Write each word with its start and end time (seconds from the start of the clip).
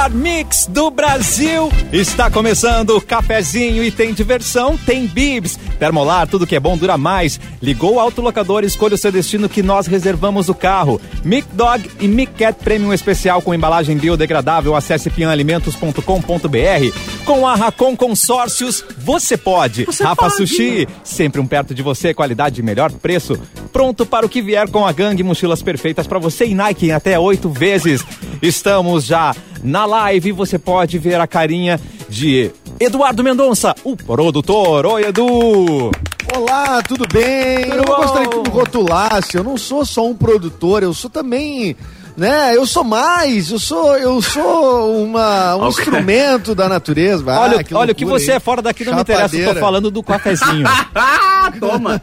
melhor 0.00 0.10
mix 0.10 0.66
do 0.66 0.90
Brasil. 0.90 1.70
Está 1.92 2.30
começando 2.30 2.96
o 2.96 3.00
cafezinho 3.00 3.84
e 3.84 3.90
tem 3.90 4.14
diversão, 4.14 4.78
tem 4.78 5.06
bibs. 5.06 5.58
Termolar, 5.78 6.26
tudo 6.26 6.46
que 6.46 6.56
é 6.56 6.60
bom 6.60 6.76
dura 6.76 6.96
mais. 6.96 7.38
Ligou 7.60 7.94
o 7.94 8.00
autolocador, 8.00 8.64
escolha 8.64 8.94
o 8.94 8.98
seu 8.98 9.12
destino 9.12 9.48
que 9.48 9.62
nós 9.62 9.86
reservamos 9.86 10.48
o 10.48 10.54
carro. 10.54 11.00
Mic 11.22 11.46
Dog 11.52 11.90
e 12.00 12.08
Mic 12.08 12.32
Cat 12.32 12.58
Premium 12.62 12.94
especial 12.94 13.42
com 13.42 13.54
embalagem 13.54 13.96
biodegradável. 13.96 14.74
Acesse 14.74 15.10
pianalimentos.com.br. 15.10 17.24
Com 17.26 17.46
a 17.46 17.54
Racon 17.54 17.94
Consórcios, 17.94 18.82
você 18.98 19.36
pode. 19.36 19.84
Você 19.84 20.02
Rafa 20.02 20.22
pode. 20.22 20.36
Sushi, 20.36 20.88
sempre 21.04 21.40
um 21.40 21.46
perto 21.46 21.74
de 21.74 21.82
você, 21.82 22.14
qualidade 22.14 22.60
e 22.60 22.64
melhor 22.64 22.90
preço. 22.90 23.38
Pronto 23.72 24.06
para 24.06 24.24
o 24.24 24.28
que 24.28 24.40
vier 24.40 24.68
com 24.70 24.86
a 24.86 24.92
gangue, 24.92 25.22
mochilas 25.22 25.62
perfeitas 25.62 26.06
para 26.06 26.18
você 26.18 26.46
e 26.46 26.54
Nike 26.54 26.86
em 26.86 26.92
até 26.92 27.18
oito 27.18 27.50
vezes. 27.50 28.02
Estamos 28.42 29.04
já 29.04 29.34
na 29.62 29.84
live, 29.84 30.32
você 30.32 30.58
pode 30.58 30.98
ver 30.98 31.20
a 31.20 31.26
carinha 31.26 31.80
de 32.08 32.50
Eduardo 32.78 33.22
Mendonça, 33.22 33.74
o 33.84 33.96
produtor. 33.96 34.86
Oi, 34.86 35.04
Edu! 35.04 35.90
Olá, 36.36 36.82
tudo 36.82 37.06
bem? 37.12 37.64
Tudo 37.64 37.76
eu 37.76 37.84
bom? 37.84 37.96
gostaria 37.96 38.28
que 38.28 38.38
me 38.38 38.48
rotulasse. 38.48 39.36
Eu 39.36 39.44
não 39.44 39.56
sou 39.56 39.84
só 39.84 40.06
um 40.06 40.14
produtor, 40.14 40.82
eu 40.82 40.94
sou 40.94 41.10
também, 41.10 41.76
né? 42.16 42.56
Eu 42.56 42.64
sou 42.66 42.84
mais. 42.84 43.50
Eu 43.50 43.58
sou, 43.58 43.96
eu 43.98 44.22
sou 44.22 45.02
uma, 45.02 45.56
um 45.56 45.62
Ok. 45.68 45.82
instrumento 45.84 46.54
da 46.54 46.68
natureza. 46.68 47.24
Ah, 47.32 47.40
olha 47.40 47.64
que 47.64 47.74
olha 47.74 47.92
o 47.92 47.94
que 47.94 48.04
você 48.04 48.30
hein? 48.30 48.36
é 48.36 48.40
fora 48.40 48.62
daqui, 48.62 48.84
não 48.84 48.94
me 48.94 49.00
interessa, 49.00 49.24
eu 49.24 49.30
tô 49.30 49.36
Chapadeira. 49.38 49.60
falando 49.60 49.90
do 49.90 50.02
cafezinho. 50.02 50.66
Ah, 50.94 51.52
toma! 51.58 52.00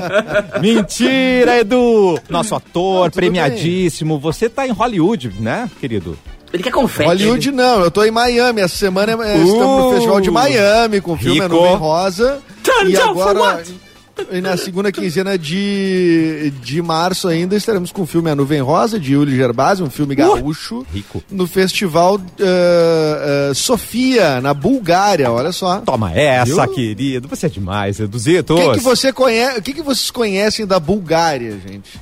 Mentira, 0.60 1.58
Edu! 1.60 2.18
Nosso 2.28 2.54
ator, 2.54 3.10
tudo 3.10 3.14
premiadíssimo. 3.14 4.18
Você 4.18 4.48
tá 4.50 4.66
em 4.66 4.70
Hollywood, 4.70 5.32
né, 5.40 5.68
querido? 5.80 6.16
Ele 6.52 6.62
quer 6.62 6.70
confete. 6.70 7.06
Hollywood 7.06 7.50
não, 7.50 7.80
eu 7.80 7.90
tô 7.90 8.04
em 8.04 8.10
Miami. 8.10 8.60
Essa 8.60 8.76
semana 8.76 9.12
é- 9.12 9.36
estamos 9.38 9.56
no 9.56 9.88
Uh, 9.88 9.92
Festival 9.94 10.20
de 10.20 10.30
Miami 10.30 11.00
com 11.00 11.12
o 11.12 11.16
filme 11.16 11.40
A. 11.40 11.48
Nuvem 11.48 11.76
Rosa. 11.76 12.40
Turn 12.62 12.92
e 12.92 12.96
agora, 12.96 13.62
e 14.30 14.40
na 14.42 14.56
segunda 14.58 14.92
quinzena 14.92 15.38
de, 15.38 16.52
de 16.62 16.82
março 16.82 17.28
ainda, 17.28 17.56
estaremos 17.56 17.90
com 17.90 18.02
o 18.02 18.06
filme 18.06 18.30
A 18.30 18.34
Nuvem 18.34 18.60
Rosa, 18.60 19.00
de 19.00 19.14
Yuli 19.14 19.34
Gerbasi, 19.34 19.82
um 19.82 19.88
filme 19.88 20.14
gaúcho. 20.14 20.86
rico. 20.92 21.22
No 21.30 21.46
Festival 21.46 22.20
eh, 22.38 23.48
eh, 23.50 23.54
Sofia, 23.54 24.40
na 24.40 24.52
Bulgária, 24.52 25.32
olha 25.32 25.50
só. 25.50 25.78
Toma 25.80 26.12
essa, 26.12 26.66
Viu? 26.66 26.74
querido. 26.74 27.26
Você 27.28 27.46
é 27.46 27.48
demais, 27.48 27.98
Eduzito. 27.98 28.54
O 28.54 28.58
que, 28.72 28.78
que 28.78 28.84
você 28.84 29.12
conhece, 29.12 29.58
o 29.58 29.62
que, 29.62 29.72
que 29.72 29.82
vocês 29.82 30.10
conhecem 30.10 30.66
da 30.66 30.78
Bulgária, 30.78 31.58
gente? 31.66 31.98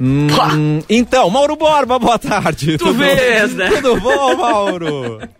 Hum, 0.00 0.80
então, 0.88 1.30
Mauro 1.30 1.56
Borba, 1.56 1.98
boa 1.98 2.18
tarde. 2.18 2.76
Tu 2.78 2.92
vês, 2.92 3.54
né? 3.54 3.70
Tudo 3.80 4.00
bom, 4.00 4.36
Mauro? 4.36 5.20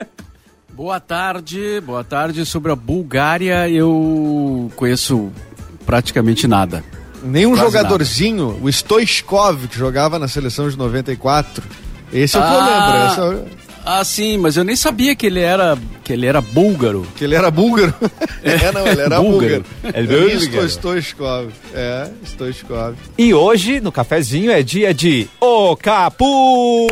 Boa 0.73 0.99
tarde, 0.99 1.81
boa 1.87 2.03
tarde. 2.03 2.45
Sobre 2.45 2.73
a 2.73 2.75
Bulgária, 2.75 3.69
eu 3.71 4.73
conheço 4.75 5.31
praticamente 5.87 6.49
nada. 6.49 6.83
Nenhum 7.23 7.51
Quase 7.53 7.63
jogadorzinho, 7.65 8.59
o 8.61 8.69
Stoichkov, 8.69 9.69
que 9.69 9.79
jogava 9.79 10.19
na 10.19 10.27
seleção 10.27 10.69
de 10.69 10.77
94. 10.77 11.63
Esse 12.13 12.37
é 12.37 12.41
o 12.41 12.43
que 12.43 12.49
eu 12.53 12.59
Ah. 12.61 13.15
lembro. 13.17 13.39
É 13.39 13.45
Ah, 13.87 14.03
sim, 14.05 14.37
mas 14.37 14.57
eu 14.57 14.65
nem 14.65 14.75
sabia 14.75 15.15
que 15.15 15.27
ele 15.27 15.39
era 15.39 15.79
que 16.05 16.13
ele 16.13 16.27
era 16.27 16.41
búlgaro. 16.41 17.07
que 17.17 17.25
ele 17.25 17.35
era 17.35 17.51
búlgaro. 17.51 17.95
é, 18.43 18.71
não, 18.73 18.87
ele 18.87 19.01
era 19.01 19.21
búlgaro. 19.21 19.65
Búlgaro. 19.65 19.65
É 19.83 20.03
búlgaro. 20.03 20.69
Sto- 20.69 20.69
Stoichkov. 20.69 21.51
É, 21.75 22.09
Stoichkov. 22.25 22.95
E 23.19 23.33
hoje, 23.33 23.81
no 23.81 23.91
cafezinho, 23.91 24.51
é 24.51 24.63
dia 24.63 24.93
de 24.93 25.27
O 25.41 25.75
Capu! 25.77 26.87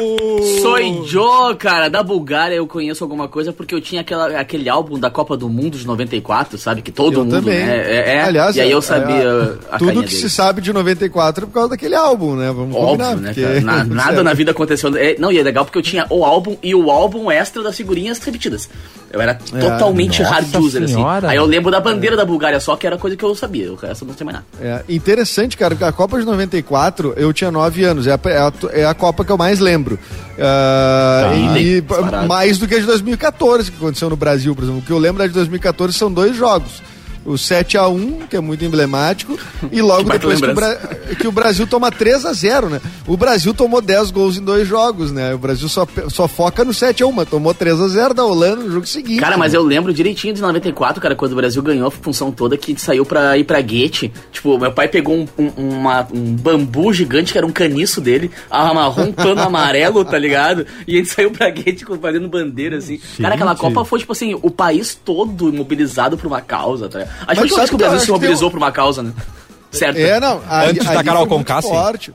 Sou 0.60 1.06
Joe, 1.06 1.54
cara. 1.56 1.88
Da 1.88 2.02
Bulgária 2.02 2.54
eu 2.54 2.66
conheço 2.66 3.04
alguma 3.04 3.28
coisa 3.28 3.52
porque 3.52 3.74
eu 3.74 3.80
tinha 3.80 4.00
aquela, 4.00 4.38
aquele 4.40 4.68
álbum 4.68 4.98
da 4.98 5.10
Copa 5.10 5.36
do 5.36 5.48
Mundo 5.48 5.76
de 5.78 5.86
94, 5.86 6.56
sabe? 6.58 6.82
Que 6.82 6.90
todo 6.90 7.12
Eu 7.20 7.24
mundo, 7.24 7.36
também. 7.36 7.58
né? 7.58 7.76
É, 7.76 8.14
é. 8.16 8.22
Aliás, 8.22 8.56
e 8.56 8.60
aí 8.60 8.70
é- 8.70 8.74
eu 8.74 8.80
sabia 8.82 9.14
é- 9.22 9.74
a 9.74 9.78
tudo 9.78 9.92
que 10.02 10.08
dele. 10.08 10.20
se 10.22 10.30
sabe 10.30 10.60
de 10.60 10.72
94 10.72 11.44
é 11.44 11.46
por 11.46 11.52
causa 11.52 11.68
daquele 11.70 11.94
álbum, 11.94 12.34
né? 12.36 12.46
Vamos 12.52 12.74
combinar. 12.74 13.10
Óbvio, 13.10 13.16
né, 13.22 13.28
porque- 13.34 13.42
cara? 13.42 13.60
Na- 13.60 13.84
nada 13.94 14.22
na 14.24 14.32
vida 14.34 14.50
aconteceu. 14.52 14.96
É, 14.96 15.16
não, 15.18 15.30
e 15.30 15.38
é 15.38 15.42
legal 15.42 15.64
porque 15.64 15.78
eu 15.78 15.82
tinha 15.82 16.06
o 16.10 16.24
álbum 16.24 16.56
e 16.62 16.74
o 16.74 16.90
álbum 16.90 17.30
extra 17.30 17.62
das 17.62 17.76
figurinhas 17.76 18.18
repetidas. 18.18 18.68
Eu 19.12 19.20
era 19.20 19.34
totalmente 19.34 20.22
nossa 20.22 20.34
hard 20.34 20.54
user, 20.56 20.88
senhora. 20.88 21.18
assim. 21.18 21.26
Aí 21.26 21.36
eu 21.36 21.44
lembro 21.44 21.70
da 21.70 21.78
bandeira 21.80 22.16
da 22.16 22.24
Bulgária 22.24 22.58
só, 22.58 22.74
que 22.76 22.86
era 22.86 22.96
coisa 22.96 23.14
que 23.16 23.22
eu 23.24 23.34
sabia. 23.34 23.66
Eu 23.66 23.78
não 23.82 24.14
sei 24.14 24.24
mais 24.24 24.38
nada. 24.38 24.44
É, 24.60 24.82
interessante, 24.88 25.56
cara, 25.56 25.74
porque 25.74 25.84
a 25.84 25.92
Copa 25.92 26.18
de 26.18 26.24
94, 26.24 27.12
eu 27.16 27.30
tinha 27.32 27.50
9 27.50 27.84
anos, 27.84 28.06
é 28.06 28.12
a, 28.12 28.20
é 28.24 28.38
a- 28.38 28.52
é 28.72 28.84
a 28.86 28.94
Copa 28.94 29.22
que 29.24 29.30
eu 29.30 29.36
mais 29.36 29.58
lembro. 29.60 29.98
Tá, 30.36 31.34
e, 31.58 31.80
disparado. 31.80 32.26
mais 32.28 32.58
do 32.58 32.66
que 32.66 32.74
a 32.74 32.78
de 32.80 32.86
2014, 32.86 33.70
que 33.70 33.76
aconteceu 33.76 34.08
no 34.08 34.16
Brasil, 34.16 34.54
por 34.54 34.64
exemplo. 34.64 34.80
O 34.80 34.82
que 34.84 34.90
eu 34.90 34.98
lembro 34.98 35.18
da 35.18 35.26
de 35.26 35.32
2014 35.34 35.96
são 35.96 36.10
dois 36.12 36.34
jogos. 36.36 36.82
O 37.24 37.32
7x1, 37.34 38.28
que 38.28 38.36
é 38.36 38.40
muito 38.40 38.64
emblemático, 38.64 39.38
e 39.70 39.80
logo 39.80 40.04
Que 40.10 40.18
depois 40.18 40.40
que 40.40 40.46
o. 40.50 40.54
Bra- 40.54 40.76
que 41.18 41.28
o 41.28 41.32
Brasil 41.32 41.66
toma 41.66 41.90
3x0, 41.90 42.68
né? 42.68 42.80
O 43.06 43.16
Brasil 43.16 43.52
tomou 43.54 43.80
10 43.80 44.10
gols 44.10 44.36
em 44.38 44.42
dois 44.44 44.66
jogos, 44.66 45.12
né? 45.12 45.34
O 45.34 45.38
Brasil 45.38 45.68
só, 45.68 45.86
só 46.08 46.26
foca 46.26 46.64
no 46.64 46.72
7x1, 46.72 47.12
mas 47.12 47.28
tomou 47.28 47.54
3x0 47.54 48.12
da 48.14 48.24
Holanda 48.24 48.62
no 48.64 48.70
jogo 48.72 48.86
seguinte. 48.86 49.20
Cara, 49.20 49.36
mas 49.36 49.54
eu 49.54 49.62
lembro 49.62 49.92
direitinho 49.92 50.34
de 50.34 50.40
94, 50.40 51.00
cara, 51.00 51.14
quando 51.14 51.32
o 51.32 51.36
Brasil 51.36 51.62
ganhou 51.62 51.86
a 51.86 51.90
função 51.90 52.32
toda 52.32 52.56
que 52.56 52.78
saiu 52.80 53.04
pra 53.04 53.36
ir 53.38 53.44
pra 53.44 53.60
Guete. 53.60 54.12
Tipo, 54.32 54.58
meu 54.58 54.72
pai 54.72 54.88
pegou 54.88 55.14
um, 55.16 55.26
um, 55.38 55.48
uma- 55.78 56.06
um 56.12 56.34
bambu 56.34 56.92
gigante, 56.92 57.30
que 57.32 57.38
era 57.38 57.46
um 57.46 57.52
caniço 57.52 58.00
dele, 58.00 58.30
amarrou 58.50 59.04
um 59.06 59.12
pano 59.12 59.40
amarelo, 59.42 60.04
tá 60.04 60.18
ligado? 60.18 60.66
E 60.86 60.94
a 60.94 60.98
gente 60.98 61.10
saiu 61.10 61.30
pra 61.30 61.50
Guete 61.50 61.84
com- 61.84 61.98
fazendo 61.98 62.28
bandeira, 62.28 62.78
assim. 62.78 62.98
Cara, 63.20 63.34
aquela 63.34 63.52
Gente. 63.52 63.60
Copa 63.60 63.84
foi, 63.84 63.98
tipo 64.00 64.12
assim, 64.12 64.36
o 64.42 64.50
país 64.50 64.98
todo 65.04 65.52
mobilizado 65.52 66.16
por 66.16 66.26
uma 66.26 66.40
causa, 66.40 66.88
tá 66.88 66.98
ligado? 67.00 67.11
Acho 67.26 67.40
Mas 67.40 67.50
que 67.50 67.54
sabe 67.56 67.64
o 67.64 67.68
que 67.68 67.74
eu 67.74 67.78
Brasil 67.78 68.00
se 68.00 68.10
mobilizou 68.10 68.48
um- 68.48 68.50
por 68.50 68.56
uma 68.58 68.72
causa, 68.72 69.02
né? 69.02 69.12
Certo. 69.70 69.96
É, 69.98 70.20
não. 70.20 70.42
Ali, 70.48 70.70
Antes 70.70 70.86
da 70.90 71.02
Carol 71.04 71.26
Conká, 71.26 71.62
forte. 71.62 72.12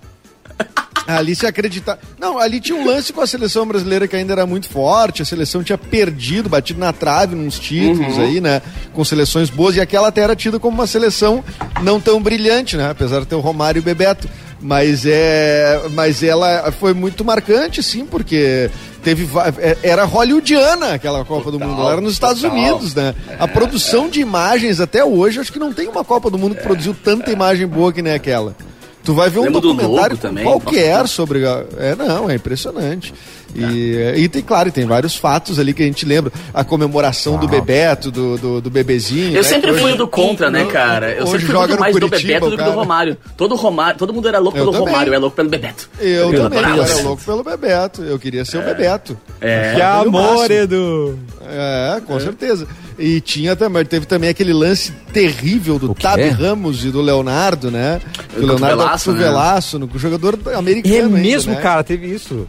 Ali 1.07 1.33
se 1.37 1.45
acreditar. 1.47 1.97
Não, 2.19 2.37
ali 2.37 2.59
tinha 2.59 2.77
um 2.77 2.85
lance 2.85 3.13
com 3.13 3.21
a 3.21 3.27
seleção 3.27 3.65
brasileira 3.65 4.09
que 4.09 4.15
ainda 4.17 4.33
era 4.33 4.45
muito 4.45 4.67
forte. 4.69 5.21
A 5.21 5.25
seleção 5.25 5.63
tinha 5.63 5.77
perdido, 5.77 6.49
batido 6.49 6.79
na 6.81 6.91
trave 6.91 7.33
nos 7.33 7.57
títulos 7.57 8.19
aí, 8.19 8.41
né? 8.41 8.61
Com 8.93 9.05
seleções 9.05 9.49
boas. 9.49 9.77
E 9.77 9.81
aquela 9.81 10.09
até 10.09 10.19
era 10.21 10.35
tida 10.35 10.59
como 10.59 10.75
uma 10.77 10.85
seleção 10.87 11.41
não 11.81 11.97
tão 12.01 12.21
brilhante, 12.21 12.75
né? 12.75 12.89
Apesar 12.91 13.21
de 13.21 13.25
ter 13.25 13.35
o 13.35 13.39
Romário 13.39 13.79
e 13.79 13.81
o 13.81 13.83
Bebeto. 13.83 14.27
Mas, 14.59 15.05
é, 15.05 15.81
mas 15.93 16.23
ela 16.23 16.71
foi 16.71 16.93
muito 16.93 17.23
marcante, 17.23 17.83
sim, 17.83 18.05
porque 18.05 18.69
teve 19.03 19.27
é- 19.59 19.77
era 19.83 20.03
hollywoodiana 20.03 20.93
aquela 20.93 21.23
Copa 21.23 21.51
do 21.51 21.59
Mundo. 21.59 21.79
Ela 21.79 21.91
era 21.93 22.01
nos 22.01 22.13
Estados 22.13 22.41
total. 22.41 22.57
Unidos, 22.57 22.95
né? 22.95 23.13
A 23.39 23.47
produção 23.47 24.09
de 24.09 24.19
imagens 24.19 24.79
até 24.79 25.05
hoje, 25.05 25.39
acho 25.39 25.53
que 25.53 25.59
não 25.59 25.71
tem 25.71 25.87
uma 25.87 26.03
Copa 26.03 26.29
do 26.31 26.39
Mundo 26.39 26.55
que 26.55 26.63
produziu 26.63 26.95
tanta 27.03 27.31
imagem 27.31 27.67
boa 27.67 27.93
que 27.93 28.01
nem 28.01 28.13
aquela. 28.13 28.55
Tu 29.03 29.13
vai 29.13 29.29
ver 29.29 29.39
um 29.39 29.45
do 29.51 29.61
documentário 29.61 29.95
logo 29.95 30.17
também, 30.17 30.43
qualquer 30.43 31.07
sobre. 31.07 31.41
É, 31.77 31.95
não, 31.95 32.29
é 32.29 32.35
impressionante. 32.35 33.13
E, 33.55 34.13
e 34.17 34.27
tem, 34.29 34.41
claro, 34.41 34.71
tem 34.71 34.85
vários 34.85 35.15
fatos 35.15 35.57
ali 35.59 35.73
que 35.73 35.81
a 35.81 35.85
gente 35.85 36.05
lembra. 36.05 36.31
A 36.53 36.63
comemoração 36.63 37.37
do 37.37 37.47
Bebeto, 37.47 38.11
do, 38.11 38.37
do, 38.37 38.61
do 38.61 38.69
bebezinho. 38.69 39.29
Eu 39.29 39.33
né, 39.35 39.43
sempre 39.43 39.73
fui 39.73 39.83
hoje- 39.91 39.97
do 39.97 40.07
contra, 40.07 40.49
né, 40.49 40.65
cara? 40.65 41.11
Eu 41.11 41.25
sempre 41.25 41.45
fui 41.45 41.55
joga 41.55 41.77
mais 41.77 41.95
do 41.95 42.07
Curitiba, 42.07 42.27
Bebeto 42.33 42.45
o 42.45 42.49
do 42.51 42.57
que 42.57 42.63
do. 42.63 42.71
Romário. 42.71 43.17
Todo 43.35 43.55
Romário, 43.55 43.97
todo 43.97 44.13
mundo 44.13 44.27
era 44.27 44.39
louco 44.39 44.57
Eu 44.57 44.65
pelo 44.65 44.71
também. 44.73 44.87
Romário, 44.87 45.09
eu 45.09 45.13
era 45.13 45.21
louco 45.21 45.35
pelo 45.35 45.49
Bebeto. 45.49 45.89
Eu 45.99 46.33
Eu 46.33 46.43
também, 46.43 46.59
eu 46.59 46.83
era 46.83 47.01
louco 47.01 47.23
pelo 47.23 47.43
Bebeto. 47.43 48.03
Eu 48.03 48.19
queria 48.19 48.45
ser 48.45 48.57
o 48.57 48.61
Bebeto. 48.61 49.17
É. 49.41 49.73
Que 49.75 49.81
amor. 49.81 50.51
Edu! 50.51 51.17
É, 51.49 52.01
com 52.05 52.19
certeza. 52.19 52.67
E 52.99 53.21
tinha 53.21 53.55
também, 53.55 53.85
teve 53.85 54.05
também 54.05 54.29
aquele 54.29 54.53
lance 54.53 54.91
terrível 55.13 55.77
do? 55.77 55.93
Tabi 55.93 56.29
Ramos 56.29 56.83
e 56.83 56.89
do 56.89 57.01
Leonardo, 57.01 57.69
né? 57.69 58.01
Que 58.33 58.39
o 58.39 58.43
O 58.43 58.45
Leonardo 58.47 58.77
cotovelaço, 58.77 59.05
cotovelaço, 59.11 59.79
no 59.79 59.89
jogador 59.99 60.39
americano. 60.55 60.95
É 60.95 60.99
ainda, 61.01 61.17
mesmo, 61.17 61.53
né? 61.53 61.61
cara, 61.61 61.83
teve 61.83 62.07
isso. 62.07 62.47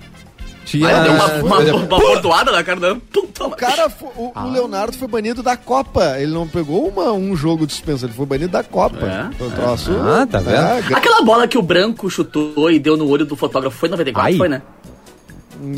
Tinha. 0.68 0.86
Aí 0.88 1.02
deu 1.04 1.12
uma, 1.12 1.26
uma, 1.26 1.56
foi- 1.56 1.70
uma 1.72 1.86
bordoada 1.98 2.52
na 2.52 2.62
cara 2.62 2.78
da. 2.80 2.92
O 3.40 3.50
cara, 3.50 3.88
o, 4.16 4.32
Ah. 4.34 4.44
o 4.46 4.50
Leonardo 4.50 4.96
foi 4.98 5.08
banido 5.08 5.42
da 5.42 5.56
Copa. 5.56 6.16
Ele 6.18 6.32
não 6.32 6.46
pegou 6.46 6.88
uma, 6.88 7.12
um 7.12 7.34
jogo 7.36 7.66
de 7.66 7.72
suspensão, 7.72 8.08
ele 8.08 8.16
foi 8.16 8.26
banido 8.26 8.50
da 8.52 8.62
Copa. 8.62 8.98
É? 9.06 9.42
Um 9.44 9.50
troço. 9.50 9.92
Ah, 9.92 10.26
tá 10.26 10.40
vendo? 10.40 10.54
é, 10.56 10.78
Aquela 10.94 11.22
bola 11.22 11.46
que 11.48 11.56
o 11.56 11.62
branco 11.62 12.10
chutou 12.10 12.70
e 12.70 12.78
deu 12.78 12.96
no 12.96 13.08
olho 13.08 13.24
do 13.24 13.34
fotógrafo 13.36 13.76
foi 13.78 13.88
em 13.88 13.92
94, 13.92 14.30
Ai. 14.32 14.36
foi, 14.36 14.48
né? 14.48 14.60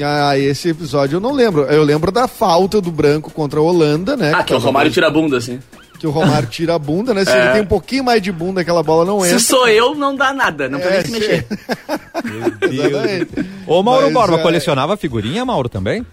Ah, 0.05 0.37
esse 0.39 0.69
episódio 0.69 1.17
eu 1.17 1.21
não 1.21 1.33
lembro. 1.33 1.63
Eu 1.63 1.83
lembro 1.83 2.11
da 2.13 2.29
falta 2.29 2.81
do 2.81 2.91
branco 2.91 3.31
contra 3.31 3.59
a 3.61 3.63
Holanda, 3.63 4.17
né? 4.17 4.33
Ah, 4.35 4.43
que 4.43 4.53
o 4.53 4.57
tava- 4.57 4.67
Romário 4.67 4.91
tira 4.91 5.07
a 5.07 5.11
bunda, 5.11 5.39
assim. 5.39 5.59
Que 6.01 6.07
o 6.07 6.11
Romário 6.11 6.49
tira 6.51 6.75
a 6.75 6.79
bunda, 6.79 7.15
né? 7.15 7.25
Se 7.25 7.31
É. 7.31 7.41
ele 7.45 7.53
tem 7.53 7.63
um 7.63 7.67
pouquinho 7.67 8.03
mais 8.03 8.21
de 8.21 8.33
bunda, 8.33 8.63
aquela 8.63 8.83
bola 8.83 9.05
não 9.05 9.25
entra. 9.25 9.39
Se 9.39 9.45
sou 9.45 9.69
eu, 9.69 9.95
não 9.95 10.17
dá 10.17 10.33
nada. 10.33 10.69
Não 10.69 10.81
precisa 10.81 10.99
É, 10.99 11.03
nem 11.03 11.21
se 11.23 11.29
mexer. 11.29 11.47
Exatamente. 12.63 13.51
Ô, 13.67 13.83
Mauro 13.83 14.05
Mas, 14.07 14.13
Borba, 14.15 14.37
é, 14.39 14.43
colecionava 14.43 14.97
figurinha, 14.97 15.45
Mauro, 15.45 15.69
também? 15.69 16.05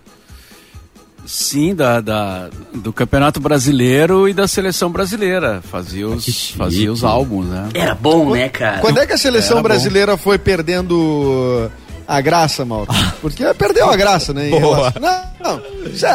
Sim, 1.26 1.76
da, 1.76 2.00
da- 2.00 2.50
do 2.74 2.94
Campeonato 2.94 3.40
Brasileiro 3.40 4.30
e 4.30 4.34
da 4.34 4.48
Seleção 4.48 4.90
Brasileira. 4.90 5.62
Fazia 5.62 6.08
os, 6.08 6.52
fazia 6.52 6.92
os 6.92 7.04
álbuns, 7.04 7.48
né? 7.48 7.70
Era 7.74 7.94
bom, 7.96 8.32
né, 8.32 8.48
cara? 8.48 8.80
Quando 8.80 9.00
é 9.00 9.06
que 9.06 9.12
a 9.14 9.18
seleção 9.18 9.58
Era 9.58 9.64
bom. 9.64 9.68
brasileira 9.70 10.16
foi 10.16 10.38
perdendo 10.38 11.70
a 12.08 12.22
graça, 12.22 12.64
Mauro. 12.64 12.88
Porque 13.20 13.44
perdeu 13.56 13.90
a 13.90 13.96
graça, 13.98 14.34
né? 14.34 14.48
Boa. 14.58 14.90
relação- 14.90 15.02
Não, 15.44 15.60
não. 15.60 15.62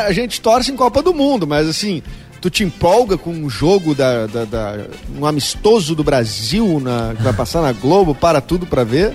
A 0.06 0.12
gente 0.12 0.40
torce 0.40 0.72
em 0.72 0.76
Copa 0.76 1.02
do 1.02 1.12
Mundo, 1.12 1.46
mas 1.46 1.69
assim, 1.69 2.02
tu 2.42 2.50
te 2.50 2.62
empolga 2.64 3.16
com 3.16 3.30
um 3.30 3.48
jogo 3.48 3.94
da, 3.94 4.26
da- 4.26 4.44
da- 4.44 4.78
um 5.18 5.24
amistoso 5.24 5.94
do 5.94 6.02
Brasil 6.04 6.78
na, 6.80 7.14
que 7.16 7.22
vai 7.22 7.32
passar 7.32 7.62
na 7.62 7.72
Globo, 7.72 8.14
para 8.14 8.40
tudo 8.42 8.66
pra 8.66 8.84
ver. 8.84 9.14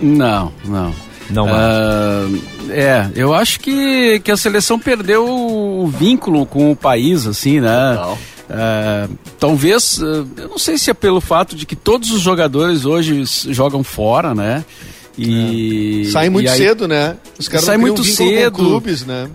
Não, 0.00 0.52
não. 0.64 0.94
Não 1.28 1.46
Ah, 1.46 2.26
é, 2.70 3.10
eu 3.14 3.34
acho 3.34 3.60
que, 3.60 4.18
que 4.20 4.30
a 4.30 4.36
seleção 4.36 4.78
perdeu 4.78 5.28
o 5.28 5.86
vínculo 5.88 6.46
com 6.46 6.70
o 6.72 6.76
país, 6.76 7.26
assim, 7.26 7.60
né? 7.60 7.94
Total. 7.96 8.18
Ah, 8.48 9.08
talvez, 9.38 10.00
ah, 10.02 10.24
eu 10.40 10.48
não 10.48 10.58
sei 10.58 10.78
se 10.78 10.88
é 10.90 10.94
pelo 10.94 11.20
fato 11.20 11.54
de 11.54 11.66
que 11.66 11.76
todos 11.76 12.10
os 12.12 12.22
jogadores 12.22 12.86
hoje 12.86 13.22
jogam 13.52 13.84
fora, 13.84 14.34
né? 14.34 14.64
E 15.18 16.08
Sai 16.12 16.30
muito 16.30 16.46
e 16.46 16.48
aí- 16.48 16.56
cedo, 16.58 16.86
né? 16.88 17.16
Os 17.38 17.48
caras 17.48 17.66
Sai 17.66 17.76
não 17.76 17.82
muito 17.82 18.04
cedo. 18.04 18.52
clubes, 18.52 19.04
né? 19.04 19.28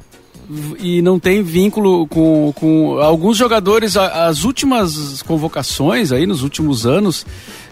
E 0.79 1.01
não 1.01 1.19
tem 1.19 1.41
vínculo 1.41 2.07
com, 2.07 2.51
com 2.55 2.99
alguns 2.99 3.37
jogadores. 3.37 3.97
As 3.97 4.43
últimas 4.43 5.21
convocações 5.21 6.11
aí 6.11 6.25
nos 6.25 6.43
últimos 6.43 6.85
anos, 6.85 7.25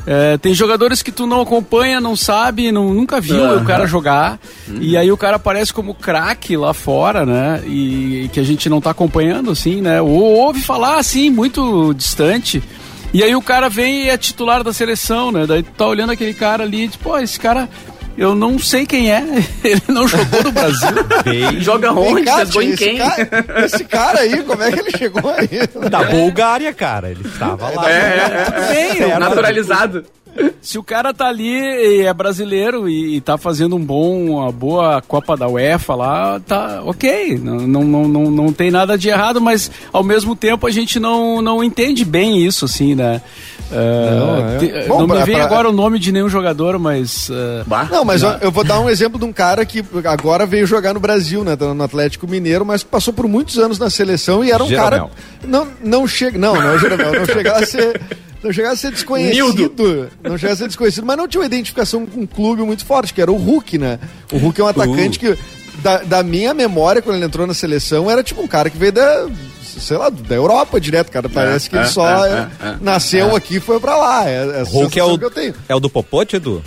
é, 0.05 0.37
tem 0.37 0.53
jogadores 0.53 1.01
que 1.01 1.11
tu 1.11 1.27
não 1.27 1.41
acompanha, 1.41 2.01
não 2.01 2.15
sabe, 2.15 2.71
não, 2.71 2.93
nunca 2.93 3.21
viu 3.21 3.43
Aham. 3.43 3.61
o 3.61 3.65
cara 3.65 3.85
jogar. 3.85 4.39
E 4.79 4.97
aí 4.97 5.11
o 5.11 5.17
cara 5.17 5.35
aparece 5.35 5.73
como 5.73 5.93
craque 5.93 6.57
lá 6.57 6.73
fora, 6.73 7.25
né? 7.25 7.61
E, 7.65 8.29
que 8.33 8.39
a 8.39 8.43
gente 8.43 8.67
não 8.69 8.81
tá 8.81 8.91
acompanhando, 8.91 9.51
assim, 9.51 9.81
né? 9.81 10.01
Ou 10.01 10.09
ouve 10.09 10.61
falar, 10.61 10.97
assim, 10.97 11.29
muito 11.29 11.93
distante. 11.93 12.63
E 13.13 13.23
aí 13.23 13.35
o 13.35 13.41
cara 13.41 13.69
vem 13.69 14.05
e 14.05 14.09
é 14.09 14.17
titular 14.17 14.63
da 14.63 14.71
seleção, 14.71 15.31
né? 15.31 15.45
Daí 15.45 15.63
tu 15.63 15.71
tá 15.71 15.85
olhando 15.85 16.11
aquele 16.11 16.33
cara 16.33 16.63
ali 16.63 16.83
e 16.83 16.87
diz, 16.87 16.95
pô, 16.95 17.17
esse 17.17 17.39
cara. 17.39 17.69
Eu 18.17 18.35
não 18.35 18.59
sei 18.59 18.85
quem 18.85 19.11
é, 19.11 19.23
ele 19.63 19.81
não 19.87 20.07
jogou 20.07 20.43
no 20.43 20.51
Brasil. 20.51 20.89
Bem 21.23 21.61
Joga 21.61 21.91
onde? 21.93 22.23
cá, 22.23 22.45
tio, 22.45 22.61
em 22.61 22.69
esse, 22.69 22.77
quem? 22.83 22.97
cara, 22.97 23.29
esse 23.65 23.83
cara 23.85 24.19
aí, 24.19 24.43
como 24.43 24.61
é 24.61 24.71
que 24.71 24.79
ele 24.79 24.91
chegou 24.97 25.31
aí? 25.31 25.89
da 25.89 26.03
Bulgária, 26.03 26.73
cara. 26.73 27.09
Ele 27.09 27.25
estava 27.25 27.69
lá. 27.69 27.89
É, 27.89 28.45
Tudo 28.45 28.67
bem, 28.67 28.95
Certo. 28.97 29.19
Naturalizado. 29.19 30.05
Se 30.61 30.77
o 30.77 30.83
cara 30.83 31.13
tá 31.13 31.27
ali 31.27 31.59
e 31.59 32.01
é 32.03 32.13
brasileiro 32.13 32.87
e, 32.87 33.17
e 33.17 33.21
tá 33.21 33.37
fazendo 33.37 33.75
um 33.75 33.83
bom, 33.83 34.31
uma 34.37 34.51
boa 34.51 35.01
Copa 35.01 35.35
da 35.35 35.47
UEFA 35.47 35.95
lá, 35.95 36.39
tá 36.39 36.81
ok. 36.85 37.37
Não, 37.37 37.57
não, 37.67 37.83
não, 37.83 38.07
não, 38.07 38.31
não 38.31 38.53
tem 38.53 38.71
nada 38.71 38.97
de 38.97 39.09
errado, 39.09 39.41
mas 39.41 39.69
ao 39.91 40.03
mesmo 40.03 40.35
tempo 40.35 40.65
a 40.65 40.71
gente 40.71 40.99
não, 40.99 41.41
não 41.41 41.63
entende 41.63 42.05
bem 42.05 42.45
isso, 42.45 42.63
assim, 42.65 42.95
né? 42.95 43.21
Ah, 43.71 44.15
Não, 44.15 44.49
é. 44.49 44.57
te- 44.57 44.87
Bom, 44.87 44.99
não 44.99 45.07
me 45.07 45.13
pra- 45.15 45.25
vem 45.25 45.35
pra- 45.35 45.43
agora 45.45 45.69
o 45.69 45.71
nome 45.71 45.97
de 45.99 46.11
nenhum 46.11 46.27
jogador, 46.29 46.77
mas. 46.77 47.29
ah, 47.31 47.63
Bah. 47.65 47.87
Não, 47.91 48.03
mas 48.03 48.21
eu, 48.21 48.29
eu 48.41 48.51
vou 48.51 48.63
dar 48.63 48.79
um 48.79 48.89
exemplo 48.89 49.17
de 49.19 49.25
um 49.25 49.31
cara 49.33 49.65
que 49.65 49.83
agora 50.05 50.45
veio 50.45 50.65
jogar 50.67 50.93
no 50.93 50.99
Brasil, 50.99 51.43
né? 51.43 51.55
No 51.59 51.83
Atlético 51.83 52.27
Mineiro, 52.27 52.65
mas 52.65 52.83
passou 52.83 53.13
por 53.13 53.27
muitos 53.27 53.57
anos 53.57 53.79
na 53.79 53.89
seleção 53.89 54.43
e 54.43 54.51
era 54.51 54.63
um 54.63 54.67
Jeromel. 54.67 54.89
cara. 54.89 55.09
Não, 55.47 55.67
não 55.83 56.07
chega. 56.07 56.37
Não, 56.37 56.53
não 56.55 56.71
é 56.73 56.77
Jeromel, 56.79 57.13
não 57.13 57.25
chegava 57.25 57.59
a 57.59 57.65
ser. 57.65 58.01
Não 58.43 58.51
chegava 58.51 58.73
a 58.73 58.77
ser 58.77 58.91
desconhecido. 58.91 59.37
Não 60.23 60.35
chegava 60.37 60.53
a 60.53 60.57
ser 60.57 60.67
desconhecido, 60.67 61.05
mas 61.05 61.15
não 61.15 61.27
tinha 61.27 61.41
uma 61.41 61.45
identificação 61.45 62.05
com 62.07 62.21
um 62.21 62.25
clube 62.25 62.63
muito 62.63 62.83
forte, 62.83 63.13
que 63.13 63.21
era 63.21 63.31
o 63.31 63.35
Hulk, 63.37 63.77
né? 63.77 63.99
O 64.31 64.37
Hulk 64.37 64.59
é 64.59 64.63
um 64.63 64.67
atacante 64.67 65.19
que, 65.19 65.37
da, 65.83 65.97
da 65.99 66.23
minha 66.23 66.51
memória, 66.53 67.01
quando 67.03 67.17
ele 67.17 67.25
entrou 67.25 67.45
na 67.45 67.53
seleção, 67.53 68.09
era 68.09 68.23
tipo 68.23 68.41
um 68.41 68.47
cara 68.47 68.69
que 68.69 68.77
veio 68.77 68.91
da. 68.91 69.27
Sei 69.79 69.97
lá, 69.97 70.09
da 70.09 70.35
Europa 70.35 70.79
direto, 70.79 71.11
cara. 71.11 71.29
Parece 71.29 71.69
que 71.69 71.75
ele 71.75 71.85
é, 71.85 71.87
só 71.87 72.25
é, 72.25 72.29
é, 72.29 72.33
é, 72.33 72.69
é. 72.69 72.77
nasceu 72.81 73.35
aqui 73.35 73.55
e 73.57 73.59
foi 73.59 73.79
pra 73.79 73.95
lá. 73.95 74.29
É, 74.29 74.59
é 74.59 74.61
a 74.61 74.63
Hulk 74.63 74.99
é 74.99 75.03
o, 75.03 75.17
que 75.17 75.25
eu 75.25 75.31
tenho. 75.31 75.53
é 75.69 75.75
o 75.75 75.79
do 75.79 75.89
Popote, 75.89 76.35
Edu? 76.35 76.63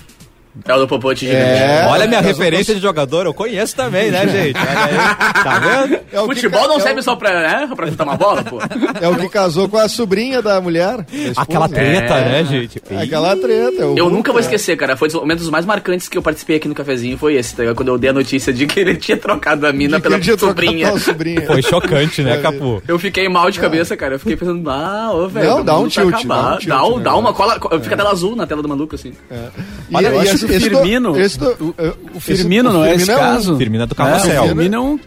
É 0.67 0.75
o 0.75 0.79
do 0.79 0.87
Popote 0.89 1.27
gigante. 1.27 1.43
É. 1.45 1.87
Olha 1.89 2.05
a 2.05 2.07
minha 2.07 2.21
casou 2.23 2.37
referência 2.39 2.75
de 2.77 2.81
jogador, 2.81 3.27
eu 3.27 3.35
conheço 3.35 3.75
também, 3.75 4.11
né, 4.11 4.27
gente? 4.29 4.57
Olha 4.57 4.85
aí, 4.85 5.43
tá 5.43 5.59
vendo? 5.59 5.95
É 6.13 6.19
Futebol 6.19 6.61
ca- 6.63 6.69
não 6.69 6.75
é 6.75 6.79
o- 6.79 6.81
serve 6.81 7.03
só 7.03 7.17
pra, 7.17 7.31
né, 7.67 7.69
pra 7.75 7.89
chutar 7.89 8.05
uma 8.05 8.17
bola, 8.17 8.45
pô. 8.45 8.59
É 9.01 9.09
o 9.09 9.17
que 9.17 9.29
casou 9.29 9.69
com 9.69 9.77
a 9.77 9.89
sobrinha 9.89 10.41
da 10.41 10.61
mulher. 10.61 11.05
da. 11.13 11.33
Aquela 11.37 11.69
treta, 11.69 12.15
É. 12.15 12.29
né, 12.29 12.45
gente? 12.45 12.81
É 12.89 13.03
Aquela 13.03 13.37
treta. 13.37 13.83
é 13.83 13.85
o 13.85 13.97
Eu 13.99 14.05
Hulk, 14.05 14.11
nunca 14.17 14.31
vou 14.33 14.41
é. 14.41 14.45
esquecer, 14.45 14.77
cara. 14.77 14.97
Foi 14.97 15.09
um 15.09 15.11
dos 15.13 15.21
momentos 15.21 15.51
mais 15.51 15.67
marcantes 15.67 16.09
que 16.09 16.17
eu 16.17 16.23
participei 16.23 16.57
aqui 16.57 16.69
no 16.69 16.75
cafezinho. 16.75 17.19
Foi 17.19 17.35
esse, 17.35 17.55
tá 17.57 17.63
ligado? 17.65 17.77
Quando 17.77 17.89
eu 17.89 17.99
dei 17.99 18.11
a 18.11 18.13
notícia 18.13 18.53
de 18.53 18.65
que 18.67 18.79
ele 18.79 18.95
tinha 18.97 19.17
trocado 19.17 19.67
a 19.67 19.73
mina 19.73 19.97
De 19.97 20.03
pela 20.03 20.23
sobrinha. 20.39 20.97
sobrinha. 20.99 21.43
Foi 21.47 21.63
chocante, 21.63 22.23
né, 22.23 22.39
Capu? 22.39 22.81
Eu 22.87 22.99
fiquei 22.99 23.29
mal 23.29 23.51
de 23.51 23.59
cabeça, 23.59 23.97
cara. 23.97 24.15
Eu 24.15 24.19
fiquei 24.21 24.37
pensando, 24.37 24.71
ah, 24.71 25.11
ô, 25.13 25.29
velho. 25.29 25.49
Não, 25.51 25.65
dá 25.65 25.77
um 25.79 25.85
tá 25.85 25.91
tilt, 25.91 26.25
dá 26.27 26.55
um 26.55 26.57
tilt, 26.59 26.69
Dá, 26.69 26.85
um- 26.87 26.97
né? 26.99 27.03
dá 27.03 27.17
uma 27.17 27.33
cola. 27.35 27.55
Fica 27.83 27.95
a 27.95 27.99
tela 27.99 28.11
azul 28.13 28.37
na 28.37 28.47
tela 28.47 28.63
do 28.63 28.69
maluco, 28.69 28.95
assim. 28.95 29.13
E- 29.91 29.97
Olha, 29.97 30.09
eu 30.09 30.23
e 30.23 30.29
acho 30.29 30.44
o 30.47 30.51
esse 30.53 30.69
do- 30.71 30.77
Firmino. 30.79 31.21
esse 31.21 31.39
do- 31.39 31.47
o, 31.61 31.75
é, 31.79 31.93
o 32.15 32.21
Firmino 32.21 32.69
esse- 32.69 32.75
não 32.79 32.81
o 32.83 32.85
é 32.85 32.95
esse 32.95 33.05
Firmino 33.07 33.13
é 33.13 33.17
um- 33.17 33.35
caso? 33.35 33.57
Firmino 33.57 33.85
é 33.85 33.87
do 33.87 33.93
É, 33.93 33.97
Carrossel. 33.97 34.43
o 34.43 34.47
Firmino 34.49 34.75
é 34.77 34.81
um. 34.81 35.01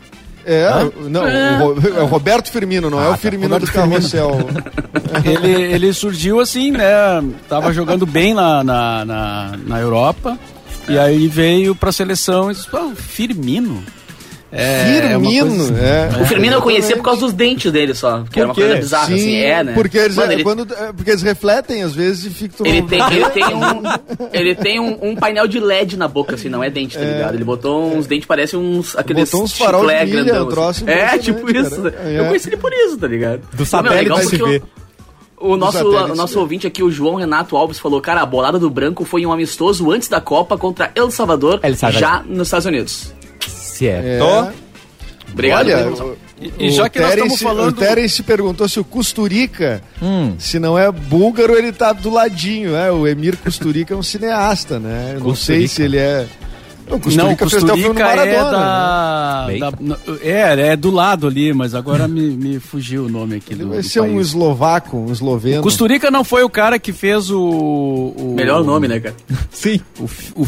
É, 0.50 0.70
não, 1.10 1.22
o, 1.24 1.74
Ro- 1.74 1.98
é 1.98 2.02
o 2.04 2.06
Roberto 2.06 2.50
Firmino, 2.50 2.90
não 2.90 3.02
é 3.02 3.06
Ah, 3.06 3.10
o 3.10 3.12
tá. 3.12 3.18
Firmino 3.18 3.60
do 3.60 3.68
Carrossel. 3.68 4.32
ele, 5.26 5.52
ele 5.74 5.94
surgiu 5.94 6.40
assim, 6.40 6.72
né? 6.72 6.86
Tava 7.50 7.74
jogando 7.74 8.06
bem 8.06 8.34
na, 8.34 8.64
na, 8.64 9.04
na, 9.06 9.52
na 9.66 9.80
Europa. 9.80 10.38
E 10.88 10.98
aí 10.98 11.28
veio 11.28 11.76
pra 11.76 11.92
seleção 11.92 12.50
e 12.50 12.54
disse, 12.54 12.66
pô, 12.70 12.92
Firmino. 12.96 13.84
É, 14.52 14.98
é 14.98 15.02
Firmino, 15.02 15.48
coisa- 15.50 15.80
é. 15.80 16.22
O 16.22 16.26
Firmino 16.26 16.56
eu 16.56 16.62
conhecia 16.62 16.96
por 16.96 17.04
causa 17.04 17.22
dos 17.22 17.34
dentes 17.34 17.72
dele 17.72 17.94
só. 17.94 18.24
Que 18.32 18.40
era 18.40 18.48
uma 18.48 18.56
coisa 18.56 18.76
bizarra, 18.76 19.08
Sim, 19.08 19.14
assim. 19.16 19.36
É, 19.38 19.64
né? 19.64 19.74
porque, 19.74 19.98
eles, 19.98 20.16
Mano, 20.16 20.32
ele, 20.32 20.44
quando, 20.44 20.74
é, 20.74 20.94
porque 20.94 21.12
eles 21.12 21.22
refletem 21.22 21.84
às 21.84 21.94
vezes 21.94 22.26
e 22.26 22.30
ficam... 22.30 22.66
ele 22.66 22.82
tem, 22.84 23.02
ele 23.12 23.26
tem, 23.32 23.44
um, 23.46 24.30
ele 24.32 24.56
tem 24.56 24.80
um, 24.80 24.98
um 25.02 25.16
painel 25.16 25.48
de 25.48 25.60
LED 25.60 25.98
na 25.98 26.08
boca, 26.08 26.36
assim, 26.36 26.48
não 26.48 26.64
é 26.64 26.70
dente, 26.70 26.98
tá 26.98 27.04
ligado? 27.04 27.36
Ele 27.36 27.44
botou 27.44 27.94
uns 27.94 28.08
dentes, 28.08 28.26
parece 28.26 28.56
uns. 28.56 28.96
Aqueles 28.96 29.30
Botou 29.30 29.44
uns 29.44 29.58
farol 29.58 29.82
de 29.82 29.88
chiclé 29.88 30.06
milha, 30.06 30.24
grandão, 30.24 30.46
um 30.46 30.50
troço 30.50 30.84
assim. 30.84 30.92
É, 30.92 31.18
tipo 31.18 31.52
isso. 31.52 31.82
cara. 31.82 31.96
É. 32.06 32.20
Eu 32.20 32.26
conheci 32.28 32.50
ele 32.50 32.58
por 32.58 32.72
isso, 32.72 32.98
tá 32.98 33.08
ligado? 33.08 33.42
Do 33.54 33.66
satélite 33.66 34.06
meu, 34.06 34.16
legal 34.18 34.30
porque 34.30 34.44
ver. 34.60 34.64
O, 35.40 35.56
nosso, 35.56 35.88
o 35.88 36.16
nosso 36.16 36.40
ouvinte 36.40 36.66
aqui, 36.66 36.82
o 36.82 36.90
João 36.90 37.16
Renato 37.16 37.56
Alves, 37.56 37.78
falou: 37.78 38.02
Cara, 38.02 38.22
a 38.22 38.26
bolada 38.26 38.58
do 38.58 38.70
branco 38.72 39.06
foi 39.06 39.24
um 39.24 39.32
amistoso 39.32 39.92
antes 39.92 40.08
da 40.08 40.20
Copa 40.20 40.58
contra 40.58 40.92
El 40.96 41.12
Salvador, 41.12 41.60
El 41.62 41.76
Salvador. 41.76 42.00
já 42.00 42.24
nos 42.26 42.48
Estados 42.48 42.66
Unidos. 42.66 43.14
Certo. 43.78 44.06
É. 44.06 44.54
Obrigado. 45.32 45.68
Olha, 45.68 45.88
o, 45.90 46.18
E- 46.40 46.68
e 46.68 46.72
já 46.72 46.88
que 46.88 47.00
nós 47.00 47.10
estamos 47.10 47.30
Terence- 47.40 47.44
falando- 47.44 47.70
O 47.70 47.74
Terence 47.74 48.24
perguntou 48.24 48.70
se 48.70 48.80
o 48.80 48.84
Custurica, 48.84 49.82
Hum. 50.02 50.36
se 50.38 50.60
não 50.60 50.78
é 50.78 50.92
búlgaro, 50.92 51.56
ele 51.56 51.72
tá 51.72 51.92
do 51.94 52.10
ladinho, 52.12 52.72
né? 52.74 52.92
O 52.92 53.08
Emir 53.08 53.36
Custurica 53.38 53.94
é 53.94 53.98
um 53.98 54.04
cineasta, 54.04 54.80
né? 54.80 55.14
Eu 55.16 55.20
não 55.22 55.36
sei 55.36 55.68
se 55.68 55.82
ele 55.82 55.98
é... 55.98 56.28
Não, 56.90 56.94
o 56.96 57.00
Não, 57.00 57.36
Custurica 57.36 57.50
fez 57.50 57.64
até 57.64 57.74
o 57.74 57.76
filme 57.78 57.96
do 57.96 58.00
é 58.02 58.04
Maradona. 58.04 59.48
né? 59.48 59.58
da, 59.60 59.70
da- 59.72 59.78
n- 59.82 59.96
é, 60.22 60.68
é 60.74 60.76
do 60.78 60.90
lado 60.92 61.28
ali, 61.28 61.52
mas 61.54 61.74
agora 61.76 62.08
me, 62.08 62.22
me 62.30 62.60
fugiu 62.60 63.06
o 63.06 63.10
nome 63.10 63.36
aqui 63.38 63.54
Ele 63.54 63.64
do, 63.64 63.70
vai 63.72 63.84
ser 63.84 64.00
um 64.02 64.22
eslovaco, 64.22 64.96
um 64.96 65.12
esloveno. 65.12 65.62
Custurica 65.64 66.10
não 66.10 66.24
foi 66.24 66.44
o 66.44 66.50
cara 66.50 66.80
que 66.80 66.94
fez 66.94 67.30
o... 67.30 67.42
o 67.42 68.34
Melhor 68.38 68.64
nome, 68.64 68.88
né, 68.88 69.00
cara? 69.02 69.16
Sim. 69.52 69.82
O, 70.00 70.04
o, 70.36 70.42
o 70.44 70.46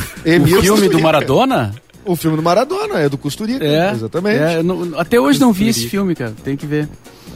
filme 0.62 0.88
do. 0.88 1.00
Maradona? 1.02 1.74
O 2.12 2.16
filme 2.16 2.36
do 2.38 2.44
Maradona, 2.44 3.00
é 3.00 3.08
do 3.10 3.18
Custurica. 3.18 3.64
É, 3.64 3.92
Exatamente. 3.92 4.38
é, 4.42 4.64
não- 4.64 4.98
até 5.00 5.20
hoje 5.20 5.40
não 5.40 5.54
vi 5.54 5.68
esse 5.70 5.88
filme, 5.88 6.16
cara. 6.16 6.34
Tem 6.44 6.56
que 6.58 6.66
ver. 6.66 6.90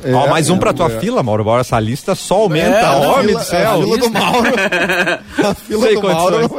É, 0.03 0.13
Ó, 0.13 0.27
mais 0.27 0.49
um 0.49 0.57
pra 0.57 0.73
tua 0.73 0.91
é. 0.91 0.99
fila, 0.99 1.21
Mauro. 1.23 1.43
Bora, 1.43 1.61
essa 1.61 1.79
lista 1.79 2.13
só 2.15 2.35
aumenta. 2.41 2.67
É, 2.77 2.81
A 2.83 2.95
Homem 2.97 3.27
fila- 3.27 3.39
do 3.39 3.45
céu. 3.45 3.71
A 3.71 3.83
fila 3.83 3.97
do 3.97 4.11
Mauro. 4.11 4.49
A 5.49 5.53
fila 5.53 5.87
Sem 5.87 5.95
do 5.95 6.03
Mauro. 6.03 6.49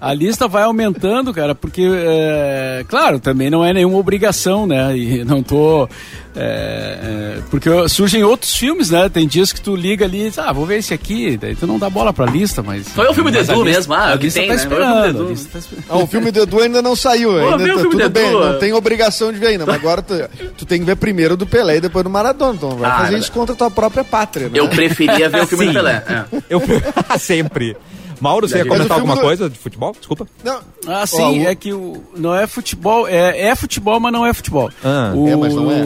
A 0.00 0.14
lista 0.14 0.48
vai 0.48 0.62
aumentando, 0.62 1.32
cara, 1.34 1.54
porque, 1.54 1.82
é, 1.86 2.84
claro, 2.88 3.20
também 3.20 3.50
não 3.50 3.62
é 3.64 3.72
nenhuma 3.72 3.98
obrigação, 3.98 4.66
né? 4.66 4.96
E 4.96 5.22
não 5.24 5.42
tô. 5.42 5.86
é, 6.34 7.36
é, 7.36 7.38
porque 7.50 7.68
surgem 7.88 8.24
outros 8.24 8.54
filmes, 8.56 8.88
né? 8.88 9.10
Tem 9.10 9.26
dias 9.28 9.52
que 9.52 9.60
tu 9.60 9.76
liga 9.76 10.06
ali 10.06 10.22
e 10.26 10.28
diz, 10.30 10.38
ah, 10.38 10.52
vou 10.52 10.64
ver 10.64 10.78
esse 10.78 10.94
aqui, 10.94 11.36
daí 11.36 11.54
tu 11.54 11.66
não 11.66 11.78
dá 11.78 11.90
bola 11.90 12.12
pra 12.14 12.24
lista, 12.24 12.62
mas. 12.62 12.88
Foi 12.88 13.06
o 13.08 13.12
filme 13.12 13.30
do 13.30 13.38
Edu 13.38 13.62
mesmo, 13.64 13.92
ah, 13.92 14.14
o 14.14 14.18
que 14.18 14.30
tem, 14.30 14.48
tá 14.48 14.54
né? 14.54 14.58
O 14.58 14.62
esperando. 14.62 14.94
do 14.94 15.02
a 15.02 15.08
Edu. 15.10 15.28
lista 15.28 15.58
tá. 15.60 15.76
Ah, 15.90 15.98
o 15.98 16.06
filme 16.06 16.30
do 16.30 16.40
Edu 16.40 16.60
ainda 16.60 16.80
não 16.80 16.96
saiu, 16.96 17.36
ainda 17.38 17.58
vê 17.58 17.72
o 17.72 17.76
tá 17.76 17.82
tudo 17.82 17.98
do 17.98 18.10
bem, 18.10 18.32
não 18.32 18.58
tem 18.58 18.72
obrigação 18.72 19.30
de 19.32 19.38
ver 19.38 19.48
ainda, 19.48 19.66
mas 19.66 19.74
agora 19.74 20.00
tu, 20.00 20.14
tu 20.56 20.64
tem 20.64 20.78
que 20.80 20.86
ver 20.86 20.96
primeiro 20.96 21.36
do 21.36 21.46
Pelé 21.46 21.76
e 21.76 21.80
depois 21.82 22.04
do 22.04 22.10
Maradona, 22.10 22.54
então 22.54 22.70
vai 22.70 22.90
Ah, 22.90 22.98
fazer 23.00 23.16
é 23.16 23.18
isso 23.18 23.30
contra 23.32 23.54
a 23.54 23.58
tua 23.58 23.70
própria 23.70 24.02
pátria, 24.02 24.46
né? 24.48 24.52
Eu 24.54 24.66
preferia 24.68 25.28
ver 25.28 25.42
o 25.42 25.46
filme 25.46 25.66
Sim. 25.66 25.72
do 25.72 25.74
Pelé. 25.74 26.02
é. 26.08 26.24
Eu 26.48 26.62
sempre. 27.18 27.76
Mauro, 28.20 28.46
você 28.48 28.58
ia 28.58 28.64
o 28.64 28.68
comentar 28.68 28.96
alguma 28.98 29.14
do- 29.16 29.20
coisa 29.22 29.48
de 29.48 29.58
futebol? 29.58 29.92
Desculpa. 29.98 30.26
Não, 30.44 30.60
Ah, 30.86 31.06
sim, 31.06 31.42
o- 31.44 31.48
é 31.48 31.54
que 31.54 31.72
o, 31.72 32.02
não 32.16 32.34
é 32.34 32.46
futebol, 32.46 33.08
é, 33.08 33.48
é 33.48 33.54
futebol, 33.56 33.98
mas 33.98 34.12
não 34.12 34.26
é 34.26 34.32
futebol. 34.34 34.70
Ah. 34.84 35.12
o, 35.14 35.28
É, 35.28 35.36
mas 35.36 35.54
não 35.54 35.70
é. 35.70 35.82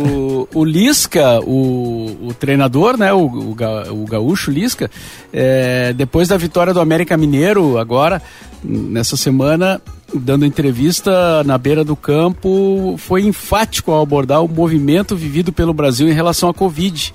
o 0.55 0.65
Lisca, 0.65 1.41
o, 1.41 2.29
o 2.29 2.35
treinador, 2.35 2.97
né, 2.97 3.13
o, 3.13 3.25
o, 3.27 3.55
ga- 3.55 3.91
o 3.93 4.05
gaúcho 4.05 4.51
Lisca, 4.51 4.91
é, 5.33 5.93
depois 5.93 6.29
da 6.29 6.37
vitória 6.37 6.73
do 6.75 6.81
América 6.81 7.17
Mineiro, 7.17 7.79
agora, 7.79 8.21
nessa 8.63 9.17
semana, 9.17 9.81
dando 10.13 10.45
entrevista 10.47 11.43
na 11.45 11.59
beira 11.59 11.85
do 11.85 11.95
campo, 11.97 12.95
foi 12.99 13.23
enfático 13.23 13.91
ao 13.93 14.03
abordar 14.03 14.43
o 14.45 14.49
movimento 14.49 15.15
vivido 15.17 15.53
pelo 15.53 15.73
Brasil 15.75 16.09
em 16.09 16.13
relação 16.13 16.49
à 16.49 16.55
Covid. 16.55 17.13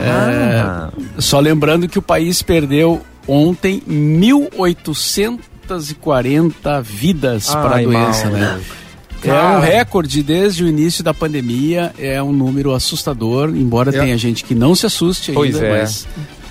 É, 0.00 1.20
só 1.20 1.40
lembrando 1.40 1.88
que 1.88 1.98
o 1.98 2.02
país 2.02 2.42
perdeu 2.42 3.00
ontem 3.28 3.82
1.800 3.88 5.40
240 5.68 6.80
vidas 6.82 7.46
para 7.48 7.78
a 7.78 7.82
doença, 7.82 8.24
Mauro. 8.30 8.38
né? 8.38 8.60
É 9.22 9.26
Cara. 9.26 9.56
um 9.58 9.60
recorde 9.60 10.22
desde 10.22 10.62
o 10.62 10.68
início 10.68 11.02
da 11.02 11.12
pandemia, 11.12 11.92
é 11.98 12.22
um 12.22 12.32
número 12.32 12.72
assustador, 12.72 13.48
embora 13.48 13.90
É. 13.90 14.00
tenha 14.00 14.16
gente 14.16 14.44
que 14.44 14.54
não 14.54 14.74
se 14.76 14.86
assuste 14.86 15.30
ainda, 15.32 15.40
Pois 15.40 15.56
é. 15.60 15.70
mas 15.80 16.06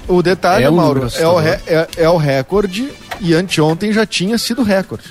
O 0.08 0.22
detalhe, 0.22 0.66
É 0.66 0.70
um 0.70 0.76
Mauro, 0.76 1.08
é 1.16 1.28
o, 1.28 1.40
é, 1.40 1.88
é 1.98 2.10
o 2.10 2.18
recorde 2.18 2.90
e 3.22 3.34
anteontem 3.34 3.94
já 3.94 4.06
tinha 4.06 4.38
sido 4.38 4.62
recorde. 4.62 5.06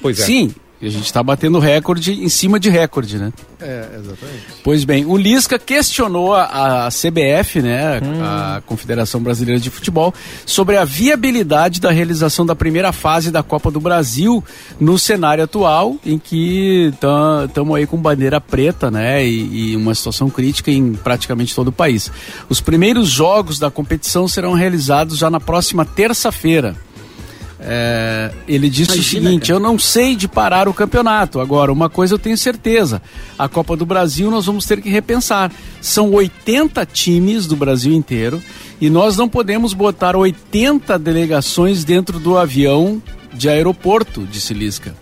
Pois 0.00 0.20
é. 0.20 0.24
sim, 0.24 0.54
a 0.86 0.90
gente 0.90 1.06
está 1.06 1.22
batendo 1.22 1.58
recorde 1.58 2.12
em 2.12 2.28
cima 2.28 2.60
de 2.60 2.70
recorde, 2.70 3.18
né? 3.18 3.32
É, 3.60 3.88
exatamente. 3.94 4.44
Pois 4.62 4.84
bem, 4.84 5.04
o 5.04 5.16
Lisca 5.16 5.58
questionou 5.58 6.34
a, 6.34 6.86
a 6.86 6.88
CBF, 6.88 7.60
né, 7.60 8.00
a 8.22 8.62
Confederação 8.64 9.20
Brasileira 9.20 9.60
de 9.60 9.70
Futebol, 9.70 10.14
sobre 10.46 10.76
a 10.76 10.84
viabilidade 10.84 11.80
da 11.80 11.90
realização 11.90 12.46
da 12.46 12.54
primeira 12.54 12.92
fase 12.92 13.32
da 13.32 13.42
Copa 13.42 13.70
do 13.70 13.80
Brasil 13.80 14.44
no 14.78 14.96
cenário 14.98 15.42
atual, 15.42 15.96
em 16.06 16.18
que 16.18 16.92
estamos 16.92 17.76
aí 17.76 17.86
com 17.86 17.96
bandeira 17.96 18.40
preta, 18.40 18.90
né, 18.90 19.26
e, 19.26 19.72
e 19.72 19.76
uma 19.76 19.94
situação 19.94 20.30
crítica 20.30 20.70
em 20.70 20.92
praticamente 20.92 21.54
todo 21.54 21.68
o 21.68 21.72
país. 21.72 22.10
Os 22.48 22.60
primeiros 22.60 23.08
jogos 23.08 23.58
da 23.58 23.70
competição 23.70 24.28
serão 24.28 24.52
realizados 24.52 25.18
já 25.18 25.28
na 25.28 25.40
próxima 25.40 25.84
terça-feira. 25.84 26.76
É, 27.60 28.30
ele 28.46 28.70
disse 28.70 28.94
Imagina, 28.94 29.02
o 29.02 29.04
seguinte: 29.04 29.46
cara. 29.48 29.54
eu 29.54 29.60
não 29.60 29.78
sei 29.78 30.14
de 30.14 30.28
parar 30.28 30.68
o 30.68 30.74
campeonato. 30.74 31.40
Agora, 31.40 31.72
uma 31.72 31.90
coisa 31.90 32.14
eu 32.14 32.18
tenho 32.18 32.38
certeza: 32.38 33.02
a 33.38 33.48
Copa 33.48 33.76
do 33.76 33.84
Brasil 33.84 34.30
nós 34.30 34.46
vamos 34.46 34.64
ter 34.64 34.80
que 34.80 34.88
repensar. 34.88 35.50
São 35.80 36.12
80 36.12 36.86
times 36.86 37.46
do 37.46 37.56
Brasil 37.56 37.92
inteiro 37.92 38.42
e 38.80 38.88
nós 38.88 39.16
não 39.16 39.28
podemos 39.28 39.72
botar 39.72 40.14
80 40.14 40.98
delegações 40.98 41.84
dentro 41.84 42.20
do 42.20 42.38
avião 42.38 43.02
de 43.34 43.48
aeroporto, 43.48 44.24
disse 44.24 44.54
Lisca. 44.54 44.94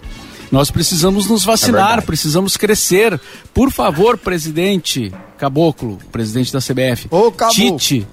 Nós 0.50 0.70
precisamos 0.70 1.26
nos 1.26 1.44
vacinar, 1.44 1.86
verdade. 1.86 2.06
precisamos 2.06 2.56
crescer. 2.56 3.20
Por 3.52 3.70
favor, 3.70 4.16
presidente 4.16 5.12
Caboclo, 5.36 5.98
presidente 6.10 6.52
da 6.52 6.60
CBF. 6.60 7.08
Ô. 7.10 7.30
Tite, 7.50 8.06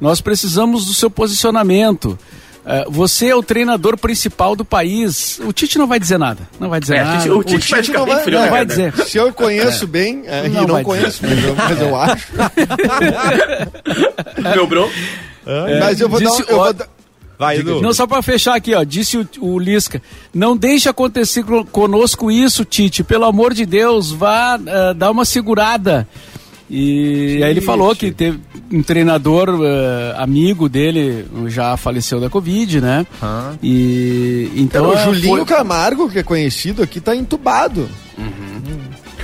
nós 0.00 0.20
precisamos 0.20 0.86
do 0.86 0.94
seu 0.94 1.10
posicionamento. 1.10 2.18
Eh, 2.66 2.84
você 2.88 3.28
é 3.28 3.36
o 3.36 3.42
treinador 3.42 3.96
principal 3.96 4.54
do 4.54 4.64
país. 4.64 5.40
O 5.44 5.52
Tite 5.52 5.78
não 5.78 5.86
vai 5.86 5.98
dizer 5.98 6.18
nada. 6.18 6.46
Não 6.60 6.68
vai 6.68 6.80
dizer 6.80 6.96
É, 6.96 7.04
nada. 7.04 7.18
Tite- 7.18 7.30
o 7.30 7.42
Tite 7.42 7.70
vai 7.70 7.82
ficar 7.82 8.04
bem 8.04 8.18
frio, 8.20 8.36
não 8.38 8.44
né, 8.44 8.50
vai 8.50 8.66
dizer. 8.66 8.92
Se 9.06 9.16
eu 9.16 9.32
conheço 9.32 9.86
bem, 9.86 10.22
é, 10.26 10.48
Não 10.48 10.64
e 10.64 10.66
não 10.66 10.74
vai 10.74 10.84
conheço, 10.84 11.20
mas 11.22 11.44
eu, 11.44 11.54
mas 11.56 11.80
eu 11.80 11.96
acho. 11.96 12.28
Meu 14.54 14.66
bro. 14.66 14.90
mas 15.80 16.00
eu 16.00 16.08
vou 16.08 16.20
dar, 16.20 16.30
um- 16.30 16.36
disse 16.36 16.50
eu 16.50 16.56
o- 16.58 16.64
vou 16.64 16.72
dar- 16.72 16.88
Vai, 17.38 17.58
Edu. 17.58 17.80
Não, 17.80 17.92
só 17.94 18.04
para 18.04 18.20
fechar 18.20 18.56
aqui, 18.56 18.74
ó, 18.74 18.82
disse 18.82 19.16
o, 19.16 19.28
o 19.40 19.60
Lisca, 19.60 20.02
não 20.34 20.56
deixe 20.56 20.88
acontecer 20.88 21.44
co- 21.44 21.64
conosco 21.64 22.32
isso, 22.32 22.64
Tite, 22.64 23.04
pelo 23.04 23.26
amor 23.26 23.54
de 23.54 23.64
Deus, 23.64 24.10
vá 24.10 24.58
eh, 24.66 24.94
dar 24.94 25.12
uma 25.12 25.24
segurada. 25.24 26.06
E 26.70 27.40
aí 27.42 27.50
ele 27.50 27.60
falou 27.62 27.94
que 27.96 28.10
teve 28.10 28.38
um 28.70 28.82
treinador 28.82 29.48
eh, 29.62 30.14
amigo 30.18 30.68
dele 30.68 31.24
já 31.46 31.76
faleceu 31.78 32.20
da 32.20 32.28
Covid, 32.28 32.80
né? 32.80 33.06
Ah. 33.22 33.52
E 33.62 34.50
então 34.54 34.90
o 34.90 34.92
eh, 34.94 35.04
Julinho 35.04 35.36
foi- 35.36 35.44
Camargo, 35.46 36.10
que 36.10 36.18
é 36.18 36.22
conhecido 36.22 36.82
aqui, 36.82 37.00
tá 37.00 37.16
entubado. 37.16 37.88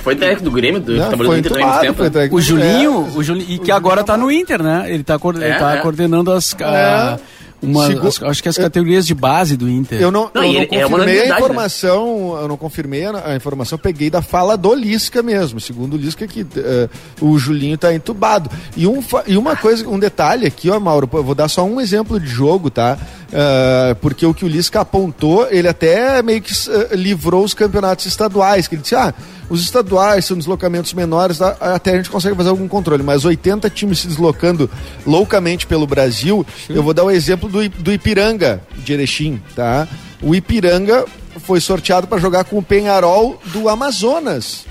Foi 0.03 0.15
técnico 0.15 0.43
do 0.43 0.51
Grêmio, 0.51 0.79
do, 0.79 0.91
Não, 0.91 1.07
trabalhou 1.07 1.25
foi 1.33 1.35
no 1.35 1.39
Inter 1.39 1.51
também 1.51 1.63
há 1.63 1.67
muito 1.67 1.77
entubado, 1.77 1.87
tempo. 1.87 1.97
foi 1.97 2.09
técnico- 2.11 2.35
O 2.35 2.41
Julinho, 2.41 3.07
é, 3.13 3.17
o 3.17 3.23
Julinho, 3.23 3.45
e 3.49 3.57
que 3.59 3.71
agora 3.71 4.03
tá 4.03 4.15
no 4.15 4.31
Inter, 4.31 4.61
né? 4.61 4.85
Ele 4.87 5.03
tá, 5.03 5.19
ele 5.35 5.43
É, 5.43 5.57
tá 5.57 5.75
é. 5.75 5.77
coordenando 5.81 6.31
as, 6.31 6.55
a- 6.61 7.17
uma, 7.61 7.87
Segu- 7.87 8.07
as- 8.07 8.21
acho 8.23 8.43
que 8.43 8.49
as 8.49 8.57
categorias 8.57 9.05
de 9.07 9.13
base 9.13 9.55
do 9.57 9.69
Inter. 9.69 9.99
Eu 10.01 10.11
não, 10.11 10.29
Não, 10.33 10.43
eu 10.43 10.53
não 10.53 10.59
é 10.79 10.85
uma 10.85 10.97
confirmei 10.97 10.97
a 10.97 10.97
novidade, 10.97 11.29
né? 11.29 11.35
informação, 11.37 12.37
eu 12.41 12.47
não 12.47 12.57
confirmei 12.57 13.05
a, 13.05 13.27
a 13.31 13.35
informação, 13.35 13.77
peguei 13.77 14.09
da 14.09 14.21
fala 14.21 14.55
do 14.57 14.73
Lisca 14.73 15.23
mesmo, 15.23 15.59
segundo 15.59 15.93
o 15.95 15.97
Lisca 15.97 16.27
que 16.27 16.45
eh, 16.55 16.89
o 17.21 17.37
Julinho 17.37 17.77
tá 17.77 17.93
entubado. 17.93 18.49
E, 18.77 18.85
um, 18.85 19.03
e 19.25 19.37
uma 19.37 19.55
coisa, 19.55 19.87
um 19.89 19.97
detalhe 19.97 20.45
aqui, 20.45 20.69
ó, 20.69 20.79
Mauro, 20.79 21.09
eu 21.13 21.23
vou 21.23 21.35
dar 21.35 21.47
só 21.47 21.63
um 21.65 21.79
exemplo 21.81 22.19
de 22.19 22.27
jogo, 22.27 22.69
tá? 22.69 22.97
Ah, 23.33 23.95
porque 23.99 24.25
o 24.25 24.33
que 24.33 24.45
o 24.45 24.47
Lisca 24.47 24.81
apontou, 24.81 25.47
ele 25.49 25.67
até 25.67 26.21
meio 26.21 26.41
que 26.41 26.53
eh, 26.69 26.95
livrou 26.95 27.43
os 27.43 27.53
campeonatos 27.53 28.05
estaduais, 28.05 28.67
que 28.67 28.75
ele 28.75 28.81
disse, 28.81 28.95
ah, 28.95 29.13
os 29.49 29.61
estaduais 29.61 30.25
são 30.25 30.37
deslocamentos 30.37 30.93
menores, 30.93 31.37
tá? 31.37 31.55
até 31.59 31.91
a 31.91 31.97
gente 31.97 32.09
consegue 32.09 32.35
fazer 32.35 32.49
algum 32.49 32.67
controle, 32.67 33.03
mas 33.03 33.25
80 33.25 33.69
times 33.69 33.99
se 33.99 34.07
deslocando 34.07 34.69
loucamente 35.05 35.67
pelo 35.67 35.85
Brasil, 35.85 36.45
eu 36.69 36.81
vou 36.81 36.93
dar 36.93 37.03
o 37.03 37.11
exemplo 37.11 37.47
do, 37.47 37.67
do 37.69 37.91
Ipiranga, 37.93 38.61
de 38.77 38.93
Erechim, 38.93 39.41
tá? 39.55 39.87
O 40.21 40.33
Ipiranga 40.33 41.05
foi 41.39 41.59
sorteado 41.61 42.07
para 42.07 42.17
jogar 42.19 42.45
com 42.45 42.57
o 42.57 42.63
Penharol 42.63 43.39
do 43.47 43.69
Amazonas. 43.69 44.65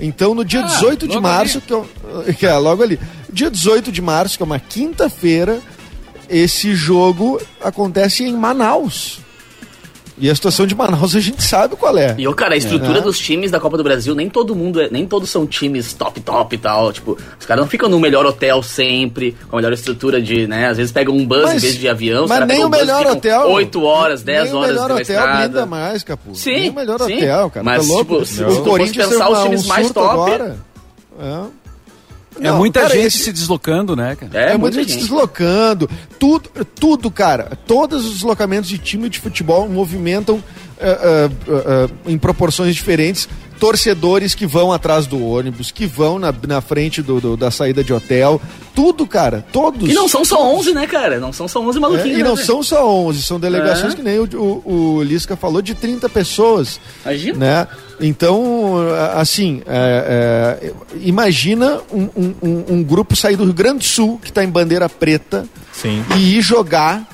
Então, 0.00 0.34
no 0.34 0.44
dia 0.44 0.60
Ah, 0.60 0.66
18 0.66 1.06
de 1.08 1.18
março, 1.20 1.60
que, 1.60 1.72
eu- 1.72 1.88
que 2.38 2.44
é 2.46 2.54
logo 2.56 2.82
ali, 2.82 2.98
dia 3.32 3.50
18 3.50 3.92
de 3.92 4.02
março, 4.02 4.36
que 4.36 4.42
é 4.42 4.46
uma 4.46 4.58
quinta-feira, 4.58 5.60
esse 6.28 6.74
jogo 6.74 7.40
acontece 7.62 8.24
em 8.24 8.36
Manaus. 8.36 9.20
E 10.18 10.30
a 10.30 10.34
situação 10.34 10.66
de 10.66 10.74
Manaus 10.74 11.14
a 11.14 11.20
gente 11.20 11.42
sabe 11.42 11.76
qual 11.76 11.96
é. 11.98 12.14
E, 12.16 12.26
ô, 12.26 12.32
cara, 12.32 12.54
a 12.54 12.56
estrutura 12.56 12.98
É. 12.98 13.02
dos 13.02 13.18
times 13.18 13.50
da 13.50 13.60
Copa 13.60 13.76
do 13.76 13.84
Brasil, 13.84 14.14
nem 14.14 14.30
todo 14.30 14.54
mundo 14.56 14.80
é, 14.80 14.88
nem 14.90 15.06
todos 15.06 15.28
são 15.28 15.46
times 15.46 15.92
top, 15.92 16.20
top 16.20 16.54
e 16.54 16.58
tal. 16.58 16.90
Tipo, 16.92 17.18
os 17.38 17.44
caras 17.44 17.62
não 17.62 17.68
ficam 17.70 17.86
no 17.88 18.00
melhor 18.00 18.24
hotel 18.24 18.62
sempre, 18.62 19.36
com 19.50 19.56
a 19.56 19.58
melhor 19.58 19.74
estrutura 19.74 20.20
de, 20.22 20.46
né? 20.46 20.68
Às 20.68 20.78
vezes 20.78 20.90
pegam 20.90 21.14
um 21.14 21.26
bus 21.26 21.42
Mas- 21.42 21.56
em 21.62 21.66
vez 21.66 21.78
de 21.78 21.86
avião. 21.88 22.26
mas 22.26 22.46
nem 22.46 22.62
o 22.64 22.66
um 22.66 22.70
bus 22.70 22.80
melhor 22.80 22.98
ficam 23.00 23.12
hotel. 23.16 23.50
8 23.50 23.82
horas, 23.82 24.22
10 24.22 24.44
Nem 24.44 24.54
horas 24.54 24.70
o 24.70 24.72
melhor 24.72 24.90
hotel 25.02 25.36
brinda 25.36 25.66
mais, 25.66 26.02
Capu. 26.02 26.34
Sim, 26.34 26.50
Nem 26.52 26.70
o 26.70 26.74
melhor 26.74 27.00
sim. 27.02 27.16
hotel, 27.16 27.50
cara. 27.50 27.64
Mas, 27.64 27.86
tá 27.88 27.94
tipo, 27.98 28.24
se 28.24 28.42
o 28.42 28.56
tu 28.56 28.62
Corinthians 28.62 29.08
pensar 29.10 29.30
os 29.30 29.42
times 29.42 29.64
um 29.64 29.68
mais 29.68 29.90
top- 29.90 30.08
agora. 30.10 30.56
É. 31.20 31.65
É 32.38 32.44
Não, 32.50 32.58
muita 32.58 32.80
cara, 32.82 32.94
gente 32.94 33.06
esse- 33.06 33.18
se 33.24 33.32
deslocando, 33.32 33.96
né, 33.96 34.14
cara? 34.16 34.30
É, 34.34 34.38
É, 34.38 34.46
muita 34.56 34.58
muita 34.58 34.78
gente 34.82 34.92
se 34.92 34.98
deslocando. 34.98 35.88
Tudo, 36.18 36.50
tudo, 36.78 37.10
cara. 37.10 37.58
Todos 37.66 38.04
os 38.04 38.12
deslocamentos 38.14 38.68
de 38.68 38.78
time 38.78 39.08
de 39.08 39.18
futebol 39.18 39.68
movimentam 39.68 40.42
eh, 40.78 40.98
eh, 41.02 41.30
eh, 41.48 41.88
em 42.12 42.18
proporções 42.18 42.74
diferentes 42.74 43.26
torcedores 43.58 44.34
que 44.34 44.46
vão 44.46 44.70
atrás 44.70 45.06
do 45.06 45.24
ônibus, 45.24 45.70
que 45.70 45.86
vão 45.86 46.18
na, 46.18 46.32
na 46.46 46.60
frente 46.60 47.00
do, 47.00 47.18
do- 47.18 47.36
da 47.38 47.50
saída 47.50 47.82
de 47.82 47.90
hotel. 47.94 48.38
Tudo, 48.74 49.06
cara. 49.06 49.42
Todos. 49.50 49.88
E 49.90 49.94
não 49.94 50.06
são 50.06 50.22
só 50.22 50.42
11, 50.54 50.74
né, 50.74 50.86
cara? 50.86 51.18
Não 51.18 51.32
são 51.32 51.48
só 51.48 51.60
11 51.62 51.78
É, 51.78 51.80
maluquinhos. 51.80 52.18
e 52.18 52.22
né, 52.22 52.28
não 52.28 52.34
velho? 52.34 52.46
são 52.46 52.62
só 52.62 52.86
11, 52.86 53.22
são 53.22 53.40
delegações 53.40 53.94
É. 53.94 53.96
que 53.96 54.02
nem 54.02 54.18
o, 54.18 54.24
o, 54.34 54.94
o 54.98 55.02
Lisca 55.02 55.34
falou, 55.34 55.62
de 55.62 55.74
30 55.74 56.06
pessoas. 56.10 56.78
Imagina. 57.04 57.38
Né? 57.38 57.68
Então, 58.00 58.74
assim, 59.14 59.62
é, 59.66 60.58
é, 60.62 60.72
imagina 61.02 61.80
um, 61.92 62.08
um- 62.42 62.64
um- 62.74 62.82
grupo 62.82 63.16
sair 63.16 63.36
do 63.36 63.44
Rio 63.44 63.54
Grande 63.54 63.78
do 63.78 63.84
Sul, 63.84 64.18
que 64.22 64.28
está 64.28 64.44
em 64.44 64.48
bandeira 64.48 64.88
preta, 64.88 65.46
Sim. 65.72 66.04
e 66.16 66.36
ir 66.38 66.42
jogar 66.42 67.06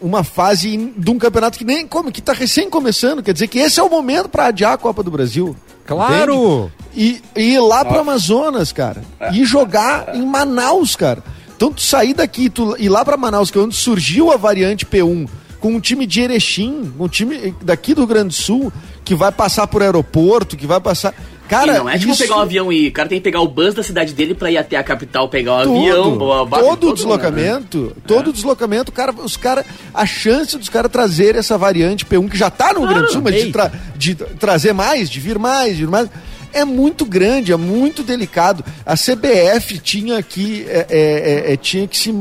uma 0.00 0.24
fase 0.24 0.92
de 0.96 1.10
um 1.10 1.18
campeonato 1.18 1.58
que 1.58 1.64
nem 1.64 1.86
come, 1.86 2.10
que 2.10 2.20
está 2.20 2.32
recém 2.32 2.68
começando. 2.68 3.22
Quer 3.22 3.32
dizer 3.32 3.46
que 3.48 3.58
esse 3.58 3.78
é 3.78 3.82
o 3.82 3.90
momento 3.90 4.28
para 4.28 4.46
adiar 4.46 4.72
a 4.72 4.78
Copa 4.78 5.02
do 5.02 5.10
Brasil. 5.10 5.54
Claro! 5.86 6.70
Entende? 6.94 7.22
E, 7.36 7.40
e 7.40 7.54
ir 7.54 7.60
lá 7.60 7.84
pro 7.84 8.00
Amazonas, 8.00 8.72
cara. 8.72 9.02
E 9.32 9.44
jogar 9.44 10.14
em 10.14 10.24
Manaus, 10.26 10.96
cara. 10.96 11.22
Então 11.56 11.72
tu 11.72 11.80
sair 11.82 12.14
daqui, 12.14 12.50
tu 12.50 12.74
ir 12.78 12.88
lá 12.88 13.04
pra 13.04 13.16
Manaus, 13.16 13.50
que 13.50 13.58
é 13.58 13.60
onde 13.60 13.76
surgiu 13.76 14.32
a 14.32 14.36
variante 14.36 14.84
P1, 14.84 15.28
com 15.60 15.74
um 15.74 15.80
time 15.80 16.04
de 16.06 16.20
Erechim, 16.20 16.92
um 16.98 17.06
time 17.06 17.54
daqui 17.62 17.94
do 17.94 17.98
Rio 18.00 18.08
Grande 18.08 18.28
do 18.28 18.34
Sul, 18.34 18.72
que 19.04 19.14
vai 19.14 19.32
passar 19.32 19.66
por 19.66 19.82
aeroporto, 19.82 20.56
que 20.56 20.66
vai 20.66 20.80
passar. 20.80 21.14
Cara, 21.48 21.80
não 21.80 21.88
é 21.88 21.98
tipo 21.98 22.12
isso- 22.12 22.22
pegar 22.22 22.36
um 22.36 22.40
avião 22.40 22.72
e 22.72 22.86
ir. 22.86 22.88
O 22.88 22.92
cara 22.92 23.08
tem 23.10 23.18
que 23.18 23.24
pegar 23.24 23.40
o 23.42 23.48
bus 23.48 23.74
da 23.74 23.82
cidade 23.82 24.14
dele 24.14 24.34
pra 24.34 24.50
ir 24.50 24.56
até 24.56 24.76
a 24.76 24.82
capital 24.82 25.28
pegar 25.28 25.60
o 25.60 25.62
Tudo, 25.64 25.76
avião. 25.78 26.16
boa, 26.16 26.46
todo 26.48 26.62
o 26.84 26.86
mundo, 26.86 26.94
deslocamento, 26.94 27.78
né? 27.78 28.02
todo 28.06 28.30
o 28.30 28.32
deslocamento, 28.32 28.90
cara, 28.90 29.12
os 29.12 29.36
cara, 29.36 29.66
a 29.92 30.06
chance 30.06 30.56
dos 30.56 30.70
caras 30.70 30.90
trazerem 30.90 31.38
essa 31.40 31.58
variante 31.58 32.06
P1 32.06 32.30
que 32.30 32.38
já 32.38 32.48
tá 32.48 32.72
no 32.72 32.80
Rio 32.80 32.88
Grande 32.88 33.06
do 33.08 33.12
Sul, 33.12 33.22
mas 33.22 33.34
de, 33.34 33.52
tra- 33.52 33.70
de 33.96 34.14
trazer 34.14 34.72
mais, 34.72 35.10
de 35.10 35.20
vir 35.20 35.38
mais, 35.38 35.76
de 35.76 35.84
vir 35.84 35.90
mais, 35.90 36.08
é 36.54 36.64
muito 36.64 37.04
grande, 37.04 37.52
é 37.52 37.56
muito 37.56 38.02
delicado. 38.02 38.64
A 38.86 38.94
CBF 38.96 39.78
tinha 39.78 40.22
que, 40.22 40.64
é, 40.68 40.86
é, 40.88 41.48
é, 41.50 41.52
é, 41.52 41.56
tinha 41.56 41.86
que 41.86 41.98
se 41.98 42.14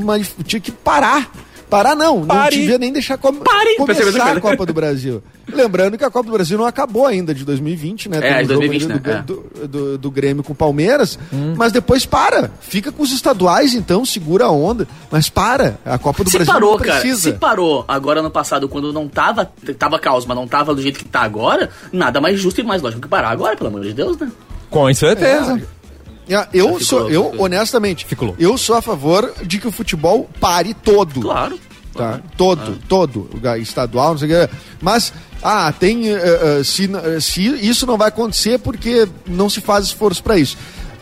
tinha 0.46 0.60
que 0.60 0.72
parar. 0.72 1.32
Parar 1.72 1.96
não, 1.96 2.26
Pare. 2.26 2.56
não 2.58 2.62
devia 2.64 2.78
nem 2.78 2.92
deixar 2.92 3.18
com- 3.18 3.34
Pare. 3.34 3.78
começar 3.78 4.34
a 4.34 4.42
Copa 4.42 4.66
do 4.66 4.74
Brasil. 4.74 5.24
Lembrando 5.52 5.98
que 5.98 6.04
a 6.04 6.12
Copa 6.12 6.26
do 6.28 6.34
Brasil 6.34 6.58
não 6.58 6.66
acabou 6.66 7.06
ainda 7.06 7.34
de 7.34 7.46
2020, 7.46 8.10
né? 8.10 8.18
É, 8.18 8.22
Tem 8.22 8.32
um 8.34 8.42
de 8.42 8.48
2020, 8.50 8.82
jogo 8.82 8.94
ali 8.94 9.04
né? 9.16 9.24
do, 9.26 9.36
do, 9.36 9.68
do, 9.68 9.98
do 9.98 10.12
Grêmio 10.12 10.44
com 10.44 10.52
o 10.52 10.56
Palmeiras, 10.56 11.18
mas 11.56 11.72
depois 11.72 12.06
para. 12.06 12.52
Fica 12.60 12.92
com 12.92 13.02
os 13.02 13.14
estaduais, 13.14 13.74
então, 13.74 14.04
segura 14.04 14.46
a 14.46 14.52
onda, 14.52 14.86
mas 15.10 15.30
para. 15.30 15.80
A 15.86 15.98
Copa 15.98 16.26
do 16.26 16.30
Se 16.30 16.38
Brasil 16.38 16.54
parou, 16.54 16.72
não 16.72 16.78
cara. 16.80 17.00
precisa. 17.00 17.32
Se 17.32 17.38
parou 17.38 17.86
agora 17.88 18.22
no 18.22 18.30
passado, 18.30 18.68
quando 18.68 18.92
não 18.92 19.08
tava, 19.08 19.50
tava 19.80 19.98
caos, 19.98 20.26
mas 20.26 20.36
não 20.36 20.46
tava 20.48 20.76
do 20.76 20.82
jeito 20.82 21.00
que 21.00 21.06
tá 21.06 21.22
agora, 21.22 21.70
nada 21.94 22.20
mais 22.20 22.38
justo 22.38 22.60
e 22.60 22.64
mais 22.66 22.82
lógico 22.82 23.02
que 23.02 23.08
parar 23.08 23.30
agora, 23.30 23.56
pelo 23.56 23.70
amor 23.70 23.82
de 23.84 23.94
Deus, 23.94 24.18
né? 24.18 24.30
Com 24.70 24.94
certeza. 24.94 25.58
É, 25.58 25.81
eu 26.54 26.68
Ficou 26.68 26.80
sou, 26.82 27.10
eu, 27.10 27.32
ficou. 27.32 27.46
honestamente, 27.46 28.06
Ficou 28.06 28.28
louco. 28.30 28.42
eu 28.42 28.58
sou 28.58 28.76
a 28.76 28.82
favor 28.82 29.34
de 29.44 29.58
que 29.60 29.68
o 29.68 29.72
futebol 29.72 30.30
pare 30.40 30.74
todo. 30.74 31.22
Claro. 31.22 31.60
tá? 31.96 32.20
Todo, 32.38 32.80
todo, 32.88 33.30
o 33.34 33.40
ga- 33.40 33.58
estadual, 33.58 34.12
não 34.12 34.18
sei 34.18 34.28
o 34.44 34.48
que. 34.48 34.54
Mas, 34.82 35.12
ah, 35.44 35.72
tem. 35.78 36.10
eh, 36.10 36.62
se, 36.64 36.90
eh, 36.94 37.20
se 37.20 37.42
isso 37.68 37.86
não 37.86 37.98
vai 37.98 38.08
acontecer 38.08 38.60
porque 38.60 39.08
não 39.28 39.50
se 39.50 39.60
faz 39.62 39.86
esforço 39.86 40.24
pra 40.24 40.38
isso. 40.38 40.58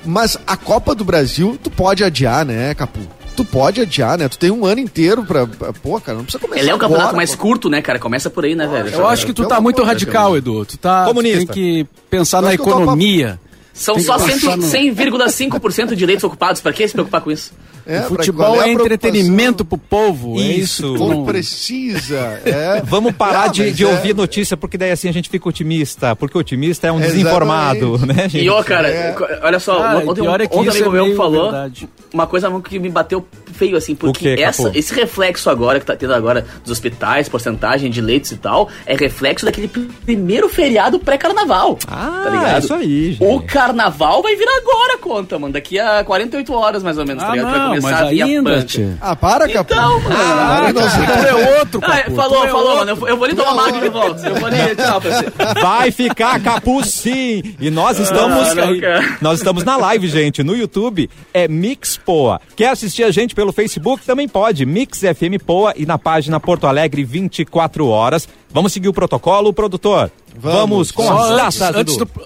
Mas 0.05 0.37
a 0.47 0.55
Copa 0.57 0.95
do 0.95 1.03
Brasil, 1.03 1.59
tu 1.61 1.69
pode 1.69 2.03
adiar, 2.03 2.45
né, 2.45 2.73
Capu? 2.73 2.99
Tu 3.35 3.45
pode 3.45 3.79
adiar, 3.81 4.17
né? 4.17 4.27
Tu 4.27 4.37
tem 4.37 4.49
um 4.51 4.65
ano 4.65 4.79
inteiro 4.81 5.23
pra. 5.23 5.45
Pô, 5.81 5.99
cara, 6.01 6.17
não 6.17 6.25
precisa 6.25 6.41
começar. 6.41 6.61
Ele 6.61 6.69
é 6.71 6.75
um 6.75 6.77
campeonato 6.77 7.03
agora, 7.09 7.17
mais 7.17 7.35
pô. 7.35 7.41
curto, 7.43 7.69
né, 7.69 7.81
cara? 7.81 7.97
Começa 7.99 8.29
por 8.29 8.43
aí, 8.43 8.53
né, 8.55 8.67
velho? 8.67 8.89
Eu 8.89 9.07
acho 9.07 9.25
que 9.25 9.31
tu 9.33 9.43
Pelo 9.43 9.49
tá 9.49 9.61
muito 9.61 9.81
radical, 9.83 10.31
Deus. 10.31 10.37
Edu. 10.39 10.65
Tu 10.65 10.77
tá. 10.77 11.03
tu 11.03 11.07
Comunista. 11.09 11.37
tem 11.37 11.47
que 11.47 11.87
pensar 12.09 12.39
Eu 12.39 12.41
na 12.43 12.53
economia. 12.53 13.39
São 13.79 13.95
Tem 13.95 14.03
só 14.03 14.17
que 14.17 14.23
100 14.23 14.33
pensar 14.33 14.57
no- 14.57 14.63
100,5% 14.63 15.95
de 15.95 16.05
leitos 16.05 16.23
ocupados. 16.25 16.59
Pra 16.61 16.73
que 16.73 16.85
se 16.85 16.93
preocupar 16.93 17.21
com 17.21 17.31
isso? 17.31 17.53
É, 17.89 17.99
o 18.01 18.03
futebol 18.03 18.55
é, 18.55 18.63
preocupação? 18.63 18.85
entretenimento 18.85 19.65
pro 19.65 19.77
povo. 19.77 20.39
É 20.39 20.43
Isso. 20.43 20.59
isso. 20.59 20.87
O 20.89 20.93
tu 20.93 20.99
povo 20.99 21.13
não- 21.13 21.25
precisa. 21.25 22.41
É. 22.45 22.81
Vamos 22.85 23.13
parar 23.15 23.45
Ah, 23.45 23.47
de, 23.47 23.71
de 23.71 23.83
é- 23.83 23.87
ouvir 23.87 24.15
notícia, 24.15 24.55
porque 24.55 24.77
daí 24.77 24.91
assim 24.91 25.09
a 25.09 25.13
gente 25.13 25.29
fica 25.29 25.47
otimista. 25.49 26.15
Porque 26.15 26.37
otimista 26.37 26.87
é 26.87 26.91
um 26.91 26.95
Exatamente. 26.99 27.17
desinformado, 27.23 27.97
né, 28.05 28.29
gente? 28.29 28.43
E, 28.45 28.49
ó, 28.49 28.61
cara, 28.63 28.89
É. 28.89 29.15
olha 29.43 29.59
só, 29.59 29.79
Cara, 29.79 29.99
ontem, 29.99 30.21
pior 30.21 30.41
é 30.41 30.47
que 30.47 30.55
ontem 30.55 30.67
um 30.69 30.71
isso 30.73 30.83
amigo 30.83 30.97
é 30.97 31.07
meu 31.07 31.15
falou 31.15 31.51
verdade. 31.51 31.89
uma 32.13 32.27
coisa 32.27 32.49
que 32.61 32.79
me 32.79 32.89
bateu 32.89 33.25
feio, 33.53 33.75
assim, 33.75 33.95
porque 33.95 34.35
quê, 34.35 34.41
essa, 34.41 34.71
esse 34.73 34.93
reflexo 34.93 35.49
agora 35.49 35.79
que 35.79 35.85
tá 35.85 35.95
tendo 35.95 36.13
agora 36.13 36.45
dos 36.63 36.71
hospitais, 36.71 37.27
porcentagem 37.27 37.89
de 37.91 37.99
leitos 38.01 38.31
e 38.31 38.37
tal, 38.37 38.69
é 38.85 38.95
reflexo 38.95 39.45
daquele 39.45 39.67
pr- 39.67 39.81
primeiro 40.05 40.47
feriado 40.47 40.99
pré-carnaval. 40.99 41.77
Ah, 41.87 42.21
tá 42.23 42.29
ligado? 42.29 42.63
isso 42.63 42.73
aí, 42.73 43.11
gente. 43.13 43.23
O 43.23 43.41
carnaval 43.41 44.21
vai 44.21 44.35
vir 44.35 44.47
agora, 44.47 44.93
a 44.95 44.97
conta, 44.97 45.37
mano. 45.39 45.53
Daqui 45.53 45.77
a 45.79 46.03
48 46.03 46.53
horas, 46.53 46.83
mais 46.83 46.97
ou 46.97 47.05
menos, 47.05 47.23
tá 47.23 47.31
Ah, 47.31 47.35
ligado? 47.35 47.51
Vai 47.51 47.59
não, 47.59 47.78
mas 47.83 47.93
a 48.01 48.05
vir 48.09 48.21
a 48.21 48.25
ainda, 48.25 48.63
tia. 48.63 48.97
Ah, 49.01 49.15
para, 49.15 49.47
Capu. 49.49 49.73
Então, 49.73 49.99
mano. 50.01 50.15
Ah, 50.15 50.67
Tu 50.67 50.73
nossa. 50.79 50.97
é 51.27 51.59
outro, 51.59 51.81
Ah, 51.83 52.03
falou, 52.15 52.39
Tu 52.41 52.45
é 52.45 52.49
falou, 52.49 52.67
outro. 52.71 52.77
mano. 52.85 52.91
Eu, 53.01 53.07
eu 53.07 53.17
vou 53.17 53.25
ali 53.25 53.35
tomar 53.35 53.51
uma 53.53 53.67
água 53.67 53.85
e 53.85 53.89
volto. 53.89 54.25
Eu 54.25 54.35
vou 54.35 54.45
ali, 54.47 54.75
tchau 54.75 55.01
pra 55.01 55.11
você. 55.11 55.61
Vai 55.61 55.91
ficar 55.91 56.39
capu 56.41 56.83
sim! 56.83 57.41
E 57.59 57.69
nós 57.69 57.99
estamos. 57.99 58.49
Ah, 58.49 58.55
não, 58.55 58.79
cara. 58.79 59.17
nós 59.21 59.39
estamos 59.39 59.63
na 59.63 59.77
live, 59.77 60.07
gente, 60.07 60.43
no 60.43 60.55
YouTube. 60.55 61.09
É 61.33 61.47
Mix 61.47 61.97
Poa. 61.97 62.39
Quer 62.55 62.69
assistir 62.69 63.03
a 63.03 63.11
gente 63.11 63.33
pelo 63.35 63.51
Facebook? 63.51 64.05
Também 64.05 64.27
pode. 64.27 64.65
Mix 64.65 64.99
FM 64.99 65.41
Poa 65.45 65.73
e 65.75 65.85
na 65.85 65.97
página 65.97 66.39
Porto 66.39 66.67
Alegre 66.67 67.03
24 67.03 67.87
horas. 67.87 68.27
Vamos 68.51 68.73
seguir 68.73 68.87
o 68.89 68.93
protocolo, 68.93 69.53
produtor? 69.53 70.11
Vamos. 70.35 70.91
com 70.91 71.03
Só 71.03 71.17
as 71.17 71.29
antes, 71.31 71.59
datas 71.59 71.75
antes 71.81 71.97
do... 71.97 72.05
do, 72.05 72.21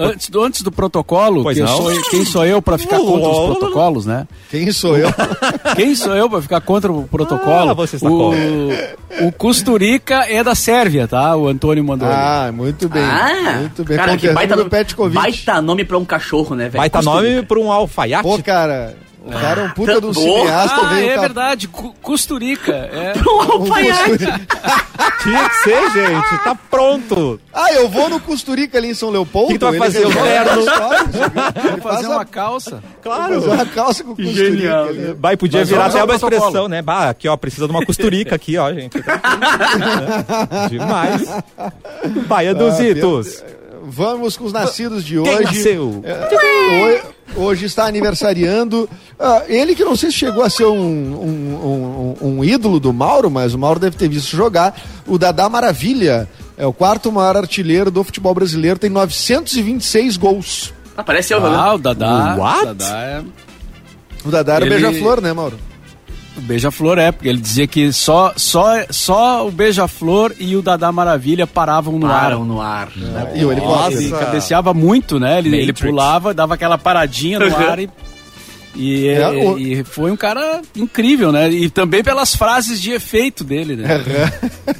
antes, 0.00 0.28
do, 0.28 0.42
antes 0.42 0.62
do 0.62 0.72
protocolo, 0.72 1.42
Pois 1.42 1.56
que 1.56 1.62
eu 1.62 1.66
não? 1.66 1.76
sou- 1.76 2.02
quem 2.10 2.24
sou 2.24 2.44
eu 2.46 2.60
pra 2.62 2.78
ficar 2.78 2.98
contra 3.00 3.28
os 3.28 3.56
protocolos, 3.58 4.06
né? 4.06 4.26
Quem 4.50 4.72
sou 4.72 4.96
eu? 4.96 5.08
Quem 5.76 5.94
sou 5.94 6.14
eu 6.14 6.28
pra 6.28 6.40
ficar 6.42 6.60
contra 6.60 6.90
o 6.90 7.04
protocolo? 7.06 7.70
Ah, 7.70 7.74
você 7.74 7.96
está 7.96 8.08
o, 8.08 8.32
o 9.26 9.32
Costurica 9.32 10.24
é 10.28 10.42
da 10.42 10.54
Sérvia, 10.54 11.06
tá? 11.06 11.36
O 11.36 11.46
Antônio 11.48 11.82
mandou. 11.84 12.08
Ah, 12.08 12.50
muito 12.52 12.88
bem. 12.88 13.02
Ah, 13.02 13.58
muito 13.60 13.84
bem. 13.84 13.96
cara, 13.96 14.16
que 14.16 14.28
baita 14.32 14.54
do 14.54 14.58
nome, 14.58 14.70
Petkovic. 14.70 15.14
baita 15.14 15.62
nome 15.62 15.84
pra 15.84 15.98
um 15.98 16.04
cachorro, 16.04 16.54
né, 16.56 16.68
velho? 16.68 16.78
Costurica. 16.98 17.30
nome 17.32 17.42
para 17.46 17.58
um 17.60 17.70
alfaiate? 17.72 18.22
Pô, 18.22 18.38
cara, 18.42 18.96
o 19.24 19.30
cara 19.30 19.60
é 19.60 19.64
um 19.66 19.70
puta 19.70 20.00
de 20.00 20.06
um 20.06 20.14
cineasta. 20.14 20.80
Ah, 20.82 21.00
é 21.00 21.18
verdade, 21.18 21.68
Costurica. 21.68 22.72
É. 22.72 23.12
Um 23.30 23.40
alfaiate. 23.62 24.18
Tinha 25.22 25.48
que 25.48 25.54
ser, 25.56 25.90
gente. 25.90 26.44
Tá 26.44 26.54
pronto. 26.70 27.38
Ah, 27.52 27.72
eu 27.74 27.88
vou 27.88 28.08
no 28.08 28.18
Costurica 28.20 28.78
ali 28.78 28.88
em 28.88 28.94
São 28.94 29.10
Leopoldo. 29.10 29.48
Que 29.48 29.54
que 29.54 29.58
tu 29.58 29.66
vai 29.70 29.78
fazer, 29.78 30.06
o 30.06 30.10
terno? 30.12 30.60
Ele 30.62 31.80
Fazer 31.80 31.80
faz 31.82 32.06
uma 32.06 32.24
calça. 32.24 32.82
claro. 33.02 33.34
fazer 33.34 33.48
uma 33.50 33.66
calça 33.66 34.04
com 34.04 34.16
Costurica 34.16 34.50
Genial. 34.50 34.84
ali. 34.88 35.14
Vai, 35.18 35.36
podia 35.36 35.60
Mas 35.60 35.68
virar 35.68 35.86
até 35.86 36.02
uma 36.02 36.14
expressão, 36.14 36.68
né? 36.68 36.80
Bah, 36.82 37.10
aqui, 37.10 37.28
ó, 37.28 37.36
precisa 37.36 37.66
de 37.66 37.72
uma 37.72 37.84
costurica 37.84 38.34
aqui, 38.34 38.56
ó, 38.56 38.72
gente. 38.72 38.96
Demais. 40.70 41.28
Vai, 42.26 42.48
Eduzitos. 42.48 43.44
Vamos 43.82 44.36
com 44.36 44.44
os 44.44 44.52
nascidos 44.52 45.04
de 45.04 45.20
Quem 45.20 45.34
hoje. 45.34 45.44
nasceu? 45.44 46.00
É, 46.04 46.82
hoje, 46.84 47.02
hoje 47.36 47.66
está 47.66 47.86
aniversariando. 47.86 48.88
ah, 49.18 49.42
ele 49.48 49.74
que 49.74 49.84
não 49.84 49.96
sei 49.96 50.10
se 50.10 50.18
chegou 50.18 50.42
a 50.44 50.50
ser 50.50 50.66
um, 50.66 50.76
um, 50.76 52.16
um- 52.20 52.28
um 52.38 52.44
ídolo 52.44 52.78
do 52.78 52.92
Mauro, 52.92 53.30
mas 53.30 53.54
o 53.54 53.58
Mauro 53.58 53.80
deve 53.80 53.96
ter 53.96 54.08
visto 54.08 54.36
jogar. 54.36 54.78
O 55.06 55.16
Dadá 55.18 55.48
Maravilha. 55.48 56.28
É 56.58 56.66
o 56.66 56.74
quarto 56.74 57.10
maior 57.10 57.38
artilheiro 57.38 57.90
do 57.90 58.04
futebol 58.04 58.34
brasileiro, 58.34 58.78
tem 58.78 58.90
926 58.90 60.18
gols. 60.18 60.74
Ah, 60.94 61.02
parece 61.02 61.32
eu, 61.32 61.40
né? 61.40 61.48
Ah, 61.50 61.74
o 61.74 61.78
Dadá. 61.78 62.36
What? 62.38 62.60
O 62.62 62.66
Dadá 62.74 62.98
é. 63.02 63.22
O 64.26 64.30
Dadá 64.30 64.54
era 64.56 64.66
Ele- 64.66 64.74
beija-flor, 64.78 65.22
né, 65.22 65.32
Mauro? 65.32 65.58
O 66.36 66.40
Beija-Flor 66.42 66.98
é, 66.98 67.10
porque 67.12 67.28
ele 67.28 67.40
dizia 67.40 67.66
que 67.66 67.92
só, 67.92 68.32
só, 68.36 68.64
só 68.88 69.46
o 69.46 69.50
Beija-Flor 69.50 70.32
e 70.38 70.54
o 70.56 70.62
Dadá 70.62 70.90
Maravilha 70.92 71.46
paravam 71.46 71.98
no 71.98 72.06
Param 72.08 72.40
ar. 72.42 72.46
no 72.46 72.60
ar. 72.60 72.88
E 73.34 73.40
ele 73.42 73.60
Nossa, 73.60 73.92
ele 73.94 74.10
cabeceava 74.10 74.72
muito, 74.72 75.18
né? 75.18 75.38
Ele, 75.38 75.54
ele 75.56 75.72
pulava, 75.72 76.32
dava 76.32 76.54
aquela 76.54 76.78
paradinha 76.78 77.38
no 77.40 77.56
ar 77.56 77.78
e. 77.80 77.90
E, 78.76 79.08
É, 79.08 79.28
o- 79.28 79.58
e 79.58 79.82
foi 79.82 80.12
um 80.12 80.16
cara 80.16 80.62
incrível, 80.76 81.32
né? 81.32 81.50
E 81.50 81.68
também 81.68 82.04
pelas 82.04 82.36
frases 82.36 82.80
de 82.80 82.92
efeito 82.92 83.42
dele, 83.42 83.74
né? 83.74 83.88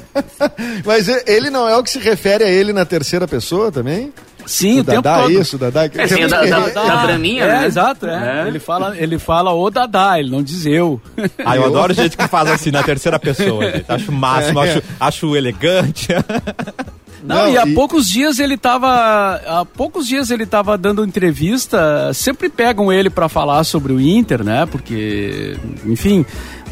Mas 0.85 1.07
ele 1.27 1.49
não 1.49 1.67
é 1.67 1.75
o 1.75 1.83
que 1.83 1.89
se 1.91 1.99
refere 1.99 2.43
a 2.45 2.49
ele 2.49 2.71
na 2.73 2.85
terceira 2.85 3.27
pessoa 3.27 3.69
também? 3.71 4.13
Sim, 4.51 4.77
o, 4.79 4.81
o 4.81 4.83
tempo 4.83 5.01
Dadá, 5.01 5.21
todo. 5.23 5.31
isso, 5.31 5.55
o 5.55 5.59
Dadá. 5.59 5.85
É, 5.85 5.89
tem 5.89 6.25
o 6.25 6.29
da, 6.29 6.45
da, 6.45 6.59
da 6.69 6.97
Braminha, 7.05 7.43
é, 7.43 7.47
né? 7.61 7.65
exato, 7.67 8.05
é. 8.07 8.43
É. 8.43 8.47
Ele, 8.47 8.59
fala, 8.59 8.97
ele 8.97 9.17
fala 9.19 9.53
o 9.53 9.69
Dadá, 9.69 10.19
ele 10.19 10.29
não 10.29 10.43
diz 10.43 10.65
eu. 10.65 11.01
Ah, 11.45 11.55
eu 11.55 11.65
adoro 11.65 11.93
gente 11.93 12.15
que 12.17 12.27
faz 12.27 12.49
assim 12.49 12.71
na 12.71 12.83
terceira 12.83 13.17
pessoa, 13.19 13.63
gente. 13.71 13.85
Acho 13.89 14.11
o 14.11 14.13
máximo, 14.13 14.63
É. 14.63 14.71
acho, 14.71 14.83
acho 14.99 15.35
elegante. 15.35 16.07
Não, 17.23 17.35
Não, 17.35 17.53
e 17.53 17.57
há 17.57 17.67
e- 17.67 17.75
poucos 17.75 18.09
dias 18.09 18.39
ele 18.39 18.57
tava. 18.57 19.39
Há 19.45 19.63
poucos 19.63 20.07
dias 20.07 20.31
ele 20.31 20.43
tava 20.43 20.75
dando 20.75 21.05
entrevista. 21.05 22.11
Sempre 22.15 22.49
pegam 22.49 22.91
ele 22.91 23.11
para 23.11 23.29
falar 23.29 23.63
sobre 23.63 23.93
o 23.93 24.01
Inter, 24.01 24.43
né? 24.43 24.65
Porque, 24.65 25.55
enfim, 25.85 26.25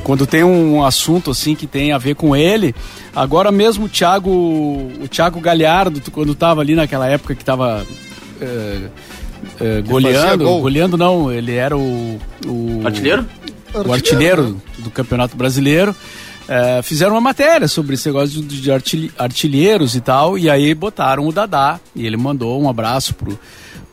quando 0.04 0.26
tem 0.26 0.44
um 0.44 0.84
assunto 0.84 1.32
assim 1.32 1.56
que 1.56 1.68
tem 1.68 1.92
a 1.92 1.98
ver 1.98 2.16
com 2.16 2.36
ele. 2.36 2.74
Agora 3.16 3.52
mesmo 3.52 3.86
o 3.86 3.90
Thiago. 3.90 4.30
O 4.32 5.08
Thiago 5.10 5.40
Galhardo, 5.40 6.02
quando 6.12 6.34
tava 6.36 6.62
ali 6.62 6.76
naquela 6.76 7.08
época 7.08 7.36
que 7.36 7.44
tava. 7.46 7.86
eh, 8.42 8.88
eh, 9.60 9.82
goleando, 9.86 10.44
gol. 10.46 10.62
goleando 10.62 10.98
não, 10.98 11.32
ele 11.32 11.54
era 11.56 11.78
o, 11.78 12.20
o 12.46 12.82
Artilheiro? 12.86 13.26
o 13.74 13.94
artilheiro 13.94 14.60
do 14.80 14.90
Campeonato 14.90 15.38
Brasileiro. 15.38 15.96
É, 16.48 16.82
fizeram 16.82 17.12
uma 17.14 17.22
matéria 17.22 17.68
sobre 17.68 17.94
esse 17.94 18.08
negócio 18.08 18.42
de, 18.42 18.60
de 18.60 18.72
artil- 18.72 19.12
artilheiros 19.20 19.96
e 19.96 20.02
tal, 20.02 20.36
e 20.36 20.50
aí 20.50 20.74
botaram 20.74 21.28
o 21.28 21.32
Dadá, 21.32 21.80
e 21.96 22.08
ele 22.08 22.18
mandou 22.18 22.60
um 22.60 22.68
abraço 22.68 23.14
pro, 23.14 23.38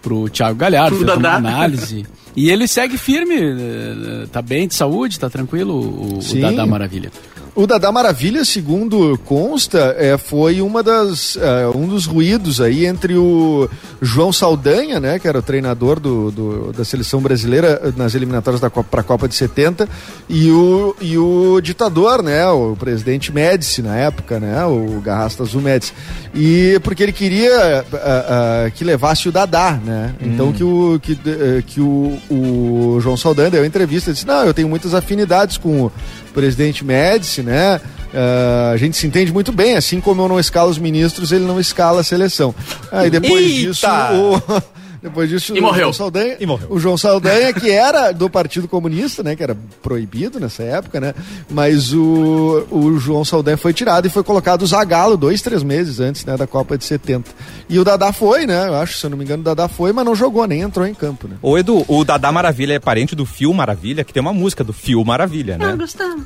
pro 0.01 0.31
Thiago 0.31 0.57
Galhardo, 0.59 0.97
fez 0.97 1.16
uma 1.19 1.29
análise. 1.35 2.07
E 2.37 2.51
ele 2.51 2.68
segue 2.68 2.99
firme, 2.99 3.35
eh, 3.35 4.27
tá 4.31 4.42
bem 4.42 4.68
de 4.68 4.75
saúde, 4.75 5.18
tá 5.18 5.31
tranquilo, 5.31 5.75
o, 5.75 6.18
o 6.18 6.22
Sim. 6.22 6.40
Dadá 6.40 6.66
Maravilha. 6.66 7.11
O 7.57 7.66
Dadá 7.66 7.90
Maravilha, 7.90 8.45
segundo 8.45 9.19
consta, 9.25 9.97
é, 9.99 10.19
foi 10.19 10.61
uma 10.61 10.83
das, 10.83 11.38
é, 11.40 11.66
um 11.75 11.88
dos 11.88 12.05
ruídos 12.05 12.61
aí 12.61 12.85
entre 12.85 13.16
o 13.16 13.66
João 14.03 14.31
Saldanha, 14.31 15.01
né, 15.01 15.19
que 15.19 15.27
era 15.27 15.38
o 15.38 15.42
treinador 15.42 15.99
do, 15.99 16.31
do- 16.31 16.73
da 16.75 16.85
seleção 16.85 17.19
brasileira 17.23 17.95
nas 17.97 18.14
eliminatórias 18.14 18.61
da 18.61 18.69
Copa, 18.69 18.88
para 18.90 19.01
a 19.01 19.05
Copa 19.05 19.27
de 19.27 19.35
70, 19.35 19.88
e 20.29 20.51
o, 20.51 20.95
e 21.01 21.16
o 21.16 21.59
ditador, 21.62 22.23
né, 22.23 22.47
o 22.47 22.77
presidente 22.79 23.33
Médici 23.33 23.81
na 23.81 23.97
época, 23.97 24.38
né, 24.38 24.62
o 24.66 25.01
Garrasta 25.01 25.42
Azul 25.42 25.62
Médici. 25.62 25.95
E 26.35 26.79
porque 26.85 27.03
ele 27.05 27.12
queria 27.12 27.87
ah, 27.90 28.64
ah, 28.66 28.71
que 28.71 28.85
levasse 28.85 29.31
o 29.31 29.33
Dadá, 29.33 29.81
né? 29.83 30.14
Então 30.21 30.53
que 30.53 30.62
o 30.62 31.01
que, 31.01 31.19
eh, 31.25 31.62
que 31.66 31.81
o, 31.81 32.19
o 32.31 32.99
João 33.01 33.16
Saldanha 33.16 33.51
deu 33.51 33.64
entrevista 33.64 34.11
e 34.11 34.12
disse: 34.12 34.27
"Não, 34.27 34.45
eu 34.45 34.53
tenho 34.53 34.69
muitas 34.69 34.92
afinidades 34.92 35.57
com 35.57 35.85
o 35.87 35.92
presidente 36.37 36.85
Médici, 36.85 37.42
né? 37.42 37.81
Ah, 38.14 38.70
a 38.75 38.77
gente 38.77 38.96
se 38.96 39.07
entende 39.07 39.33
muito 39.33 39.51
bem, 39.51 39.75
assim 39.75 40.01
como 40.01 40.20
eu 40.22 40.29
não 40.29 40.38
escalo 40.38 40.70
os 40.70 40.79
ministros, 40.79 41.33
ele 41.33 41.46
não 41.46 41.59
escala 41.59 42.03
a 42.03 42.05
seleção. 42.05 42.55
Aí 42.92 43.09
depois 43.09 43.42
Eita! 43.42 43.68
disso, 43.68 43.87
o, 43.87 44.62
depois 45.07 45.29
disso 45.29 45.55
E 45.57 45.59
o 45.59 45.62
morreu. 45.62 45.81
João 45.83 45.92
Saldanha, 45.92 46.37
E 46.40 46.47
morreu. 46.47 46.69
o 46.71 46.79
João 46.79 46.97
Saldanha 46.97 47.53
que 47.53 47.71
era 47.71 48.12
do 48.12 48.29
Partido 48.31 48.69
Comunista, 48.69 49.23
né, 49.23 49.35
que 49.35 49.42
era 49.42 49.57
proibido 49.83 50.38
nessa 50.38 50.62
época, 50.62 51.01
né? 51.01 51.14
Mas 51.51 51.92
o, 51.92 52.66
o 52.71 52.99
João 52.99 53.25
Saldanha 53.25 53.57
foi 53.57 53.73
tirado 53.73 54.07
e 54.07 54.11
foi 54.11 54.23
colocado 54.23 54.62
o 54.62 54.66
Zagallo 54.66 55.16
dois, 55.16 55.40
três 55.42 55.62
meses 55.62 56.01
antes, 56.01 56.25
né, 56.25 56.37
da 56.37 56.47
Copa 56.47 56.77
de 56.77 56.85
70. 56.85 57.31
E 57.69 57.79
o 57.79 57.85
Dadá 57.85 58.12
foi, 58.12 58.47
né? 58.47 58.69
Eu 58.69 58.75
acho, 58.77 58.99
se 58.99 59.07
eu 59.07 59.11
não 59.11 59.16
me 59.19 59.25
engano, 59.25 59.40
o 59.42 59.45
Dadá 59.45 59.69
foi, 59.69 59.92
mas 59.92 60.05
não 60.05 60.14
jogou, 60.14 60.47
nem 60.47 60.61
entrou 60.61 60.87
em 60.87 60.95
campo, 60.95 61.27
né? 61.29 61.37
Ô, 61.42 61.57
Edu, 61.59 61.85
o 61.88 62.05
Dadá 62.05 62.31
Maravilha 62.31 62.75
é 62.75 62.79
parente 62.79 63.14
do 63.14 63.25
Fio 63.27 63.53
Maravilha, 63.55 64.05
que 64.05 64.12
tem 64.12 64.21
uma 64.21 64.33
música 64.33 64.62
do 64.62 64.73
Fio 64.73 65.05
Maravilha, 65.05 65.57
né? 65.59 65.77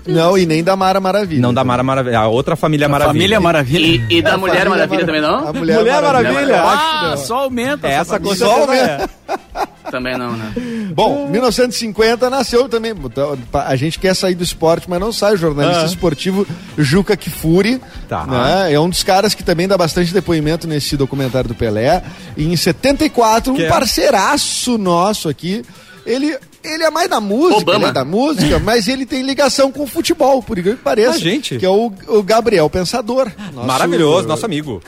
Não, 0.07 0.37
e 0.38 0.47
nem 0.47 0.62
da 0.62 0.77
Mara 0.77 1.01
Maravilha. 1.01 1.40
Não 1.43 1.53
da 1.55 1.62
Mara 1.64 1.83
Maravilha, 1.83 2.19
a 2.21 2.29
outra 2.29 2.57
Família 2.57 2.88
Maravilha. 2.88 3.12
Família 3.14 3.40
Maravilha. 3.40 4.05
E, 4.09 4.19
e 4.19 4.23
da 4.23 4.35
A 4.35 4.38
Mulher 4.38 4.64
família 4.64 4.71
Maravilha 4.71 5.07
também 5.07 5.21
não? 5.21 5.49
A 5.49 5.53
Mulher, 5.53 5.79
Mulher 5.79 6.03
Maravilha. 6.03 6.47
que 6.47 6.53
Ah, 6.53 7.07
não. 7.11 7.16
só 7.16 7.35
aumenta 7.45 7.88
Essa 7.88 8.14
família. 8.19 8.37
Certeza 8.71 9.11
é. 9.27 9.71
Também 9.91 10.17
não, 10.17 10.37
né? 10.37 10.53
Bom, 10.95 11.27
1950 11.29 12.31
nasceu 12.31 12.69
também. 12.69 12.93
então, 12.93 13.37
A 13.53 13.75
gente 13.75 13.99
quer 13.99 14.15
sair 14.15 14.37
do 14.37 14.45
esporte, 14.45 14.89
mas 14.89 15.01
não 15.01 15.13
sai. 15.13 15.35
O 15.35 15.37
jornalista 15.37 15.83
Ah. 15.83 15.87
esportivo 15.87 16.47
Juca 16.79 17.17
Kifuri. 17.17 17.81
Tá. 18.09 18.25
né? 18.25 18.73
É 18.73 18.79
um 18.79 18.89
dos 18.89 19.03
caras 19.03 19.35
que 19.35 19.43
também 19.43 19.67
dá 19.67 19.77
bastante 19.77 20.13
depoimento 20.15 20.69
nesse 20.69 20.97
documentário 20.97 21.49
do 21.49 21.57
Pelé. 21.57 22.05
E 22.37 22.45
em 22.45 22.57
74, 22.57 23.53
Que 23.53 23.63
um 23.63 23.65
é? 23.65 23.69
parceiraço 23.69 24.79
nosso 24.79 25.29
aqui. 25.29 25.65
Ele. 26.07 26.39
Ele 26.63 26.85
é 26.85 26.91
mais 26.91 27.09
da 27.09 27.21
música, 27.23 27.57
Obama. 27.63 27.79
ele 27.79 27.87
é 27.87 27.93
da 27.93 28.05
música, 28.05 28.59
mas 28.63 28.87
ele 28.87 29.07
tem 29.07 29.23
ligação 29.23 29.73
com 29.73 29.85
o 29.85 29.87
futebol, 29.87 30.43
por 30.43 30.59
incrível 30.59 30.77
que 30.77 30.85
pareça. 30.85 31.13
A 31.17 31.19
gente. 31.19 31.57
Que 31.57 31.65
é 31.65 31.71
o, 31.71 31.91
o 32.07 32.23
Gabriel 32.23 32.69
Pensador. 32.69 33.31
nosso- 33.55 33.67
Maravilhoso, 33.67 34.29
nosso 34.29 34.45
amigo. 34.45 34.83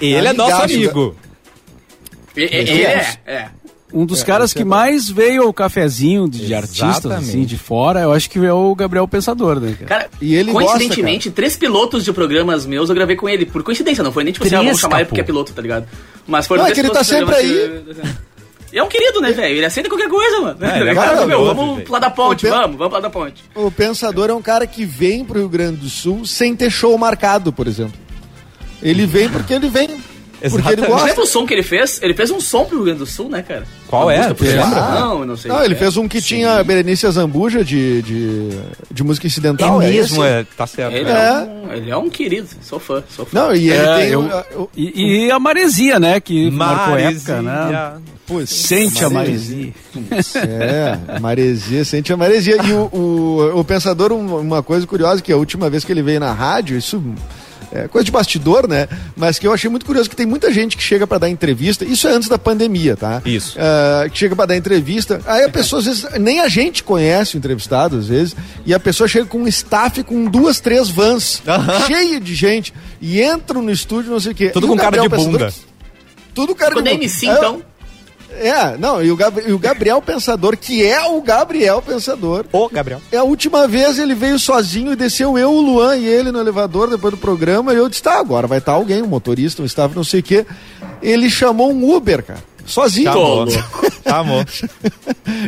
Ele 0.00 0.26
é 0.26 0.32
nosso 0.32 0.60
amigo. 0.60 1.14
Ele 2.42 2.82
é, 2.82 3.16
é. 3.26 3.48
Um 3.92 4.04
dos 4.04 4.22
caras 4.22 4.52
que 4.52 4.64
mais 4.64 5.08
veio 5.08 5.44
ao 5.44 5.52
cafezinho 5.52 6.28
de, 6.28 6.46
de 6.46 6.54
artistas, 6.54 7.10
assim, 7.10 7.44
de 7.44 7.56
fora, 7.56 8.00
eu 8.00 8.12
acho 8.12 8.28
que 8.28 8.38
é 8.38 8.52
o 8.52 8.74
Gabriel 8.74 9.08
Pensador, 9.08 9.58
né, 9.58 9.74
cara? 9.78 9.86
Cara, 9.86 10.10
E 10.20 10.34
ele 10.34 10.52
coincidentemente, 10.52 11.30
três 11.30 11.56
pilotos 11.56 12.04
de 12.04 12.12
programas 12.12 12.66
meus 12.66 12.90
eu 12.90 12.94
gravei 12.94 13.16
com 13.16 13.26
ele. 13.28 13.46
Por 13.46 13.62
coincidência, 13.62 14.04
não 14.04 14.12
foi 14.12 14.24
nem 14.24 14.32
tipo 14.32 14.44
assim, 14.44 14.56
ah, 14.56 14.58
vamos 14.58 14.72
Três, 14.72 14.80
chamar 14.80 15.00
ele 15.00 15.06
porque 15.06 15.22
é 15.22 15.24
piloto, 15.24 15.54
tá 15.54 15.62
ligado? 15.62 15.88
Mas 16.26 16.46
foi 16.46 16.58
Não, 16.58 16.66
é 16.66 16.72
que 16.72 16.80
ele 16.80 16.90
tá 16.90 17.02
sempre 17.02 17.34
É 18.70 18.82
um 18.82 18.88
querido, 18.88 19.22
né, 19.22 19.32
velho? 19.32 19.56
Ele 19.56 19.64
aceita 19.64 19.88
qualquer 19.88 20.10
coisa, 20.10 20.40
mano. 20.42 20.58
É, 20.62 20.80
ele 20.80 20.90
é 20.90 20.94
Cara, 20.94 21.26
meu, 21.26 21.42
vamos 21.46 21.82
pro 21.84 21.92
lado 21.92 22.02
da 22.02 22.10
ponte, 22.10 22.46
O 22.46 22.50
Pe- 22.50 22.54
vamos, 22.54 22.76
vamos 22.76 22.76
pro 22.76 22.92
lado 22.92 23.02
da 23.02 23.10
ponte. 23.10 23.42
O 23.54 23.70
Pensador 23.70 24.28
é 24.28 24.34
um 24.34 24.42
cara 24.42 24.66
que 24.66 24.84
vem 24.84 25.24
pro 25.24 25.38
Rio 25.38 25.48
Grande 25.48 25.78
do 25.78 25.88
Sul 25.88 26.26
sem 26.26 26.54
ter 26.54 26.70
show 26.70 26.96
marcado, 26.98 27.50
por 27.50 27.66
exemplo. 27.66 27.98
Ele 28.82 29.06
vem 29.06 29.28
porque 29.30 29.54
ele 29.54 29.68
vem. 29.70 29.96
Porque 30.40 30.46
ele 30.46 30.56
Exatamente. 30.58 30.80
Você 30.80 30.86
gosta. 30.88 31.06
lembra 31.06 31.22
o 31.22 31.26
som 31.26 31.46
que 31.46 31.54
ele 31.54 31.62
fez? 31.62 32.00
Ele 32.02 32.14
fez 32.14 32.30
um 32.30 32.40
som 32.40 32.64
pro 32.64 32.76
Rio 32.76 32.84
Grande 32.84 32.98
do 33.00 33.06
Sul, 33.06 33.28
né, 33.28 33.42
cara? 33.42 33.64
Qual 33.88 34.04
Uma 34.04 34.14
é? 34.14 34.32
Tu 34.34 34.44
lembra? 34.44 34.66
Não, 34.66 35.20
eu 35.20 35.26
não 35.26 35.36
sei. 35.36 35.50
Não, 35.50 35.64
ele 35.64 35.74
É. 35.74 35.76
fez 35.76 35.96
um 35.96 36.06
que 36.06 36.20
tinha 36.22 36.62
Berenice 36.62 37.06
Azambuja 37.06 37.64
de, 37.64 38.02
de, 38.02 38.48
de 38.92 39.02
música 39.02 39.26
incidental. 39.26 39.80
É 39.82 39.88
mesmo, 39.90 40.24
esse? 40.24 40.32
é, 40.34 40.46
tá 40.56 40.66
certo. 40.66 40.94
Ele 40.94 41.08
é. 41.10 41.12
É. 41.12 41.32
um, 41.42 41.72
ele 41.72 41.90
é 41.90 41.96
um 41.96 42.08
querido, 42.10 42.48
sou 42.62 42.78
fã, 42.78 43.02
sou 43.14 43.24
fã. 43.26 43.38
Não, 43.40 43.54
e 43.54 43.70
ele 43.70 43.76
É, 43.78 43.96
tem. 43.98 44.08
eu- 44.10 44.20
o- 44.20 44.62
o- 44.62 44.70
E, 44.76 45.26
e 45.26 45.30
a 45.30 45.38
Maresia, 45.40 45.98
né, 45.98 46.20
que 46.20 46.50
marcou 46.50 46.96
época, 46.96 47.42
né? 47.42 47.94
Putz, 48.26 48.50
Sente 48.50 49.04
a 49.04 49.10
Maresia. 49.10 49.72
É, 50.36 51.18
maresia, 51.20 51.84
sente 51.84 52.12
a 52.12 52.16
maresia. 52.16 52.56
E 52.62 52.72
o, 52.72 52.88
o, 52.92 53.60
o 53.60 53.64
Pensador, 53.64 54.12
um- 54.12 54.36
uma 54.38 54.62
coisa 54.62 54.86
curiosa, 54.86 55.22
que 55.22 55.32
a 55.32 55.36
última 55.36 55.68
vez 55.70 55.84
que 55.84 55.90
ele 55.92 56.02
veio 56.02 56.20
na 56.20 56.32
rádio, 56.32 56.76
isso 56.76 57.02
é 57.72 57.88
coisa 57.88 58.04
de 58.04 58.10
bastidor, 58.10 58.66
né? 58.68 58.88
Mas 59.16 59.38
que 59.38 59.46
eu 59.46 59.52
achei 59.52 59.68
muito 59.70 59.84
curioso 59.86 60.08
que 60.08 60.16
tem 60.16 60.26
muita 60.26 60.52
gente 60.52 60.76
que 60.76 60.82
chega 60.82 61.06
pra 61.06 61.18
dar 61.18 61.28
entrevista, 61.28 61.84
isso 61.84 62.06
é 62.08 62.12
antes 62.12 62.28
da 62.28 62.38
pandemia, 62.38 62.96
tá? 62.96 63.20
Isso. 63.24 63.56
Ah, 63.58 64.08
que 64.08 64.18
chega 64.18 64.34
pra 64.36 64.46
dar 64.46 64.56
entrevista, 64.56 65.20
aí 65.26 65.44
a 65.44 65.48
pessoa, 65.48 65.80
às 65.80 65.86
vezes, 65.86 66.06
nem 66.18 66.40
a 66.40 66.48
gente 66.48 66.82
conhece 66.82 67.36
o 67.36 67.38
entrevistado, 67.38 67.96
às 67.98 68.06
vezes, 68.08 68.34
e 68.64 68.72
a 68.74 68.80
pessoa 68.80 69.06
chega 69.08 69.26
com 69.26 69.38
um 69.42 69.48
staff 69.48 70.02
com 70.04 70.24
duas, 70.24 70.60
três 70.60 70.88
vans, 70.88 71.42
cheio 71.86 72.20
de 72.20 72.34
gente, 72.34 72.72
e 73.00 73.22
entram 73.22 73.62
no 73.62 73.70
estúdio, 73.70 74.10
não 74.10 74.20
sei 74.20 74.32
o 74.32 74.34
quê. 74.34 74.50
Tudo 74.50 74.66
E 74.66 74.68
com 74.68 74.74
o 74.74 74.78
cara 74.78 75.00
de 75.00 75.08
Pensador- 75.08 75.32
bunda. 75.38 75.52
Tudo 76.34 76.54
cara 76.54 76.72
Quando 76.74 76.84
de 76.84 76.90
é 76.90 76.94
bunda. 76.94 77.04
MC, 77.04 77.26
É, 77.28 77.32
então. 77.32 77.62
É, 78.30 78.76
não, 78.76 79.02
e 79.02 79.10
o, 79.10 79.16
Gabri- 79.16 79.44
e 79.48 79.52
o 79.52 79.58
Gabriel 79.58 80.00
Pensador, 80.02 80.56
que 80.56 80.84
é 80.84 81.02
o 81.08 81.20
Gabriel 81.20 81.80
Pensador, 81.82 82.44
Ô, 82.52 82.68
Gabriel. 82.68 83.00
é 83.10 83.16
a 83.16 83.22
última 83.24 83.66
vez 83.66 83.98
ele 83.98 84.14
veio 84.14 84.38
sozinho 84.38 84.92
e 84.92 84.96
desceu 84.96 85.36
eu, 85.38 85.50
o 85.52 85.60
Luan 85.60 85.96
e 85.96 86.06
ele 86.06 86.30
no 86.30 86.38
elevador 86.40 86.88
depois 86.90 87.12
do 87.14 87.18
programa. 87.18 87.72
E 87.72 87.76
eu 87.76 87.88
disse: 87.88 88.02
tá, 88.02 88.18
agora 88.18 88.46
vai 88.46 88.58
estar 88.58 88.72
alguém, 88.72 89.02
um 89.02 89.06
motorista, 89.06 89.62
um 89.62 89.64
staff, 89.66 89.94
não 89.96 90.04
sei 90.04 90.20
o 90.20 90.22
quê. 90.22 90.46
Ele 91.02 91.28
chamou 91.30 91.72
um 91.72 91.94
Uber, 91.94 92.22
cara. 92.22 92.42
Sozinho. 92.66 93.10
Chamou. 93.10 93.46
Chamou. 94.06 94.44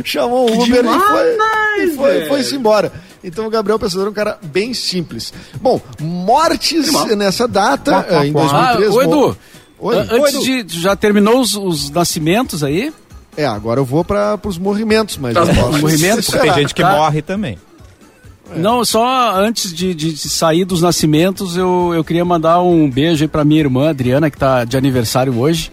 chamou 0.04 0.50
um 0.50 0.62
Uber 0.62 0.84
e 0.84 0.98
foi, 0.98 1.84
e 1.84 1.96
foi, 1.96 2.26
foi-se 2.28 2.54
embora. 2.56 2.92
Então 3.22 3.46
o 3.46 3.50
Gabriel 3.50 3.78
Pensador 3.78 4.06
é 4.06 4.10
um 4.10 4.14
cara 4.14 4.38
bem 4.42 4.72
simples. 4.72 5.32
Bom, 5.60 5.80
mortes 6.00 6.90
nessa 7.16 7.46
data, 7.46 8.06
eh, 8.08 8.26
em 8.26 8.32
quá. 8.32 8.74
2003. 8.76 8.90
Ah, 8.90 8.94
ô, 8.94 9.02
Edu, 9.02 9.38
Oi? 9.80 9.96
antes 9.96 10.42
de. 10.44 10.64
tu 10.64 10.74
Já 10.78 10.94
terminou 10.94 11.40
os, 11.40 11.54
os 11.54 11.90
nascimentos 11.90 12.62
aí? 12.62 12.92
É, 13.36 13.46
agora 13.46 13.80
eu 13.80 13.84
vou 13.84 14.04
para 14.04 14.38
os 14.44 14.58
morrimentos, 14.58 15.16
mas 15.16 15.34
Tá 15.34 15.46
posso 15.46 15.78
Morrimentos? 15.78 16.26
Porque 16.26 16.38
tem 16.46 16.54
gente 16.54 16.74
que 16.74 16.82
Tá. 16.82 16.90
morre 16.96 17.22
também. 17.22 17.58
Não, 18.56 18.84
só 18.84 19.36
antes 19.36 19.72
de, 19.72 19.94
de 19.94 20.16
sair 20.16 20.64
dos 20.64 20.82
nascimentos, 20.82 21.56
eu, 21.56 21.92
eu 21.94 22.02
queria 22.02 22.24
mandar 22.24 22.60
um 22.60 22.90
beijo 22.90 23.22
aí 23.22 23.28
pra 23.28 23.44
minha 23.44 23.60
irmã, 23.60 23.90
Adriana, 23.90 24.28
que 24.28 24.36
tá 24.36 24.64
de 24.64 24.76
aniversário 24.76 25.38
hoje. 25.38 25.70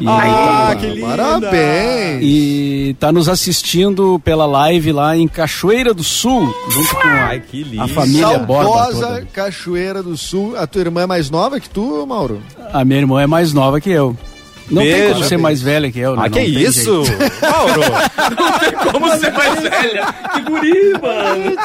E, 0.00 0.06
Ah, 0.08 0.76
que 0.78 0.86
linda! 0.86 1.06
Parabéns! 1.08 2.20
e 2.22 2.96
tá 2.98 3.12
nos 3.12 3.28
assistindo 3.28 4.20
pela 4.24 4.46
live 4.46 4.92
lá 4.92 5.16
em 5.16 5.26
Cachoeira 5.28 5.92
do 5.94 6.02
Sul, 6.04 6.54
junto 6.70 6.94
com 6.96 7.06
a, 7.08 7.26
Ai, 7.28 7.40
que 7.40 7.62
lindo. 7.62 7.82
a 7.82 7.88
família 7.88 8.38
Borba 8.38 8.70
Saudosa 8.84 9.06
toda. 9.06 9.28
Cachoeira 9.32 10.02
do 10.02 10.16
Sul. 10.16 10.54
A 10.56 10.66
tua 10.66 10.80
irmã 10.82 11.02
é 11.02 11.06
mais 11.06 11.30
nova 11.30 11.58
que 11.60 11.68
tu, 11.68 12.06
Mauro? 12.06 12.40
A 12.72 12.84
minha 12.84 13.00
irmã 13.00 13.22
é 13.22 13.26
mais 13.26 13.52
nova 13.52 13.80
que 13.80 13.90
eu. 13.90 14.16
Não 14.70 14.80
tem 14.80 14.92
Beijo. 14.92 15.12
como 15.14 15.24
ser 15.26 15.36
mais 15.36 15.60
velha 15.60 15.92
que 15.92 15.98
eu, 15.98 16.16
né? 16.16 16.22
Ah, 16.24 16.30
que 16.30 16.38
Não 16.40 16.46
tem 16.54 16.62
isso? 16.62 17.02
Mauro. 17.42 17.82
Como 18.92 19.08
você 19.08 19.30
mais 19.30 19.60
velha? 19.60 20.06
Que 20.32 20.40
guri, 20.40 20.92
mano. 21.02 21.56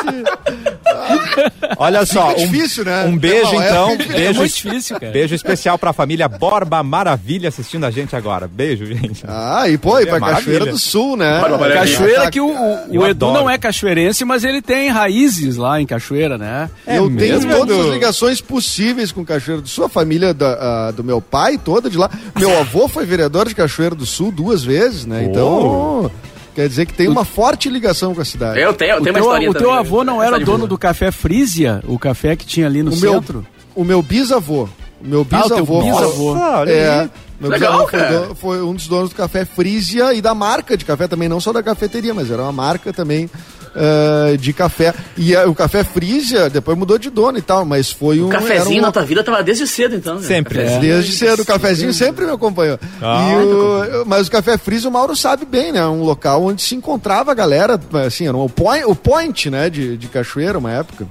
Olha 1.77 2.05
só, 2.05 2.29
Fica 2.29 2.41
um, 2.41 2.51
difícil, 2.51 2.85
né? 2.85 3.05
um 3.05 3.17
beijo 3.17 3.53
Não, 3.53 3.61
é- 3.61 3.69
então, 3.69 3.89
é 3.89 3.93
É 3.93 3.97
beijo, 3.97 4.39
muito 4.39 4.53
difícil, 4.55 4.99
cara. 4.99 5.11
beijo 5.11 5.35
especial 5.35 5.77
pra 5.77 5.93
família 5.93 6.27
Borba 6.27 6.81
Maravilha 6.83 7.49
assistindo 7.49 7.85
a 7.85 7.91
gente 7.91 8.15
agora. 8.15 8.47
Beijo, 8.47 8.85
gente. 8.85 9.23
Ah, 9.27 9.67
e 9.69 9.77
pô, 9.77 9.99
e 9.99 10.05
pra 10.05 10.17
É 10.17 10.19
maravilha. 10.19 10.39
Cachoeira 10.59 10.65
do 10.71 10.77
Sul, 10.79 11.15
né? 11.17 11.41
Cachoeira 11.73 12.31
que 12.31 12.41
o, 12.41 12.47
o- 12.49 12.99
o 12.99 13.05
Edu 13.07 13.25
adoro. 13.27 13.33
não 13.33 13.49
é 13.49 13.57
cachoeirense, 13.57 14.25
mas 14.25 14.43
ele 14.43 14.61
tem 14.61 14.89
raízes 14.89 15.55
lá 15.57 15.79
em 15.81 15.85
Cachoeira, 15.85 16.37
né? 16.37 16.69
É 16.85 16.97
eu 16.97 17.09
mesmo, 17.09 17.41
tenho 17.47 17.57
todas 17.57 17.77
Edu? 17.77 17.87
as 17.87 17.93
ligações 17.93 18.41
possíveis 18.41 19.11
com 19.11 19.23
Cachoeira 19.25 19.61
do 19.61 19.67
Sul. 19.67 19.85
A 19.85 19.89
família 19.89 20.33
da- 20.33 20.87
ah, 20.89 20.91
do 20.91 21.03
meu 21.03 21.21
pai 21.21 21.57
toda 21.57 21.89
de 21.89 21.97
lá. 21.97 22.09
Meu 22.37 22.57
avô 22.59 22.87
foi 22.87 23.05
vereador 23.05 23.47
de 23.47 23.55
Cachoeira 23.55 23.95
do 23.95 24.05
Sul 24.05 24.31
duas 24.31 24.63
vezes, 24.63 25.05
né? 25.05 25.23
Então, 25.23 26.11
quer 26.55 26.67
dizer 26.67 26.85
que 26.85 26.93
tem 26.93 27.07
uma 27.07 27.25
forte 27.25 27.69
ligação 27.69 28.13
com 28.15 28.21
a 28.21 28.25
cidade. 28.25 28.59
Eu 28.59 28.73
tenho, 28.73 28.95
eu 28.95 29.01
O 29.01 29.03
tenho 29.03 29.15
uma 29.15 29.21
teu, 29.21 29.23
historinha 29.29 29.51
o 29.51 29.53
teu 29.53 29.71
avô 29.71 30.03
não 30.03 30.21
era 30.21 30.37
de 30.39 30.45
dono 30.45 30.67
do 30.67 30.77
café 30.77 31.11
Frisia, 31.11 31.81
o 31.87 31.97
café 31.99 32.35
que 32.35 32.45
tinha 32.45 32.65
ali 32.67 32.83
no 32.83 32.91
o, 32.91 32.97
meu, 32.97 33.13
centro? 33.13 33.45
o 33.75 33.83
meu 33.83 34.01
bisavô. 34.01 34.67
O 35.01 35.07
meu 35.07 35.19
Ah, 35.31 35.45
o 35.45 35.47
teu 35.47 35.65
bisavô. 35.65 35.81
bisavô. 35.81 36.35
Nossa, 36.35 36.69
É. 36.71 37.09
Meu 37.39 37.49
Legal, 37.49 37.85
bisavô 37.87 38.25
foi, 38.25 38.35
foi 38.35 38.61
um 38.63 38.73
dos 38.73 38.87
donos 38.87 39.09
do 39.11 39.15
café 39.15 39.45
Frisia 39.45 40.13
e 40.13 40.21
da 40.21 40.35
marca 40.35 40.75
de 40.75 40.83
café 40.83 41.07
também, 41.07 41.29
não 41.29 41.39
só 41.39 41.53
da 41.53 41.63
cafeteria, 41.63 42.13
mas 42.13 42.29
era 42.29 42.41
uma 42.41 42.51
marca 42.51 42.91
também 42.91 43.29
ah, 43.75 44.35
de 44.37 44.53
café. 44.53 44.93
E 45.17 45.35
ah, 45.35 45.47
o 45.47 45.55
café 45.55 45.83
Frisia 45.83 46.49
depois 46.49 46.77
mudou 46.77 46.97
de 46.97 47.09
dono 47.09 47.37
e 47.37 47.41
tal, 47.41 47.65
mas 47.65 47.91
foi 47.91 48.19
um. 48.21 48.27
O 48.27 48.31
era 48.31 48.41
cafezinho 48.41 48.79
uma- 48.79 48.87
na 48.87 48.91
tua 48.91 49.03
vida 49.03 49.23
tava 49.23 49.41
desde 49.43 49.67
cedo, 49.67 49.95
então. 49.95 50.15
né? 50.15 50.21
Sempre. 50.27 50.55
Cafezinho. 50.59 50.81
Desde 50.81 51.11
cedo, 51.13 51.41
o 51.41 51.45
cafezinho 51.45 51.93
sempre 51.93 52.25
me 52.25 52.31
acompanhou. 52.31 52.79
Ah, 53.01 53.29
E 53.31 53.35
o- 53.45 54.05
mas 54.05 54.27
o 54.27 54.31
Café 54.31 54.57
Frisa, 54.57 54.87
o 54.87 54.91
Mauro 54.91 55.15
sabe 55.15 55.45
bem, 55.45 55.71
né? 55.71 55.85
Um 55.85 56.03
local 56.03 56.43
onde 56.43 56.61
se 56.61 56.75
encontrava 56.75 57.31
a 57.31 57.35
galera, 57.35 57.79
assim, 58.05 58.27
era 58.27 58.35
o 58.37 58.49
point, 58.49 58.85
o 58.85 58.95
point 58.95 59.49
né, 59.49 59.69
de, 59.69 59.97
de 59.97 60.07
Cachoeira, 60.07 60.57
uma 60.57 60.71
época. 60.71 61.07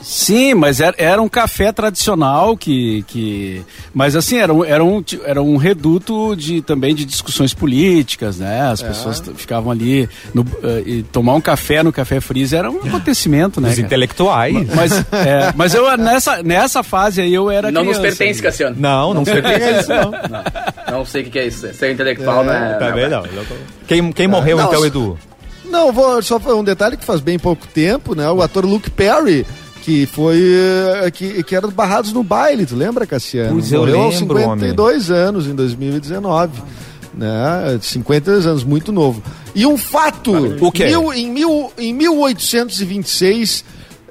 Sim, 0.00 0.54
mas 0.54 0.80
era, 0.80 0.94
era 0.96 1.20
um 1.20 1.28
café 1.28 1.72
tradicional 1.72 2.56
que. 2.56 3.02
que 3.08 3.62
mas 3.92 4.14
assim, 4.14 4.38
era 4.38 4.54
um, 4.54 4.64
era 4.64 4.84
um, 4.84 5.02
era 5.24 5.42
um 5.42 5.56
reduto 5.56 6.36
de, 6.36 6.62
também 6.62 6.94
de 6.94 7.04
discussões 7.04 7.52
políticas, 7.52 8.38
né? 8.38 8.62
As 8.70 8.80
pessoas 8.80 9.18
t- 9.20 9.32
ficavam 9.34 9.70
ali. 9.72 10.08
No, 10.32 10.46
e 10.86 11.02
tomar 11.02 11.34
um 11.34 11.40
café 11.40 11.82
no 11.82 11.92
Café 11.92 12.20
Freezer 12.20 12.60
era 12.60 12.70
um 12.70 12.78
acontecimento, 12.78 13.60
né? 13.60 13.70
Os 13.70 13.74
cara? 13.74 13.86
intelectuais. 13.86 14.68
Mas, 14.74 14.92
é, 15.12 15.52
mas 15.56 15.74
eu 15.74 15.96
nessa, 15.96 16.42
nessa 16.42 16.82
fase 16.82 17.20
aí 17.20 17.34
eu 17.34 17.50
era 17.50 17.70
Não 17.72 17.82
nos 17.84 17.98
pertence. 17.98 18.40
Cassiano. 18.40 18.76
Não, 18.78 19.12
não 19.12 19.24
sei 19.24 19.40
o 19.40 19.42
que 19.42 19.48
é 19.48 19.80
isso, 19.80 19.88
não. 19.90 20.12
Não 20.98 21.04
sei 21.04 21.22
o 21.22 21.30
que 21.30 21.38
é 21.38 21.46
isso. 21.48 21.74
Ser 21.74 21.92
intelectual, 21.92 22.44
né? 22.44 22.76
Também 22.78 23.08
não. 23.08 23.24
Quem, 23.86 24.12
quem 24.12 24.28
morreu 24.28 24.56
não, 24.58 24.68
então, 24.68 24.86
Edu? 24.86 25.18
Não, 25.64 25.92
vou 25.92 26.22
só 26.22 26.38
um 26.56 26.64
detalhe 26.64 26.96
que 26.96 27.04
faz 27.04 27.20
bem 27.20 27.38
pouco 27.38 27.66
tempo, 27.66 28.14
né? 28.14 28.30
O 28.30 28.40
ator 28.40 28.64
Luke 28.64 28.90
Perry, 28.90 29.44
que 29.82 30.06
foi. 30.06 30.40
eh, 31.04 31.10
que, 31.10 31.42
que 31.42 31.54
era 31.56 31.66
do 31.66 31.72
Barrados 31.72 32.12
no 32.12 32.22
Baile, 32.22 32.66
tu 32.66 32.76
lembra, 32.76 33.06
Cassiano? 33.06 33.52
Pois 33.54 33.72
eu 33.72 33.80
Morreu 33.80 34.00
aos 34.02 34.20
lembro, 34.20 34.36
52 34.38 35.10
anos 35.10 35.46
em 35.46 35.54
2019. 35.54 36.62
Né? 37.14 37.78
52 37.82 38.46
anos, 38.46 38.62
muito 38.64 38.92
novo. 38.92 39.22
E 39.54 39.66
um 39.66 39.76
fato: 39.76 40.32
O 40.64 40.70
quê? 40.70 40.86
Mil- 40.86 41.12
em, 41.12 41.28
mil, 41.30 41.72
em 41.76 41.92
1826, 41.92 43.64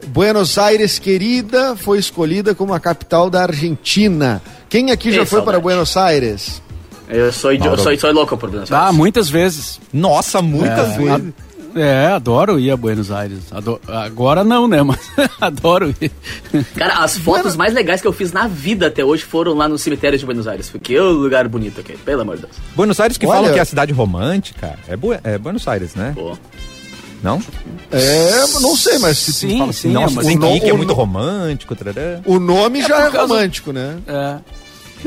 Buenos 0.07 0.57
Aires, 0.57 0.99
querida, 0.99 1.75
foi 1.75 1.99
escolhida 1.99 2.53
como 2.55 2.73
a 2.73 2.79
capital 2.79 3.29
da 3.29 3.43
Argentina. 3.43 4.41
Quem 4.69 4.91
aqui 4.91 5.11
já 5.11 5.21
Ei, 5.21 5.25
foi 5.25 5.39
para 5.39 5.53
saudade. 5.53 5.63
Buenos 5.63 5.95
Aires? 5.97 6.61
Eu 7.09 7.31
sou, 7.31 7.53
eu 7.53 7.77
sou, 7.77 7.97
sou 7.97 8.11
louco 8.11 8.35
por 8.37 8.49
Buenos 8.49 8.69
Ah, 8.71 8.85
Aires. 8.85 8.95
muitas 8.97 9.29
vezes. 9.29 9.79
Nossa, 9.93 10.41
muitas 10.41 10.89
É, 10.93 10.97
vezes. 10.97 11.33
É, 11.77 12.07
adoro 12.07 12.59
ir 12.59 12.71
a 12.71 12.77
Buenos 12.77 13.11
Aires. 13.11 13.39
Ado- 13.51 13.79
Agora 13.87 14.43
não, 14.43 14.67
né? 14.67 14.81
Mas 14.83 14.99
adoro 15.39 15.93
ir. 16.01 16.11
Cara, 16.75 16.99
as 17.03 17.17
fotos 17.17 17.55
mais 17.55 17.73
legais 17.73 18.01
que 18.01 18.07
eu 18.07 18.13
fiz 18.13 18.31
na 18.31 18.47
vida 18.47 18.87
até 18.87 19.03
hoje 19.03 19.23
foram 19.23 19.53
lá 19.53 19.67
no 19.67 19.77
cemitério 19.77 20.17
de 20.17 20.25
Buenos 20.25 20.47
Aires. 20.47 20.69
Porque 20.69 20.97
o 20.99 21.11
lugar 21.11 21.47
bonito 21.47 21.79
aqui, 21.81 21.97
pelo 21.97 22.21
amor 22.21 22.35
de 22.37 22.43
Deus. 22.43 22.53
Buenos 22.75 22.99
Aires 22.99 23.17
que 23.17 23.25
Olha- 23.25 23.35
falam 23.37 23.53
que 23.53 23.59
é 23.59 23.61
a 23.61 23.65
cidade 23.65 23.93
romântica. 23.93 24.77
É, 24.87 24.95
Bu- 24.95 25.13
é 25.23 25.37
Buenos 25.37 25.67
Aires, 25.67 25.95
né? 25.95 26.13
Pô. 26.15 26.37
Não? 27.23 27.41
É, 27.91 28.45
não 28.61 28.75
sei, 28.75 28.99
mas 28.99 29.17
se 29.17 29.33
Sim, 29.33 29.57
Fala 29.57 29.73
sim, 29.73 29.89
Nossa, 29.91 30.13
é, 30.13 30.15
mas 30.17 30.25
o 30.27 30.29
que 30.53 30.59
que 30.59 30.69
é 30.69 30.73
o 30.73 30.77
muito 30.77 30.89
no- 30.89 30.93
romântico. 30.93 31.75
tarará. 31.75 32.19
o 32.25 32.37
nome 32.39 32.81
já 32.83 32.95
por 32.95 33.07
é 33.07 33.11
causa- 33.11 33.33
romântico, 33.33 33.71
né? 33.73 33.97
É. 34.07 34.37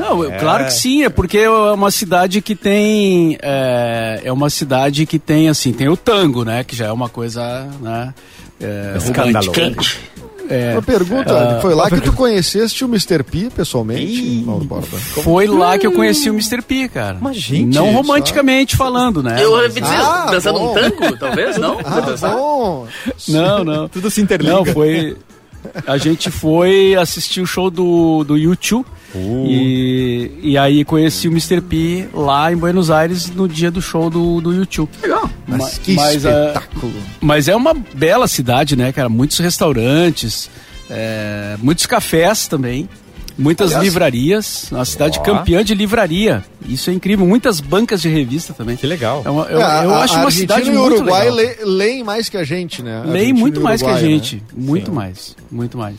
Não, 0.01 0.23
eu- 0.23 0.31
claro 0.39 0.65
que 0.65 0.73
sim, 0.73 1.03
é 1.03 1.09
porque 1.09 1.37
é 1.37 1.49
uma 1.49 1.91
cidade 1.91 2.41
que 2.41 2.55
tem. 2.55 3.37
É, 3.41 4.21
é 4.25 4.31
uma 4.33 4.49
cidade 4.49 5.05
que 5.05 5.17
tem, 5.19 5.47
assim, 5.49 5.71
tem 5.71 5.87
o 5.89 5.95
tango, 5.97 6.43
né? 6.43 6.63
Que 6.63 6.75
já 6.75 6.87
é 6.87 6.91
uma 6.91 7.07
coisa, 7.09 7.67
né? 7.81 8.13
É, 8.59 8.93
Escandaloso. 8.97 9.51
romântica. 9.51 10.11
É, 10.49 10.73
Uma 10.73 10.81
pergunta, 10.81 11.59
foi 11.61 11.73
lá 11.73 11.89
que 11.89 12.01
tu 12.01 12.11
conheceste 12.11 12.83
o 12.83 12.87
Mr. 12.89 13.23
P 13.23 13.49
pessoalmente, 13.55 14.43
Mauro 14.45 14.65
Borba? 14.65 14.97
foi 14.97 15.47
lá 15.47 15.77
que 15.77 15.87
eu 15.87 15.93
conheci 15.93 16.29
o 16.29 16.33
Mr. 16.33 16.61
P, 16.61 16.89
cara. 16.89 17.17
Mas, 17.21 17.37
gente, 17.37 17.73
Não 17.73 17.93
romanticamente 17.93 18.75
falando, 18.75 19.23
né? 19.23 19.37
Eu 19.41 19.55
ia 19.55 19.63
Mas- 19.63 19.73
dizer, 19.75 19.85
Ah, 19.95 20.27
dançando 20.29 20.59
bom. 20.59 20.71
um 20.71 20.73
tango, 20.73 21.17
talvez, 21.17 21.57
não? 21.57 21.77
Ah, 21.85 22.01
bom. 22.33 22.85
Não, 23.29 23.63
não. 23.63 23.87
Tudo 23.87 24.11
se 24.11 24.19
interliga. 24.19 24.51
Não, 24.53 24.65
foi. 24.65 25.15
A 25.87 25.97
gente 25.97 26.29
foi 26.29 26.95
assistir 26.95 27.39
o 27.39 27.45
show 27.47 27.69
do, 27.71 28.25
do 28.25 28.35
YouTube. 28.35 28.85
Uh. 29.13 29.45
E, 29.47 30.31
e 30.41 30.57
aí 30.57 30.85
conheci 30.85 31.27
o 31.27 31.31
Mr. 31.31 31.59
P 31.61 32.07
lá 32.13 32.51
em 32.51 32.55
Buenos 32.55 32.89
Aires 32.89 33.29
no 33.29 33.47
dia 33.47 33.69
do 33.69 33.81
show 33.81 34.09
do, 34.09 34.39
do 34.39 34.53
YouTube. 34.53 34.89
Legal. 35.01 35.29
Mas 35.47 35.77
que 35.79 35.93
mas, 35.93 36.25
ah, 36.25 36.47
espetáculo. 36.53 36.93
Mas 37.19 37.47
é 37.47 37.55
uma 37.55 37.73
bela 37.73 38.27
cidade, 38.27 38.75
né, 38.75 38.91
cara? 38.93 39.09
Muitos 39.09 39.37
restaurantes, 39.39 40.49
é, 40.89 41.57
muitos 41.61 41.85
cafés 41.85 42.47
também, 42.47 42.87
muitas 43.37 43.71
Aliás- 43.71 43.83
livrarias. 43.83 44.67
Uma 44.71 44.85
cidade 44.85 45.19
Ó. 45.19 45.23
campeã 45.23 45.63
de 45.63 45.73
livraria. 45.75 46.43
Isso 46.67 46.89
é 46.89 46.93
incrível. 46.93 47.25
Muitas 47.25 47.59
bancas 47.59 48.01
de 48.01 48.07
revista 48.07 48.53
também. 48.53 48.77
Que 48.77 48.87
legal. 48.87 49.23
É 49.25 49.29
uma- 49.29 49.43
eu, 49.45 49.59
É, 49.61 49.85
eu 49.85 49.93
a- 49.93 50.03
acho 50.03 50.13
a 50.13 50.17
uma 50.17 50.25
Argentina 50.25 50.55
cidade 50.55 50.69
e 50.69 50.79
muito 50.79 50.95
Uruguai 50.95 51.29
legal. 51.29 51.65
leem 51.67 52.03
mais 52.03 52.29
que 52.29 52.37
a 52.37 52.43
gente, 52.43 52.81
né? 52.81 53.03
Leem 53.05 53.33
muito 53.33 53.59
mais 53.59 53.81
que 53.81 53.87
a 53.89 53.91
Uruguai, 53.91 54.09
né? 54.09 54.15
gente. 54.17 54.43
Muito 54.55 54.91
mais. 54.91 55.35
Muito 55.51 55.77
mais. 55.77 55.95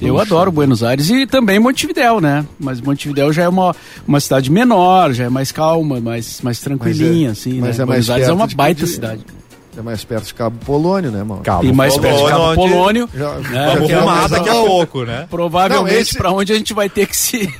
Eu 0.00 0.18
adoro 0.18 0.50
Buenos 0.52 0.82
Aires 0.82 1.08
e 1.10 1.26
também 1.26 1.58
Montevidéu, 1.58 2.20
né? 2.20 2.44
Mas 2.58 2.80
Montevidéu 2.80 3.32
já 3.32 3.44
é 3.44 3.48
uma, 3.48 3.74
uma 4.06 4.20
cidade 4.20 4.50
menor, 4.50 5.12
já 5.12 5.24
é 5.24 5.28
mais 5.28 5.50
calma, 5.52 6.00
mais, 6.00 6.40
mais 6.42 6.60
tranquilinha, 6.60 7.28
Mas 7.30 7.38
é- 7.38 7.40
assim, 7.40 7.60
mas 7.60 7.78
né? 7.78 7.82
é 7.82 7.86
Buenos 7.86 8.10
Aires 8.10 8.28
é 8.28 8.32
uma 8.32 8.46
baita 8.46 8.84
de- 8.84 8.90
cidade. 8.90 9.20
É 9.78 9.82
mais 9.82 10.02
perto 10.04 10.24
de 10.24 10.34
Cabo 10.34 10.56
Polônio, 10.64 11.10
né, 11.10 11.22
mano? 11.22 11.42
Cabo 11.42 11.64
E 11.64 11.72
mais 11.72 11.96
perto 11.98 12.16
de 12.24 12.28
Cabo 12.30 12.54
Polônio, 12.54 12.62
onde- 12.64 12.72
Polônio. 12.72 13.08
Já- 13.14 13.34
né? 13.34 13.48
já 13.52 13.74
Vamos 13.74 13.90
é 13.90 13.94
rumar 14.00 14.16
mais 14.16 14.30
daqui 14.30 14.48
a 14.48 14.52
pouco, 14.52 15.04
né? 15.04 15.26
Provavelmente 15.30 15.92
Não, 15.94 16.00
esse- 16.00 16.16
pra 16.16 16.30
onde 16.32 16.52
a 16.52 16.56
gente 16.56 16.72
vai 16.74 16.88
ter 16.88 17.06
que 17.06 17.16
se. 17.16 17.46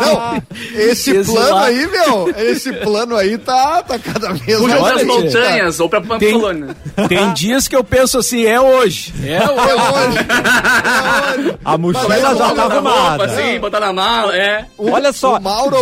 Não, 0.00 0.42
esse 0.80 1.24
plano 1.24 1.56
aí, 1.56 1.86
meu, 1.86 2.30
esse 2.36 2.72
plano 2.72 3.16
aí 3.16 3.36
tá, 3.38 3.82
tá 3.82 3.98
cada 3.98 4.32
vez 4.32 4.58
Puxa 4.60 4.74
Olha, 4.78 4.82
para 4.84 4.96
as 4.96 5.04
montanhas 5.06 5.80
ou 5.80 5.88
pra 5.88 6.00
Pamplona. 6.00 6.76
Tem 7.08 7.32
dias 7.34 7.66
que 7.68 7.74
eu 7.76 7.82
penso 7.84 8.18
assim, 8.18 8.44
é 8.46 8.60
hoje. 8.60 9.12
É 9.24 9.34
É 9.34 9.50
hoje. 9.50 9.60
hoje. 9.60 10.18
É 10.18 11.40
hoje. 11.48 11.58
A 11.64 11.78
mochila 11.78 12.16
já 12.20 12.34
tá 12.34 12.54
na 12.54 12.62
roupa, 12.62 12.74
arrumada. 12.74 13.24
assim, 13.24 13.58
botar 13.60 13.80
na 13.80 13.92
mala, 13.92 14.36
é. 14.36 14.64
O- 14.76 14.90
Olha 14.90 15.12
só. 15.12 15.36
O 15.36 15.40
Mauro, 15.42 15.76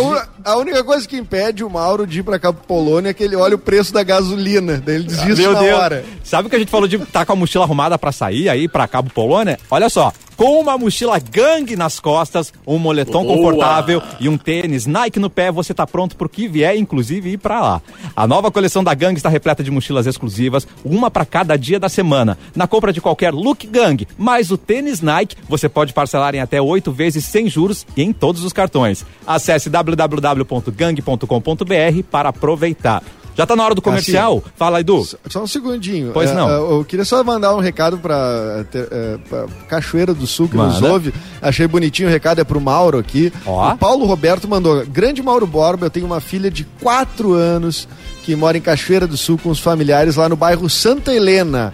a 0.47 0.55
única 0.55 0.81
coisa 0.81 1.05
que 1.05 1.17
impede 1.17 1.61
o 1.61 1.69
Mauro 1.69 2.07
de 2.07 2.19
ir 2.19 2.23
pra 2.23 2.39
Cabo 2.39 2.59
Polônia 2.65 3.09
é 3.09 3.13
que 3.13 3.21
ele 3.21 3.35
olha 3.35 3.55
o 3.55 3.59
preço 3.59 3.91
da 3.91 4.01
gasolina. 4.01 4.81
Daí 4.83 4.95
ele 4.95 5.03
desiste 5.03 5.41
Meu 5.41 5.51
na 5.51 5.59
Deus. 5.59 5.77
hora. 5.77 6.05
Sabe 6.23 6.47
o 6.47 6.49
que 6.49 6.55
a 6.55 6.59
gente 6.59 6.71
falou 6.71 6.87
de 6.87 6.95
estar 6.95 7.25
com 7.25 7.33
a 7.33 7.35
mochila 7.35 7.65
arrumada 7.65 7.99
pra 7.99 8.13
sair 8.13 8.47
aí 8.47 8.67
pra 8.69 8.87
Cabo 8.87 9.09
Polônia? 9.09 9.59
Olha 9.69 9.89
só. 9.89 10.13
Com 10.37 10.59
uma 10.59 10.77
mochila 10.77 11.17
gangue 11.19 11.75
nas 11.75 11.99
costas, 11.99 12.53
um 12.65 12.77
moletom 12.77 13.25
Boa. 13.25 13.35
confortável 13.35 14.03
e 14.19 14.29
um 14.29 14.37
tênis 14.37 14.85
Nike 14.85 15.19
no 15.19 15.31
pé, 15.31 15.51
você 15.51 15.73
tá 15.73 15.87
pronto 15.87 16.15
pro 16.15 16.29
que 16.29 16.47
vier, 16.47 16.77
inclusive 16.77 17.31
ir 17.31 17.37
pra 17.39 17.59
lá. 17.59 17.81
A 18.15 18.27
nova 18.27 18.51
coleção 18.51 18.83
da 18.83 18.93
Gang 18.93 19.17
está 19.17 19.29
repleta 19.29 19.63
de 19.63 19.71
mochilas 19.71 20.05
exclusivas, 20.05 20.67
uma 20.85 21.09
pra 21.09 21.25
cada 21.25 21.57
dia 21.57 21.79
da 21.79 21.89
semana. 21.89 22.37
Na 22.55 22.67
compra 22.67 22.93
de 22.93 23.01
qualquer 23.01 23.33
look 23.33 23.65
Gang, 23.65 24.07
mais 24.15 24.51
o 24.51 24.57
tênis 24.57 25.01
Nike, 25.01 25.35
você 25.49 25.67
pode 25.67 25.91
parcelar 25.91 26.35
em 26.35 26.39
até 26.39 26.61
oito 26.61 26.91
vezes 26.91 27.25
sem 27.25 27.49
juros 27.49 27.87
e 27.97 28.03
em 28.03 28.13
todos 28.13 28.43
os 28.43 28.53
cartões. 28.53 29.03
Acesse 29.25 29.71
www.gang.com.br 29.71 31.23
para 32.11 32.29
aproveitar. 32.29 33.01
Já 33.37 33.45
tá 33.45 33.55
na 33.55 33.63
hora 33.63 33.75
do 33.75 33.81
comercial? 33.81 34.43
Fala, 34.55 34.79
Edu. 34.81 35.07
Só- 35.29 35.43
um 35.43 35.47
segundinho. 35.47 36.11
Pois 36.13 36.31
É, 36.31 36.33
não. 36.33 36.49
é, 36.49 36.53
Eu 36.57 36.83
queria 36.83 37.05
só 37.05 37.23
mandar 37.23 37.55
um 37.55 37.59
recado 37.59 37.97
pra, 37.99 38.65
é, 38.73 39.17
pra 39.29 39.45
Cachoeira 39.69 40.13
do 40.13 40.25
Sul, 40.25 40.49
que 40.49 40.57
nos 40.57 40.81
ouve. 40.81 41.13
Achei 41.41 41.67
bonitinho 41.67 42.09
o 42.09 42.11
recado, 42.11 42.41
é 42.41 42.43
pro 42.43 42.59
Mauro 42.59 42.97
aqui. 42.97 43.31
Ó. 43.45 43.73
O 43.73 43.77
Paulo 43.77 44.05
Roberto 44.05 44.47
mandou. 44.47 44.83
Grande 44.87 45.21
Mauro 45.21 45.45
Borba, 45.45 45.85
eu 45.85 45.89
tenho 45.91 46.05
uma 46.07 46.19
filha 46.19 46.49
de 46.49 46.63
4 46.81 47.33
anos 47.33 47.87
que 48.23 48.35
mora 48.35 48.57
em 48.57 48.61
Cachoeira 48.61 49.05
do 49.05 49.15
Sul 49.15 49.37
com 49.41 49.49
os 49.49 49.59
familiares 49.59 50.15
lá 50.15 50.27
no 50.27 50.35
bairro 50.35 50.67
Santa 50.69 51.13
Helena. 51.13 51.73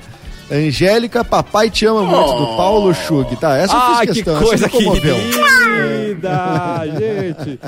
Angélica, 0.52 1.23
papai 1.23 1.69
te 1.69 1.86
ama 1.86 2.04
muito, 2.04 2.34
do 2.36 2.58
Paulo 2.58 2.93
Chug. 2.93 3.36
Tá, 3.38 3.56
essa 3.58 3.73
eu 3.73 3.82
fiz 3.82 3.99
que 4.02 4.08
questão. 4.08 4.36
essa 4.36 4.45
coisa 4.45 4.69
comoveu. 4.69 5.15
querida, 5.15 6.82
gente. 6.99 7.60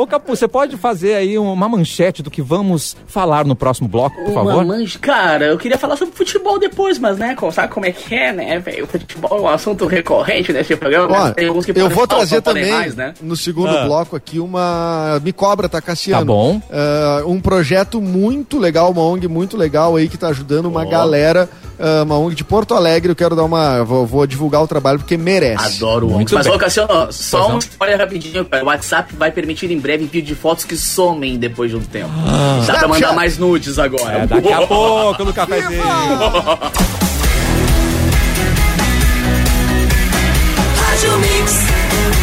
Ô, 0.00 0.06
Capu, 0.06 0.34
você 0.34 0.48
pode 0.48 0.78
fazer 0.78 1.12
aí 1.12 1.36
uma 1.36 1.68
manchete 1.68 2.22
do 2.22 2.30
que 2.30 2.40
vamos 2.40 2.96
falar 3.06 3.44
no 3.44 3.54
próximo 3.54 3.86
bloco, 3.86 4.16
por 4.16 4.30
Uma 4.30 4.44
favor? 4.64 4.66
Cara, 4.98 5.44
eu 5.44 5.58
queria 5.58 5.76
falar 5.76 5.94
sobre 5.94 6.14
futebol 6.16 6.58
depois, 6.58 6.98
mas 6.98 7.18
né, 7.18 7.36
sabe 7.52 7.70
como 7.70 7.84
é 7.84 7.92
que 7.92 8.14
é, 8.14 8.32
né, 8.32 8.58
velho? 8.58 8.84
O 8.84 8.86
futebol 8.86 9.36
é 9.36 9.40
um 9.42 9.48
assunto 9.48 9.84
recorrente 9.86 10.54
nesse 10.54 10.74
programa. 10.74 11.26
Ó, 11.26 11.30
tem 11.32 11.48
alguns 11.48 11.66
que 11.66 11.78
eu 11.78 11.90
vou 11.90 12.06
trazer 12.06 12.40
também 12.40 12.72
mais, 12.72 12.96
né? 12.96 13.12
no 13.20 13.36
segundo 13.36 13.76
Ah. 13.76 13.84
bloco 13.84 14.16
aqui 14.16 14.40
uma 14.40 15.20
me 15.22 15.34
cobra 15.34 15.68
tá 15.68 15.82
Cassiano. 15.82 16.22
Tá 16.22 16.24
bom. 16.24 16.62
Ah, 16.72 17.22
um 17.26 17.38
projeto 17.38 18.00
muito 18.00 18.58
legal, 18.58 18.92
uma 18.92 19.02
ONG 19.02 19.28
muito 19.28 19.54
legal 19.54 19.96
aí 19.96 20.08
que 20.08 20.16
tá 20.16 20.28
ajudando 20.28 20.64
uma 20.64 20.80
Ó. 20.80 20.88
galera, 20.88 21.46
uma 22.04 22.18
ONG 22.18 22.34
de 22.34 22.44
Porto 22.44 22.74
Alegre. 22.74 23.10
Eu 23.12 23.16
quero 23.16 23.34
dar 23.34 23.44
uma 23.44 23.82
vou, 23.84 24.06
vou 24.06 24.26
divulgar 24.26 24.62
o 24.62 24.68
trabalho 24.68 24.98
porque 24.98 25.16
merece. 25.16 25.76
Adoro 25.76 26.08
o 26.08 26.10
Muito 26.12 26.34
Mas, 26.34 26.46
bem. 26.46 26.54
ô, 26.54 26.58
Cassiano, 26.58 27.12
só 27.12 27.38
Pois 27.38 27.48
um 27.48 27.52
não. 27.52 27.58
spoiler 27.58 27.98
rapidinho, 27.98 28.44
cara. 28.44 28.62
O 28.62 28.66
WhatsApp 28.66 29.14
vai 29.16 29.30
permitir 29.32 29.70
em 29.70 29.78
breve 29.78 30.04
envio 30.04 30.22
de 30.22 30.34
fotos 30.34 30.64
que 30.64 30.76
somem 30.76 31.38
depois 31.38 31.70
de 31.70 31.76
um 31.76 31.80
tempo. 31.80 32.10
Dá 32.66 32.74
pra 32.74 32.88
mandar 32.88 33.12
mais 33.14 33.38
nudes 33.38 33.78
agora. 33.78 34.18
É, 34.18 34.26
daqui 34.26 34.52
a 34.52 34.60
pouco 34.66 35.24
no 35.24 35.32
cafezinho. 35.32 35.82
Rádio 40.76 41.18
Mix. 41.18 41.52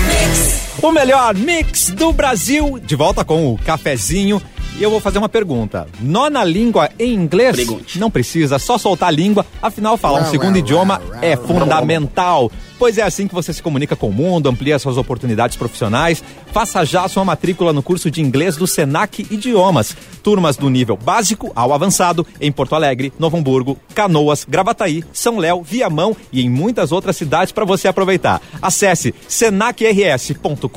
Mix. 0.08 0.58
O 0.82 0.92
melhor 0.92 1.34
mix 1.34 1.90
do 1.90 2.14
Brasil, 2.14 2.80
de 2.84 2.96
volta 2.96 3.26
com 3.26 3.52
o 3.54 3.58
cafezinho. 3.58 4.42
E 4.80 4.84
eu 4.84 4.92
vou 4.92 5.00
fazer 5.00 5.18
uma 5.18 5.28
pergunta. 5.28 5.88
Nona 6.00 6.44
língua 6.44 6.92
em 7.00 7.12
inglês? 7.12 7.56
Pergunte. 7.56 7.98
Não 7.98 8.12
precisa, 8.12 8.60
só 8.60 8.78
soltar 8.78 9.10
a 9.10 9.12
língua. 9.12 9.44
Afinal, 9.60 9.98
falar 9.98 10.22
um 10.22 10.26
segundo 10.26 10.56
idioma 10.56 11.02
é 11.20 11.36
fundamental. 11.36 12.52
Pois 12.80 12.98
é 12.98 13.02
assim 13.02 13.28
que 13.28 13.34
você 13.34 13.52
se 13.52 13.64
comunica 13.64 13.96
com 13.96 14.10
o 14.10 14.14
mundo, 14.14 14.50
amplia 14.50 14.78
suas 14.78 14.98
oportunidades 14.98 15.58
profissionais. 15.58 16.24
Faça 16.52 16.86
já 16.86 17.04
a 17.06 17.10
sua 17.10 17.26
matrícula 17.26 17.74
no 17.74 17.82
curso 17.82 18.12
de 18.12 18.22
inglês 18.22 18.56
do 18.56 18.68
Senac 18.68 19.26
Idiomas. 19.32 19.96
Turmas 20.22 20.58
do 20.58 20.70
nível 20.70 20.96
básico 20.96 21.52
ao 21.56 21.74
avançado 21.74 22.26
em 22.40 22.52
Porto 22.52 22.76
Alegre, 22.76 23.12
Novo 23.18 23.38
Hamburgo, 23.38 23.78
Canoas, 23.96 24.46
Gravataí, 24.48 25.04
São 25.12 25.38
Léo, 25.38 25.64
Viamão 25.64 26.16
e 26.32 26.42
em 26.42 26.50
muitas 26.50 26.92
outras 26.92 27.18
cidades 27.18 27.52
para 27.52 27.66
você 27.66 27.88
aproveitar. 27.88 28.42
Acesse 28.62 29.14
senacrs.com.br 29.28 30.68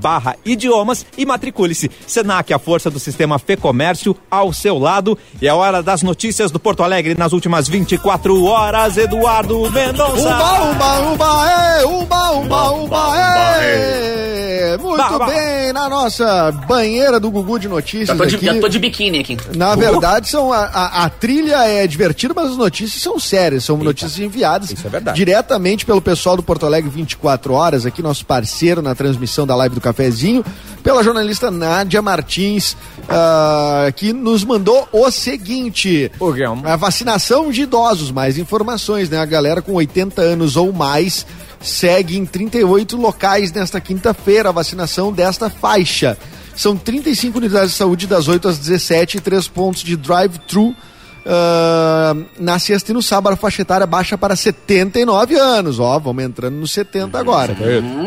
barra 0.00 0.36
idiomas 0.44 1.04
e 1.16 1.26
matricule-se. 1.26 1.90
Senac, 2.06 2.52
a 2.52 2.58
força 2.58 2.90
do 2.90 2.98
sistema 2.98 3.38
Fê 3.38 3.56
Comércio 3.56 4.16
ao 4.30 4.52
seu 4.52 4.78
lado. 4.78 5.18
E 5.40 5.48
é 5.48 5.52
hora 5.52 5.82
das 5.82 6.02
notícias 6.02 6.50
do 6.50 6.58
Porto 6.58 6.82
Alegre 6.82 7.14
nas 7.16 7.32
últimas 7.32 7.68
24 7.68 8.44
horas. 8.44 8.96
Eduardo 8.96 9.70
Mendonça. 9.70 10.28
Umba, 10.28 10.70
umba, 10.70 11.01
umba, 11.02 11.50
é, 11.50 11.84
umba, 11.86 12.30
umba, 12.32 12.70
umba, 12.72 13.16
é. 13.18 14.76
Muito 14.80 14.96
Bah, 14.96 15.18
bah. 15.18 15.26
bem, 15.26 15.72
na 15.72 15.88
nossa 15.88 16.50
banheira 16.66 17.20
do 17.20 17.30
Gugu 17.30 17.58
de 17.58 17.64
Já 17.64 17.70
notícias 17.70 18.16
tô, 18.16 18.24
de, 18.24 18.36
aqui. 18.36 18.46
já 18.46 18.58
tô 18.60 18.68
de 18.68 18.78
biquíni 18.78 19.18
aqui. 19.20 19.36
Na 19.54 19.74
verdade, 19.74 20.28
são 20.28 20.50
a, 20.52 20.64
a- 20.64 21.04
a 21.04 21.10
trilha 21.10 21.66
é 21.68 21.86
divertida, 21.86 22.32
mas 22.34 22.50
as 22.52 22.56
notícias 22.56 23.02
são 23.02 23.18
sérias, 23.18 23.64
são 23.64 23.76
notícias 23.76 24.18
enviadas 24.18 24.72
é 24.72 25.12
diretamente 25.12 25.84
pelo 25.84 26.00
pessoal 26.00 26.36
do 26.36 26.42
Porto 26.42 26.64
Alegre 26.64 26.88
24 26.90 27.52
horas, 27.52 27.84
aqui 27.84 28.00
nosso 28.02 28.24
parceiro 28.24 28.80
na 28.80 28.94
transmissão 28.94 29.46
da 29.46 29.54
live 29.56 29.74
do 29.74 29.80
cafezinho, 29.80 30.42
pela 30.82 31.02
jornalista 31.04 31.50
Nádia 31.50 32.00
Martins, 32.00 32.74
ah, 33.08 33.92
que 33.94 34.12
nos 34.12 34.42
mandou 34.44 34.88
o 34.90 35.10
seguinte: 35.10 36.10
a 36.64 36.76
vacinação 36.76 37.50
de 37.50 37.62
idosos, 37.62 38.10
mais 38.10 38.38
informações, 38.38 39.10
né? 39.10 39.18
A 39.18 39.26
galera 39.26 39.60
com 39.60 39.72
80 39.74 40.20
anos 40.22 40.56
ou 40.56 40.72
mais 40.72 40.91
segue 41.60 42.18
em 42.18 42.24
38 42.26 42.96
locais 42.96 43.52
nesta 43.52 43.80
quinta-feira 43.80 44.48
a 44.48 44.52
vacinação 44.52 45.12
desta 45.12 45.48
faixa. 45.48 46.18
São 46.54 46.76
35 46.76 47.38
unidades 47.38 47.70
de 47.70 47.76
saúde 47.76 48.06
das 48.06 48.28
8 48.28 48.48
às 48.48 48.58
17 48.58 49.16
e 49.16 49.20
três 49.20 49.48
pontos 49.48 49.82
de 49.82 49.96
drive-thru 49.96 50.74
ah, 51.24 52.16
na 52.38 52.58
sexta 52.58 52.90
e 52.90 52.94
no 52.94 53.02
sábado 53.02 53.34
a 53.34 53.36
faixa 53.36 53.62
etária 53.62 53.86
baixa 53.86 54.18
para 54.18 54.34
79 54.34 55.36
anos. 55.36 55.78
Ó, 55.78 55.98
vamos 55.98 56.24
entrando 56.24 56.56
nos 56.56 56.72
70 56.72 57.18
agora. 57.18 57.56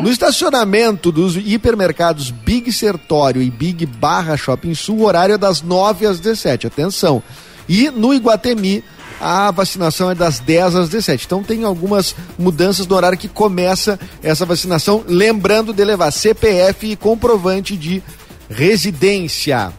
No 0.02 0.10
estacionamento 0.10 1.10
dos 1.10 1.36
hipermercados 1.36 2.30
Big 2.30 2.72
Sertório 2.72 3.42
e 3.42 3.50
Big 3.50 3.86
Barra 3.86 4.36
Shopping 4.36 4.74
Sul, 4.74 4.98
o 4.98 5.04
horário 5.04 5.34
é 5.34 5.38
das 5.38 5.62
9 5.62 6.06
às 6.06 6.20
17. 6.20 6.66
Atenção. 6.66 7.22
E 7.68 7.90
no 7.90 8.14
Iguatemi, 8.14 8.84
a 9.20 9.50
vacinação 9.50 10.10
é 10.10 10.14
das 10.14 10.38
10 10.40 10.74
às 10.74 10.88
17. 10.88 11.24
Então 11.26 11.42
tem 11.42 11.64
algumas 11.64 12.14
mudanças 12.38 12.86
no 12.86 12.94
horário 12.96 13.16
que 13.18 13.28
começa 13.28 13.98
essa 14.22 14.44
vacinação. 14.44 15.02
Lembrando 15.06 15.72
de 15.72 15.84
levar 15.84 16.10
CPF 16.10 16.86
e 16.90 16.96
comprovante 16.96 17.76
de 17.76 18.02
residência. 18.48 19.72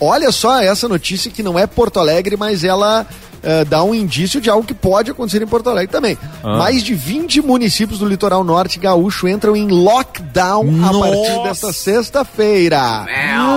Olha 0.00 0.32
só 0.32 0.60
essa 0.60 0.88
notícia 0.88 1.30
que 1.30 1.42
não 1.42 1.58
é 1.58 1.66
Porto 1.66 2.00
Alegre, 2.00 2.36
mas 2.36 2.64
ela 2.64 3.06
eh, 3.42 3.64
dá 3.64 3.82
um 3.84 3.94
indício 3.94 4.40
de 4.40 4.48
algo 4.50 4.66
que 4.66 4.74
pode 4.74 5.10
acontecer 5.10 5.40
em 5.42 5.46
Porto 5.46 5.68
Alegre 5.70 5.92
também. 5.92 6.18
Mais 6.42 6.82
de 6.82 6.94
20 6.94 7.42
municípios 7.42 7.98
do 8.00 8.06
litoral 8.06 8.42
norte 8.42 8.78
gaúcho 8.78 9.28
entram 9.28 9.54
em 9.54 9.68
lockdown 9.68 10.66
a 10.84 10.90
partir 10.98 11.42
desta 11.44 11.72
sexta-feira. 11.72 13.04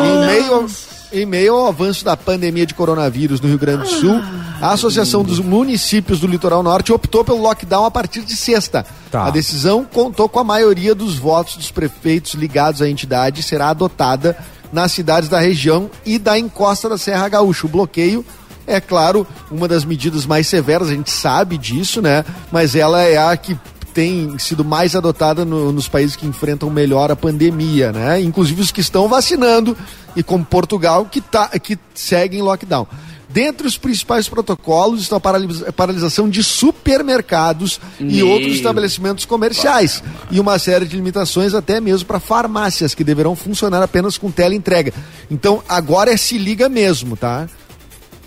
Em 0.05 0.25
meio, 0.27 0.53
ao- 0.53 0.65
em 1.11 1.25
meio 1.25 1.55
ao 1.55 1.67
avanço 1.67 2.05
da 2.05 2.15
pandemia 2.15 2.65
de 2.65 2.73
coronavírus 2.73 3.41
no 3.41 3.47
Rio 3.49 3.57
Grande 3.59 3.83
do 3.83 3.89
Sul, 3.89 4.21
a 4.61 4.71
Associação 4.71 5.23
dos 5.23 5.39
Municípios 5.39 6.19
do 6.19 6.27
Litoral 6.27 6.63
Norte 6.63 6.93
optou 6.93 7.23
pelo 7.23 7.41
lockdown 7.41 7.85
a 7.85 7.91
partir 7.91 8.21
de 8.21 8.35
sexta. 8.35 8.85
Tá. 9.11 9.25
A 9.25 9.29
decisão 9.29 9.83
contou 9.83 10.29
com 10.29 10.39
a 10.39 10.43
maioria 10.43 10.93
dos 10.95 11.17
votos 11.17 11.57
dos 11.57 11.71
prefeitos 11.71 12.33
ligados 12.33 12.81
à 12.81 12.89
entidade 12.89 13.41
e 13.41 13.43
será 13.43 13.69
adotada 13.69 14.37
nas 14.71 14.91
cidades 14.91 15.27
da 15.27 15.39
região 15.39 15.89
e 16.05 16.17
da 16.17 16.37
encosta 16.39 16.87
da 16.87 16.97
Serra 16.97 17.27
Gaúcha. 17.27 17.65
O 17.65 17.69
bloqueio 17.69 18.25
é, 18.65 18.79
claro, 18.79 19.27
uma 19.49 19.67
das 19.67 19.83
medidas 19.83 20.25
mais 20.25 20.47
severas, 20.47 20.87
a 20.89 20.93
gente 20.93 21.09
sabe 21.11 21.57
disso, 21.57 22.01
né? 22.01 22.23
Mas 22.51 22.75
ela 22.75 23.01
é 23.01 23.17
a 23.17 23.35
que 23.35 23.57
tem 23.93 24.37
sido 24.39 24.63
mais 24.63 24.95
adotada 24.95 25.43
no- 25.43 25.73
nos 25.73 25.89
países 25.89 26.15
que 26.15 26.25
enfrentam 26.25 26.69
melhor 26.69 27.11
a 27.11 27.15
pandemia, 27.15 27.91
né? 27.91 28.21
Inclusive 28.21 28.61
os 28.61 28.71
que 28.71 28.79
estão 28.79 29.09
vacinando 29.09 29.75
e 30.15 30.23
como 30.23 30.43
Portugal 30.45 31.05
que, 31.05 31.21
tá, 31.21 31.47
que 31.59 31.77
segue 31.93 32.37
em 32.37 32.41
lockdown. 32.41 32.87
Dentre 33.29 33.65
os 33.65 33.77
principais 33.77 34.27
protocolos 34.27 35.01
estão 35.03 35.17
a 35.17 35.21
paralis- 35.21 35.63
a 35.65 35.71
paralisação 35.71 36.29
de 36.29 36.43
supermercados 36.43 37.79
e 37.97 38.03
Meu. 38.17 38.27
outros 38.29 38.55
estabelecimentos 38.55 39.23
comerciais 39.23 40.03
e 40.29 40.37
uma 40.39 40.59
série 40.59 40.85
de 40.85 40.97
limitações 40.97 41.53
até 41.53 41.79
mesmo 41.79 42.05
para 42.05 42.19
farmácias 42.19 42.93
que 42.93 43.03
deverão 43.05 43.33
funcionar 43.35 43.81
apenas 43.81 44.17
com 44.17 44.29
teleentrega. 44.29 44.93
Então 45.29 45.63
agora 45.69 46.11
é 46.11 46.17
se 46.17 46.37
liga 46.37 46.67
mesmo, 46.67 47.15
tá? 47.15 47.47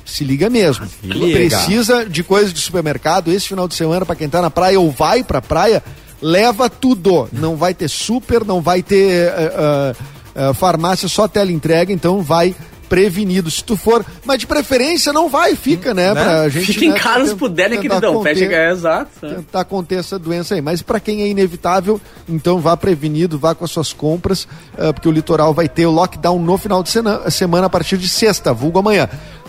Se 0.06 0.24
liga 0.24 0.48
mesmo. 0.48 0.86
liga. 1.02 1.56
Precisa 1.58 2.04
de 2.06 2.22
coisas 2.22 2.52
de 2.52 2.60
supermercado 2.60 3.30
esse 3.30 3.48
final 3.48 3.68
de 3.68 3.74
semana 3.74 4.06
para 4.06 4.16
quem 4.16 4.28
tá 4.28 4.40
na 4.40 4.50
praia 4.50 4.80
ou 4.80 4.90
vai 4.90 5.22
pra 5.22 5.42
praia, 5.42 5.82
leva 6.22 6.70
tudo. 6.70 7.28
Não 7.32 7.56
vai 7.56 7.74
ter 7.74 7.88
super, 7.88 8.42
não 8.44 8.60
vai 8.62 8.82
ter 8.82 9.28
eh, 9.28 9.32
eh, 9.36 9.94
eh, 10.34 10.52
farmácia 10.54 11.08
só 11.08 11.28
teleentrega, 11.28 11.92
então 11.92 12.22
vai 12.22 12.54
prevenido. 12.88 13.50
Se 13.50 13.64
tu 13.64 13.76
for, 13.76 14.04
mas 14.24 14.38
de 14.38 14.46
preferência 14.46 15.12
não 15.12 15.28
vai, 15.28 15.56
fica, 15.56 15.94
né? 15.94 16.12
Pra 16.12 16.48
gente, 16.50 16.66
Fica 16.74 16.84
em 16.84 16.90
né, 16.90 16.98
casa 16.98 17.26
se 17.28 17.34
puder, 17.34 17.70
né, 17.70 17.76
queridão? 17.78 18.14
conter- 18.14 18.36
Fecha 18.36 18.52
é 18.52 18.70
exato. 18.70 19.10
tentar 19.20 19.64
conter 19.64 19.98
essa 20.00 20.18
doença 20.18 20.54
aí. 20.54 20.60
Mas 20.60 20.82
para 20.82 21.00
quem 21.00 21.22
é 21.22 21.26
inevitável, 21.26 21.98
então 22.28 22.60
vá 22.60 22.76
prevenido, 22.76 23.38
vá 23.38 23.54
com 23.54 23.64
as 23.64 23.70
suas 23.70 23.92
compras, 23.92 24.46
eh, 24.76 24.92
porque 24.92 25.08
o 25.08 25.12
litoral 25.12 25.54
vai 25.54 25.68
ter 25.68 25.86
o 25.86 25.90
lockdown 25.90 26.38
no 26.38 26.58
final 26.58 26.82
de 26.82 26.90
sena- 26.90 27.28
semana 27.30 27.66
a 27.66 27.70
partir 27.70 27.96
de 27.96 28.08
sexta, 28.08 28.52
vulgo 28.52 28.78
amanhã. 28.78 29.08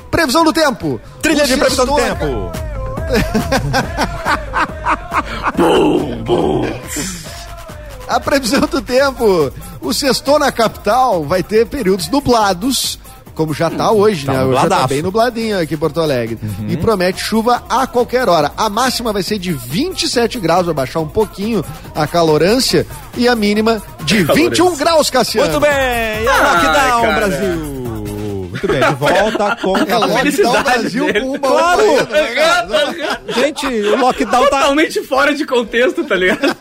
Previsão 0.09 0.45
do 0.45 0.53
tempo. 0.53 0.99
Trilha 1.21 1.43
O 1.43 1.47
de 1.47 1.57
previsão 1.57 1.85
do 1.85 1.91
na 1.91 1.97
tempo. 2.15 2.51
A 8.07 8.19
previsão 8.19 8.61
do 8.61 8.81
tempo. 8.81 9.51
O 9.81 9.93
sextou 9.93 10.39
na 10.39 10.51
capital 10.51 11.23
vai 11.23 11.43
ter 11.43 11.65
períodos 11.67 12.09
nublados, 12.09 12.97
como 13.35 13.53
já 13.53 13.69
tá 13.69 13.91
hoje, 13.91 14.25
Tá 14.25 14.33
né? 14.33 14.43
Hoje 14.43 14.53
já 14.53 14.59
tá 14.59 14.63
nubladaço. 14.65 14.87
bem 14.87 15.01
nubladinho 15.01 15.59
aqui 15.59 15.73
em 15.73 15.77
Porto 15.77 15.99
Alegre. 16.01 16.39
E 16.67 16.77
promete 16.77 17.21
chuva 17.21 17.63
a 17.69 17.85
qualquer 17.85 18.27
hora. 18.29 18.51
A 18.57 18.69
máxima 18.69 19.11
vai 19.13 19.21
ser 19.23 19.37
de 19.37 19.51
27 19.51 20.39
graus, 20.39 20.65
vai 20.65 20.73
baixar 20.73 20.99
um 21.01 21.07
pouquinho 21.07 21.63
a 21.93 22.07
calorância. 22.07 22.85
E 23.17 23.27
a 23.27 23.35
mínima 23.35 23.81
de 24.03 24.23
21 24.33 24.75
graus, 24.77 25.09
Cassiano. 25.09 25.49
Muito 25.49 25.61
bem, 25.61 25.71
é 25.71 26.25
Ai, 26.27 26.53
lockdown. 27.01 27.15
Brasil. 27.15 27.84
Muito 28.55 28.67
bem, 28.67 28.79
de 28.79 28.95
volta 28.95 29.55
com... 29.61 29.77
É 29.77 29.97
lockdown 29.97 30.17
felicidade 30.19 30.63
Brasil 30.63 31.05
dele. 31.05 31.19
com 31.21 31.27
uma 31.27 31.39
Claro. 31.39 31.81
né? 32.67 33.19
Gente, 33.27 33.67
o 33.67 33.97
lockdown 33.97 34.43
tá... 34.43 34.59
Totalmente 34.59 35.03
fora 35.03 35.33
de 35.35 35.45
contexto, 35.45 36.03
tá 36.03 36.15
ligado? 36.15 36.55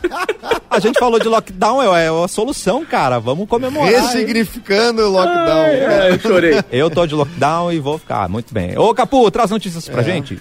A 0.69 0.79
gente 0.81 0.99
falou 0.99 1.21
de 1.21 1.29
lockdown, 1.29 1.83
é, 1.95 2.07
é 2.07 2.25
a 2.25 2.29
solução, 2.29 2.85
cara. 2.85 3.21
Vamos 3.21 3.49
comemorar. 3.49 3.89
Ressignificando 3.89 5.03
o 5.03 5.11
lockdown. 5.11 5.65
É, 5.67 6.11
eu 6.11 6.19
chorei. 6.19 6.65
Eu 6.73 6.91
tô 6.91 7.07
de 7.07 7.15
lockdown 7.15 7.73
e 7.73 7.79
vou 7.79 7.97
ficar. 7.99 8.29
Muito 8.29 8.53
bem. 8.53 8.77
Ô, 8.77 8.93
Capu, 8.93 9.31
traz 9.31 9.51
notícias 9.51 9.89
pra 9.89 10.03
gente. 10.03 10.39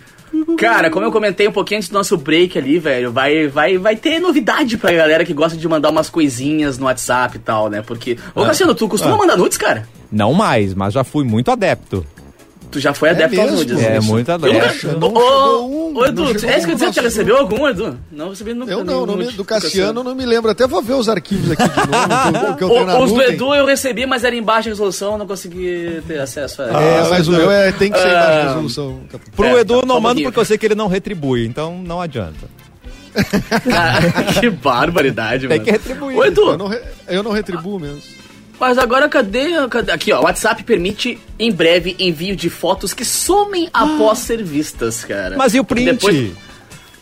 Cara, 0.58 0.90
como 0.90 1.06
eu 1.06 1.12
comentei 1.12 1.48
um 1.48 1.52
pouquinho 1.52 1.78
antes 1.78 1.90
do 1.90 1.94
nosso 1.94 2.18
break 2.18 2.58
ali, 2.58 2.80
velho, 2.80 3.12
vai, 3.12 3.48
vai, 3.48 3.78
vai 3.78 3.96
ter 3.96 4.20
novidade 4.20 4.78
pra 4.78 4.92
galera 4.92 5.24
que 5.24 5.34
gosta 5.34 5.56
de 5.56 5.68
mandar 5.68 5.92
umas 5.92 6.10
coisinhas 6.10 6.80
no 6.80 6.86
WhatsApp 6.86 7.38
e 7.38 7.40
tal, 7.40 7.70
né? 7.70 7.84
Porque. 7.86 8.18
Ô, 8.34 8.44
Cassiano, 8.44 8.74
tu 8.74 8.88
costuma 8.88 9.16
mandar 9.16 9.38
nudes, 9.38 9.58
cara? 9.58 9.88
Não 10.14 10.32
mais, 10.34 10.74
mas 10.76 10.94
já 10.94 11.04
fui 11.04 11.24
muito 11.26 11.50
adepto. 11.50 12.06
Tu 12.70 12.80
já 12.80 12.92
foi 12.94 13.10
adepto 13.10 13.40
aos 13.40 13.52
mesmo? 13.52 13.66
nudes. 13.66 13.84
É, 13.84 14.00
muito 14.00 14.30
Eu 14.30 14.36
adepto. 14.36 15.06
Ô, 15.06 15.92
um, 15.92 16.06
Edu, 16.06 16.24
é 16.26 16.32
isso 16.32 16.40
que 16.40 16.48
eu 16.48 16.58
disse, 16.76 16.80
já 16.80 16.86
nosso- 16.88 17.02
recebeu 17.02 17.38
algum, 17.38 17.68
Edu? 17.68 18.00
Não 18.12 18.30
recebi 18.30 18.54
nunca. 18.56 18.72
Eu 18.72 18.84
não, 18.84 19.06
não 19.06 19.16
me- 19.16 19.26
nude 19.26 19.38
do 19.38 19.46
Cassiano 19.46 20.00
eu 20.00 20.04
não 20.04 20.16
me 20.16 20.26
lembro. 20.26 20.50
Até 20.50 20.66
vou 20.66 20.82
ver 20.82 20.94
os 20.94 21.08
arquivos 21.08 21.52
aqui 21.52 21.64
de 21.64 21.78
novo, 21.78 22.56
que 22.58 22.64
eu, 22.64 22.70
que 22.70 22.76
eu 22.76 22.86
O- 22.88 23.04
Os 23.04 23.12
do. 23.12 23.22
Edu 23.22 23.54
eu 23.54 23.66
recebi, 23.68 24.08
mas 24.08 24.24
era 24.24 24.36
em 24.36 24.42
baixa 24.42 24.70
resolução, 24.70 25.14
eu 25.14 25.18
não 25.20 25.28
consegui 25.28 26.02
ter 26.08 26.20
acesso 26.20 26.64
a. 26.64 26.66
É, 26.82 27.10
mas 27.10 27.28
o 27.28 27.32
meu 27.32 27.52
é, 27.52 27.72
tem 27.74 27.92
que 27.92 27.98
ser 28.00 28.08
em 28.08 28.12
baixa 28.12 28.28
Ah. 28.42 28.48
resolução. 28.48 29.02
Pro 29.36 29.46
É, 29.46 29.60
Edu 29.62 29.82
tá, 29.82 29.86
não 29.86 30.02
mando 30.02 30.22
porque 30.24 30.40
eu 30.40 30.46
sei 30.46 30.58
que 30.58 30.66
ele 30.66 30.76
não 30.76 30.88
retribui, 30.88 31.46
então 31.46 31.78
não 31.78 32.02
adianta. 32.02 32.48
Ah, 33.72 34.34
que 34.40 34.50
barbaridade, 34.50 35.48
Tem 35.48 35.58
mano. 35.60 35.64
que 35.64 35.72
retribuir. 35.72 36.18
Ô, 36.18 36.26
Edu, 36.26 36.50
Eu 36.50 36.58
não, 36.58 36.68
re- 36.68 36.82
eu 37.08 37.22
não 37.24 37.32
retribuo 37.32 37.80
mesmo. 37.80 38.02
Mas 38.60 38.78
agora 38.78 39.10
cadê, 39.10 39.50
cadê? 39.70 39.92
Aqui, 39.92 40.12
ó. 40.14 40.20
O 40.22 40.24
WhatsApp 40.24 40.64
permite 40.64 41.20
em 41.38 41.52
breve 41.52 41.96
envio 42.00 42.36
de 42.36 42.50
fotos 42.50 42.94
que 42.94 43.04
somem 43.04 43.70
após 43.74 44.20
ser 44.20 44.42
vistas, 44.44 45.04
cara. 45.04 45.36
Mas 45.38 45.54
e 45.54 45.60
o 45.60 45.64
print? 45.66 45.86
Depois- 45.92 46.32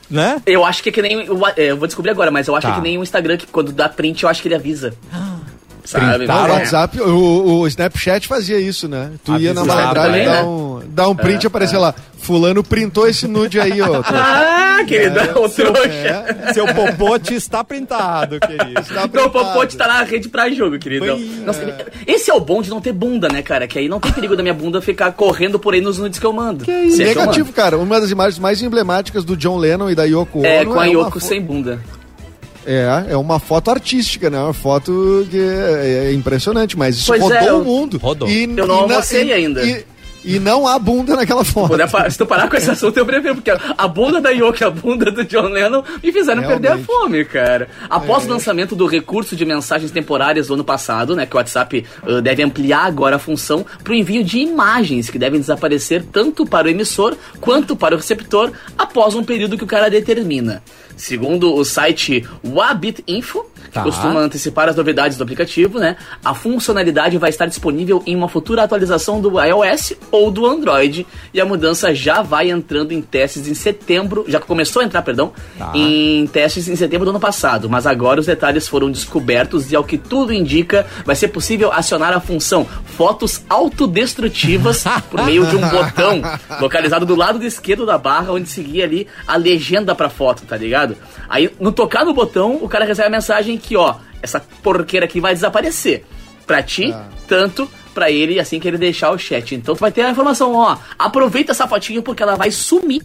Né? 0.10 0.42
eu 0.46 0.66
acho 0.66 0.82
que 0.84 0.90
é 0.90 0.92
que 0.92 1.02
nem. 1.02 1.22
é, 1.56 1.72
eu 1.72 1.78
vou 1.78 1.88
descobrir 1.88 2.12
agora, 2.12 2.30
mas 2.32 2.48
eu 2.48 2.56
acho 2.56 2.68
Tá. 2.68 2.74
que 2.74 2.80
é 2.80 2.82
que 2.82 2.88
nem 2.90 2.98
o 2.98 3.04
Instagram, 3.04 3.38
que 3.38 3.48
quando 3.48 3.72
dá 3.72 3.88
print, 3.88 4.24
eu 4.24 4.30
acho 4.30 4.42
que 4.42 4.48
ele 4.48 4.56
avisa. 4.56 4.94
Sabe? 5.84 6.18
Printar, 6.18 6.46
o 6.46 6.48
É. 6.48 6.52
WhatsApp, 6.54 7.02
o, 7.02 7.60
o 7.60 7.68
Snapchat 7.68 8.28
fazia 8.28 8.60
isso, 8.60 8.88
né? 8.88 9.12
Tu 9.24 9.36
ia 9.38 9.54
na 9.54 9.66
malandragem 9.66 10.26
dar 10.26 10.32
né? 10.32 10.44
um, 10.44 10.82
dar 10.90 11.10
um 11.10 11.16
print 11.16 11.44
e 11.44 11.48
aparecia 11.48 11.80
lá. 11.80 11.94
Fulano 12.20 12.64
printou 12.64 13.08
esse 13.08 13.28
nude 13.28 13.60
aí, 13.60 13.82
ó. 13.82 14.02
Ah, 14.82 14.84
queridão, 14.86 15.44
o 15.44 15.50
trouxa. 15.50 15.82
É, 15.92 16.54
Seu 16.54 16.66
popote 16.74 17.36
está 17.36 17.64
printado, 17.64 18.40
querido. 18.40 18.82
Então 19.04 19.26
o. 19.26 19.30
Popote 19.30 19.78
tá 19.78 19.88
na 19.88 20.02
rede 20.04 20.28
pra 20.30 20.50
jogo, 20.50 20.80
queridão. 20.80 21.18
Bem, 21.18 21.44
Nossa, 21.46 21.62
Esse 22.08 22.32
é 22.32 22.34
o 22.34 22.40
bom 22.40 22.62
de 22.62 22.70
não 22.70 22.82
ter 22.82 22.92
bunda, 22.94 23.28
né, 23.28 23.42
cara? 23.44 23.68
Que 23.68 23.78
aí 23.80 23.88
não 23.88 24.00
tem 24.00 24.12
perigo 24.12 24.36
da 24.36 24.42
minha 24.42 24.54
bunda 24.56 24.82
ficar 24.82 25.12
correndo 25.12 25.60
por 25.60 25.74
aí 25.74 25.82
nos 25.82 26.00
nudes 26.00 26.20
que 26.20 26.26
eu 26.26 26.34
mando. 26.34 26.66
Que 26.66 26.72
E 26.72 26.96
negativo, 26.96 27.52
cara. 27.54 27.78
Uma 27.78 28.00
das 28.02 28.10
imagens 28.10 28.40
mais 28.40 28.62
emblemáticas 28.62 29.24
do 29.24 29.38
John 29.38 29.58
Lennon 29.58 29.90
e 29.90 29.96
da 29.96 30.04
Yoko 30.06 30.40
Ono 30.40 30.48
É, 30.48 30.66
com 30.66 30.72
a 30.72 30.76
uma 30.76 30.86
Yoko 30.88 31.20
sem 31.20 31.42
bunda. 31.42 31.80
É, 32.66 33.06
é 33.10 33.18
uma 33.18 33.40
foto 33.40 33.72
artística, 33.72 34.30
né? 34.30 34.38
Uma 34.40 34.54
foto 34.54 35.26
que 35.30 35.38
é, 35.40 36.08
é 36.10 36.14
impressionante, 36.14 36.78
mas 36.78 36.96
isso 36.98 37.08
Pois 37.08 37.22
rodou 37.22 37.38
é, 37.38 37.50
eu- 37.50 37.62
o 37.62 37.66
mundo. 37.66 37.98
Rodou. 37.98 38.28
E, 38.30 38.44
Eu 38.44 38.68
não 38.68 38.76
almocei 38.76 39.26
e- 39.26 39.34
ainda. 39.34 39.64
E, 39.64 39.84
e 40.24 40.38
não 40.40 40.68
há 40.68 40.78
bunda 40.78 41.16
naquela 41.16 41.44
foto. 41.44 41.74
Se 42.12 42.16
tu 42.20 42.28
parar 42.28 42.48
com 42.48 42.56
esse 42.56 42.70
assunto, 42.70 42.96
eu 42.96 43.04
prefiro, 43.08 43.34
porque 43.34 43.50
a 43.50 43.88
bunda 43.88 44.22
da 44.22 44.30
Yoko 44.30 44.62
e 44.62 44.64
a 44.64 44.70
bunda 44.70 45.10
do 45.10 45.24
John 45.26 45.48
Lennon 45.48 45.84
me 46.04 46.12
fizeram 46.12 46.44
perder 46.44 46.68
a 46.68 46.76
Realmente. 46.76 46.86
fome, 46.86 47.26
cara. 47.26 47.68
Após 47.90 48.24
É. 48.24 48.28
o 48.28 48.30
lançamento 48.30 48.76
do 48.76 48.86
recurso 48.86 49.36
de 49.36 49.44
mensagens 49.44 49.90
temporárias 49.90 50.46
do 50.46 50.54
ano 50.54 50.64
passado, 50.64 51.16
né, 51.16 51.26
que 51.26 51.36
o 51.36 51.38
WhatsApp 51.40 51.84
uh, 52.04 52.22
deve 52.22 52.44
ampliar 52.44 52.86
agora 52.86 53.16
a 53.16 53.20
função 53.20 53.66
para 53.84 53.94
o 53.94 53.96
envio 53.96 54.24
de 54.24 54.38
imagens 54.38 55.10
que 55.10 55.18
devem 55.18 55.40
desaparecer 55.40 56.04
tanto 56.12 56.46
para 56.46 56.68
o 56.68 56.70
emissor 56.70 57.18
quanto 57.40 57.76
para 57.76 57.96
o 57.96 57.98
receptor 57.98 58.52
após 58.78 59.16
um 59.16 59.24
período 59.24 59.58
que 59.58 59.64
o 59.64 59.68
cara 59.68 59.90
determina. 59.90 60.62
Segundo 61.02 61.56
o 61.56 61.66
site 61.66 62.28
Wabit 62.44 63.04
Info, 63.08 63.44
que 63.66 63.72
Tá. 63.72 63.84
costuma 63.84 64.20
antecipar 64.20 64.68
as 64.70 64.76
novidades 64.76 65.18
do 65.18 65.24
aplicativo, 65.24 65.80
né? 65.80 65.96
A 66.24 66.34
funcionalidade 66.34 67.18
vai 67.18 67.30
estar 67.30 67.46
disponível 67.46 68.04
em 68.06 68.16
uma 68.16 68.28
futura 68.28 68.64
atualização 68.64 69.22
do 69.22 69.40
iOS 69.42 69.94
ou 70.12 70.30
do 70.32 70.46
Android. 70.46 71.06
E 71.34 71.40
a 71.42 71.46
mudança 71.46 71.94
já 71.96 72.22
vai 72.22 72.50
entrando 72.50 72.92
em 72.92 73.02
testes 73.02 73.48
em 73.48 73.54
setembro, 73.54 74.26
já 74.28 74.40
começou 74.40 74.82
a 74.82 74.86
entrar, 74.86 75.02
perdão, 75.02 75.32
Tá. 75.58 75.72
em 75.76 76.28
testes 76.28 76.68
em 76.68 76.76
setembro 76.76 77.06
do 77.06 77.12
ano 77.12 77.20
passado. 77.20 77.70
Mas 77.70 77.86
agora 77.88 78.20
os 78.20 78.26
detalhes 78.26 78.68
foram 78.68 78.92
descobertos 78.92 79.72
e, 79.72 79.76
ao 79.76 79.84
que 79.84 79.98
tudo 79.98 80.34
indica, 80.34 80.86
vai 81.06 81.16
ser 81.16 81.30
possível 81.30 81.72
acionar 81.72 82.14
a 82.14 82.20
função 82.20 82.66
fotos 82.86 83.42
autodestrutivas 83.50 84.84
por 85.10 85.24
meio 85.24 85.46
de 85.48 85.56
um 85.56 85.70
botão 85.70 86.22
localizado 86.60 87.06
do 87.06 87.16
lado 87.16 87.44
esquerdo 87.46 87.86
da 87.86 87.98
barra, 87.98 88.32
onde 88.32 88.48
seguia 88.50 88.84
ali 88.86 89.08
a 89.28 89.36
legenda 89.36 89.94
pra 89.96 90.10
foto, 90.10 90.44
tá 90.46 90.56
ligado? 90.58 90.96
Aí, 91.30 91.50
no 91.60 91.72
tocar 91.72 92.06
no 92.06 92.14
botão, 92.14 92.58
o 92.62 92.68
cara 92.68 92.86
recebe 92.86 93.08
a 93.08 93.12
mensagem 93.12 93.51
que, 93.58 93.76
ó, 93.78 93.96
essa 94.22 94.40
porqueira 94.62 95.06
aqui 95.06 95.20
vai 95.20 95.34
desaparecer. 95.34 96.06
Pra 96.46 96.62
ti, 96.62 96.94
tanto 97.28 97.70
pra 97.94 98.10
ele 98.12 98.40
assim 98.40 98.60
que 98.60 98.68
ele 98.68 98.78
deixar 98.78 99.12
o 99.12 99.18
chat. 99.18 99.56
Então 99.56 99.76
tu 99.76 99.80
vai 99.80 99.92
ter 99.92 100.02
a 100.04 100.10
informação, 100.12 100.56
ó, 100.56 100.78
aproveita 100.98 101.52
essa 101.52 101.68
fotinha 101.68 102.02
porque 102.02 102.24
ela 102.24 102.36
vai 102.36 102.52
sumir. 102.52 103.02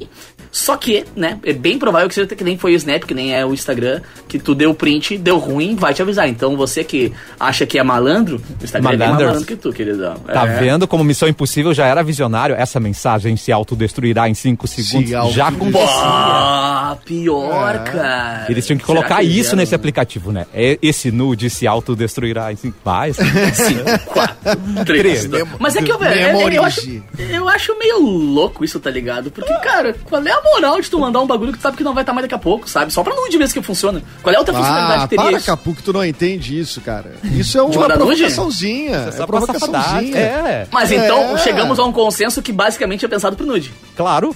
Só 0.51 0.77
que, 0.77 1.05
né, 1.15 1.39
é 1.45 1.53
bem 1.53 1.79
provável 1.79 2.09
que 2.09 2.15
seja 2.15 2.27
que 2.29 2.43
nem 2.45 2.57
foi 2.57 2.73
o 2.73 2.77
Snap, 2.77 3.03
que 3.05 3.13
nem 3.13 3.35
é 3.35 3.45
o 3.45 3.53
Instagram, 3.53 4.01
que 4.27 4.39
tu 4.39 4.55
deu 4.55 4.73
print, 4.73 5.19
deu 5.19 5.39
ruim, 5.39 5.75
vai 5.77 5.93
te 5.93 6.01
avisar. 6.01 6.29
Então 6.29 6.57
você 6.57 6.83
que 6.83 7.13
acha 7.39 7.67
que 7.67 7.79
é 7.79 7.83
malandro, 7.83 8.37
o 8.61 8.65
Instagram 8.65 8.89
é 8.89 8.91
bem 8.93 8.99
mais 8.99 8.99
Malanders. 9.11 9.29
malandro 9.29 9.47
que 9.47 9.57
tu, 9.57 9.73
queridão. 9.73 10.15
Tá 10.15 10.47
É. 10.47 10.59
vendo 10.61 10.87
como 10.89 11.05
Missão 11.05 11.29
Impossível 11.29 11.75
já 11.75 11.87
era 11.87 12.03
visionário? 12.03 12.55
Essa 12.57 12.81
mensagem 12.81 13.37
se 13.37 13.53
autodestruirá 13.53 14.29
em 14.29 14.35
5 14.35 14.67
segundos. 14.67 15.11
Já 15.11 15.21
autodestruirá. 15.21 15.49
acontecia. 15.49 16.07
Ah, 16.07 16.97
pior, 17.05 17.85
cara. 17.85 18.47
Eles 18.49 18.65
tinham 18.67 18.79
que 18.79 18.87
Será 18.87 18.97
colocar 19.01 19.23
eles 19.23 19.37
isso 19.37 19.57
nesse 19.57 19.75
aplicativo, 19.75 20.33
né? 20.33 20.47
É- 20.55 20.79
Esse 20.81 21.11
nude 21.11 21.51
se 21.51 21.67
autodestruirá 21.67 22.53
em 22.53 22.57
5. 22.57 22.77
Vai. 22.85 23.13
Cinco, 23.53 23.99
quatro, 24.07 24.61
três. 24.85 25.29
Mas 25.59 25.77
é 25.77 25.83
que 25.83 25.91
eu, 25.93 25.99
velho, 25.99 26.15
é- 26.15 26.57
eu, 26.57 26.65
acho, 26.65 27.03
eu 27.19 27.49
acho 27.49 27.79
meio 27.79 27.99
louco 28.01 28.65
isso, 28.65 28.79
tá 28.81 28.91
ligado? 28.91 29.31
Porque, 29.31 29.53
cara, 29.61 29.95
qual 30.05 30.23
é 30.23 30.31
a 30.33 30.41
moral 30.43 30.81
de 30.81 30.91
tu 30.91 30.99
mandar 30.99 31.21
um 31.21 31.27
bagulho 31.27 31.53
que 31.53 31.59
tu 31.59 31.63
sabe 31.63 31.77
que 31.77 31.85
não 31.85 31.95
vai 31.95 32.03
estar 32.03 32.13
mais 32.13 32.25
daqui 32.25 32.35
a 32.35 32.39
pouco, 32.39 32.69
sabe? 32.69 32.93
Só 32.93 33.03
pra 33.03 33.15
nude 33.15 33.39
mesmo 33.39 33.55
que 33.61 33.67
funciona. 33.67 34.03
Qual 34.23 34.33
é 34.33 34.37
a 34.37 34.41
outra 34.41 34.55
funcionalidade 34.55 34.99
Ah, 34.99 35.03
que 35.03 35.09
teria 35.11 35.25
para, 35.25 35.37
isso? 35.39 35.47
Capu, 35.47 35.75
que 35.75 35.83
tu 35.83 35.93
não 35.93 36.05
entende 36.05 36.59
isso, 36.59 36.81
cara. 36.81 37.15
Isso 37.25 37.59
é 37.59 37.63
uma 37.63 37.87
provocaçãozinha. 37.89 38.97
É 38.97 39.09
É, 39.23 39.27
provocaçãozinha. 39.27 40.17
É, 40.19 40.67
Mas 40.73 40.91
então 40.93 41.35
É. 41.35 41.39
chegamos 41.39 41.79
a 41.79 41.85
um 41.85 41.93
consenso 41.93 42.43
que 42.43 42.53
basicamente 42.53 43.05
é 43.05 43.09
pensado 43.09 43.37
pro 43.37 43.47
nude. 43.47 43.73
claro. 43.97 44.35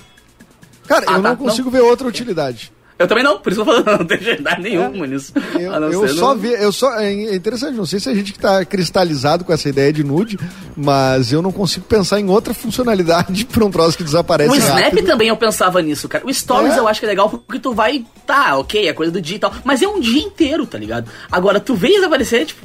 Cara, 0.87 1.05
Ah, 1.07 1.13
eu 1.19 1.23
tá, 1.23 1.29
não 1.29 1.37
consigo 1.37 1.71
ver 1.71 1.81
outra 1.83 2.09
utilidade. 2.09 2.73
Eu 3.01 3.09
também 3.09 3.25
não, 3.25 3.39
por 3.39 3.51
isso 3.51 3.63
eu 3.63 3.65
tô 3.65 3.73
falando, 3.83 3.99
não 4.01 4.07
tem 4.07 4.19
utilidade 4.19 4.61
nenhuma 4.61 5.07
nisso. 5.07 5.33
Eu, 5.59 5.75
A 5.75 5.81
não 5.81 5.89
eu 5.91 6.07
ser 6.07 6.15
só 6.15 6.35
no- 6.35 6.41
vi, 6.41 6.49
eu 6.53 6.71
só 6.71 6.95
é 7.01 7.35
interessante, 7.35 7.75
não 7.75 7.87
sei 7.87 7.99
se 7.99 8.11
a 8.11 8.15
gente 8.15 8.33
que 8.35 8.39
tá 8.39 8.63
cristalizado 8.65 9.43
com 9.43 9.53
essa 9.53 9.69
ideia 9.71 9.91
de 9.91 10.05
nude, 10.05 10.39
mas 10.77 11.33
eu 11.33 11.41
não 11.41 11.51
consigo 11.51 11.87
pensar 11.87 12.21
em 12.21 12.29
outra 12.29 12.53
funcionalidade 12.53 13.47
pra 13.51 13.65
um 13.65 13.71
troço 13.71 13.97
que 13.97 14.05
desaparece 14.05 14.51
O 14.51 14.55
Snap 14.55 14.79
rápido. 14.79 15.07
também 15.07 15.29
eu 15.29 15.37
pensava 15.37 15.81
nisso, 15.81 16.09
cara. 16.09 16.27
O 16.27 16.33
Stories 16.33 16.75
É? 16.75 16.79
eu 16.79 16.87
acho 16.87 17.01
que 17.01 17.07
é 17.07 17.09
legal 17.09 17.31
porque 17.31 17.59
tu 17.59 17.73
vai. 17.75 18.05
Tá, 18.27 18.59
ok, 18.59 18.87
é 18.87 18.93
coisa 18.93 19.11
do 19.11 19.21
dia 19.21 19.37
e 19.37 19.41
tal. 19.41 19.53
Mas 19.65 19.81
é 19.83 19.89
um 19.89 19.99
dia 19.99 20.23
inteiro, 20.23 20.67
tá 20.67 20.77
ligado? 20.79 21.11
Agora, 21.33 21.59
tu 21.59 21.75
vês 21.75 22.03
aparecer, 22.05 22.45
tipo. 22.47 22.65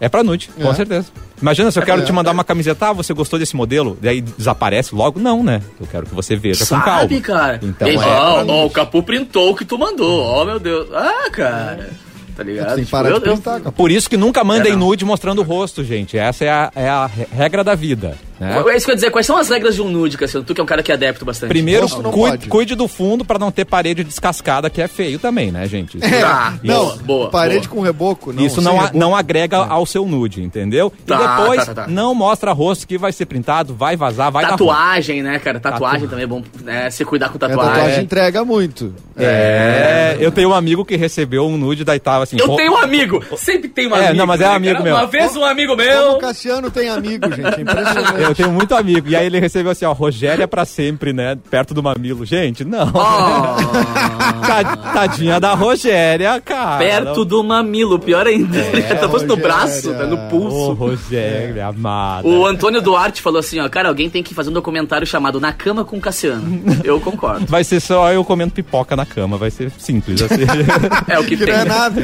É 0.00 0.08
pra 0.08 0.24
nude, 0.24 0.48
com 0.60 0.70
É. 0.70 0.74
certeza. 0.74 1.06
Imagina 1.42 1.70
se 1.70 1.78
eu 1.78 1.82
quero 1.82 2.00
É. 2.02 2.04
te 2.04 2.12
mandar 2.12 2.30
uma 2.30 2.44
camiseta, 2.44 2.88
ah, 2.88 2.92
você 2.92 3.12
gostou 3.12 3.38
desse 3.38 3.54
modelo? 3.56 3.98
Daí 4.00 4.20
desaparece 4.22 4.94
logo? 4.94 5.18
Não, 5.20 5.42
né? 5.42 5.60
Eu 5.80 5.86
quero 5.86 6.06
que 6.06 6.14
você 6.14 6.36
veja 6.36 6.64
com 6.64 6.80
calma. 6.80 7.00
Sabe, 7.00 7.20
cara? 7.20 7.58
Então 7.62 7.88
Ei, 7.88 7.96
é. 7.96 7.98
ó, 7.98 8.44
ó, 8.46 8.66
o 8.66 8.70
Capu 8.70 9.02
printou 9.02 9.50
o 9.50 9.54
que 9.56 9.64
tu 9.64 9.76
mandou. 9.76 10.20
Ó, 10.24 10.44
meu 10.44 10.58
Deus. 10.60 10.86
Ah, 10.94 11.28
cara. 11.30 11.90
Tá 12.34 12.42
ligado? 12.42 12.76
Tipo, 12.78 12.90
parar 12.90 13.10
eu- 13.10 13.18
de 13.20 13.28
eu-. 13.28 13.72
Por 13.72 13.90
isso 13.90 14.08
que 14.08 14.16
nunca 14.16 14.42
mandem 14.42 14.72
É, 14.72 14.76
nude 14.76 15.04
mostrando 15.04 15.40
o 15.40 15.44
rosto, 15.44 15.84
gente. 15.84 16.16
Essa 16.16 16.44
é 16.44 16.48
a, 16.50 16.72
é 16.74 16.88
a 16.88 17.06
re- 17.06 17.26
regra 17.30 17.62
da 17.62 17.74
vida. 17.74 18.16
Né? 18.42 18.60
É 18.72 18.76
isso 18.76 18.84
que 18.86 18.90
eu 18.90 18.94
ia 18.94 18.96
dizer, 18.96 19.10
quais 19.12 19.24
são 19.24 19.36
as 19.36 19.48
regras 19.48 19.76
de 19.76 19.82
um 19.82 19.88
nude, 19.88 20.18
Cassiano? 20.18 20.44
Tu 20.44 20.52
que 20.52 20.60
é 20.60 20.64
um 20.64 20.66
cara 20.66 20.82
que 20.82 20.90
é 20.90 20.94
adepto 20.96 21.24
bastante. 21.24 21.48
Primeiro, 21.48 21.88
cuide, 21.88 22.46
cuide 22.48 22.74
do 22.74 22.88
fundo 22.88 23.24
pra 23.24 23.38
não 23.38 23.52
ter 23.52 23.64
parede 23.64 24.02
descascada, 24.02 24.68
que 24.68 24.82
é 24.82 24.88
feio 24.88 25.18
também, 25.20 25.52
né, 25.52 25.66
gente? 25.68 25.96
Isso, 25.98 26.10
Tá, 26.20 26.54
Não, 26.62 26.84
boa, 26.86 26.96
boa, 27.04 27.30
parede 27.30 27.68
boa. 27.68 27.78
com 27.78 27.82
reboco. 27.86 28.32
Não, 28.32 28.44
isso 28.44 28.60
não, 28.60 28.80
a- 28.80 28.90
não 28.92 29.14
agrega 29.14 29.58
ao 29.58 29.86
seu 29.86 30.04
nude, 30.06 30.42
entendeu? 30.42 30.92
Tá, 31.06 31.14
e 31.14 31.18
depois, 31.40 31.64
tá, 31.66 31.74
tá, 31.74 31.82
tá. 31.82 31.88
não 31.88 32.14
mostra 32.14 32.52
rosto 32.52 32.86
que 32.86 32.98
vai 32.98 33.12
ser 33.12 33.26
printado, 33.26 33.74
vai 33.74 33.96
vazar, 33.96 34.32
vai. 34.32 34.44
Tatuagem, 34.46 35.22
né, 35.22 35.38
cara? 35.38 35.60
Tatuagem 35.60 36.00
Tatu- 36.00 36.10
também 36.10 36.24
é 36.24 36.26
bom, 36.26 36.42
né? 36.64 36.90
Se 36.90 37.04
cuidar 37.04 37.28
com 37.28 37.36
A 37.36 37.40
tatuagem. 37.40 37.72
tatuagem 37.74 38.04
entrega 38.04 38.44
muito. 38.44 38.92
É, 39.16 40.16
eu 40.20 40.30
tenho 40.32 40.50
um 40.50 40.54
amigo 40.54 40.84
que 40.84 40.96
recebeu 40.96 41.46
um 41.46 41.56
nude, 41.56 41.84
daí 41.84 42.00
tava 42.00 42.24
assim... 42.24 42.36
Eu 42.38 42.46
ro- 42.48 42.56
tenho 42.56 42.72
um 42.72 42.76
amigo, 42.78 43.22
sempre 43.36 43.68
tem 43.68 43.86
um 43.86 43.94
É, 43.94 44.06
amigo. 44.06 44.14
não, 44.18 44.26
mas 44.26 44.40
é 44.40 44.48
né, 44.48 44.54
amigo 44.54 44.72
cara? 44.74 44.84
meu. 44.84 44.94
Uma 44.96 45.06
vez 45.06 45.36
um 45.36 45.44
amigo 45.44 45.76
Como 45.76 45.82
meu. 45.88 46.12
o 46.12 46.18
Cassiano 46.18 46.70
tem 46.70 46.88
amigo, 46.88 47.28
gente. 47.34 47.54
É 47.58 47.60
impressionante. 47.60 48.22
Eu 48.22 48.31
tenho 48.34 48.50
muito 48.52 48.74
amigo. 48.74 49.08
E 49.08 49.16
aí 49.16 49.26
ele 49.26 49.38
recebeu 49.40 49.72
assim, 49.72 49.84
ó, 49.84 49.92
Rogéria 49.92 50.46
pra 50.48 50.64
sempre, 50.64 51.12
né? 51.12 51.36
Perto 51.50 51.72
do 51.74 51.82
mamilo. 51.82 52.24
Gente, 52.24 52.64
não. 52.64 52.88
Oh, 52.88 54.42
Ta- 54.46 54.76
Tadinha 54.92 55.38
da 55.40 55.54
Rogéria, 55.54 56.40
cara. 56.40 56.78
perto 56.78 57.24
do 57.24 57.42
mamilo, 57.42 57.98
pior 57.98 58.26
ainda. 58.26 58.58
tá 59.00 59.08
posto 59.08 59.26
no 59.26 59.36
braço, 59.36 59.92
tá 59.94 60.04
no 60.06 60.16
Ô, 60.16 60.28
pulso. 60.28 60.72
Rogéria, 60.72 61.66
amada. 61.66 62.26
O 62.26 62.46
Antônio 62.46 62.80
Duarte 62.80 63.20
falou 63.22 63.40
assim, 63.40 63.60
ó, 63.60 63.68
cara, 63.68 63.88
alguém 63.88 64.08
tem 64.10 64.22
que 64.22 64.34
fazer 64.34 64.50
um 64.50 64.52
documentário 64.54 65.06
chamado 65.06 65.40
Na 65.40 65.52
Cama 65.52 65.84
com 65.84 66.00
Cassiano. 66.00 66.62
Eu 66.84 67.00
concordo. 67.00 67.46
Vai 67.46 67.64
ser 67.64 67.80
só 67.80 68.12
eu 68.12 68.24
comendo 68.24 68.52
pipoca 68.52 68.94
na 68.96 69.04
cama, 69.06 69.36
vai 69.36 69.50
ser 69.50 69.70
simples 69.78 70.22
assim. 70.22 70.42
É 71.08 71.18
o 71.18 71.24
que 71.24 71.36
Que 71.36 71.44
tem. 71.44 71.54
não 71.54 71.60
é 71.60 71.64
nada. 71.64 72.02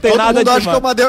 tem 0.00 0.10
Todo 0.12 0.16
nada 0.18 0.38
mundo 0.38 0.50
acha 0.50 0.70
que 0.70 0.76
é 0.76 0.78
uma 0.78 0.94
de... 0.94 1.02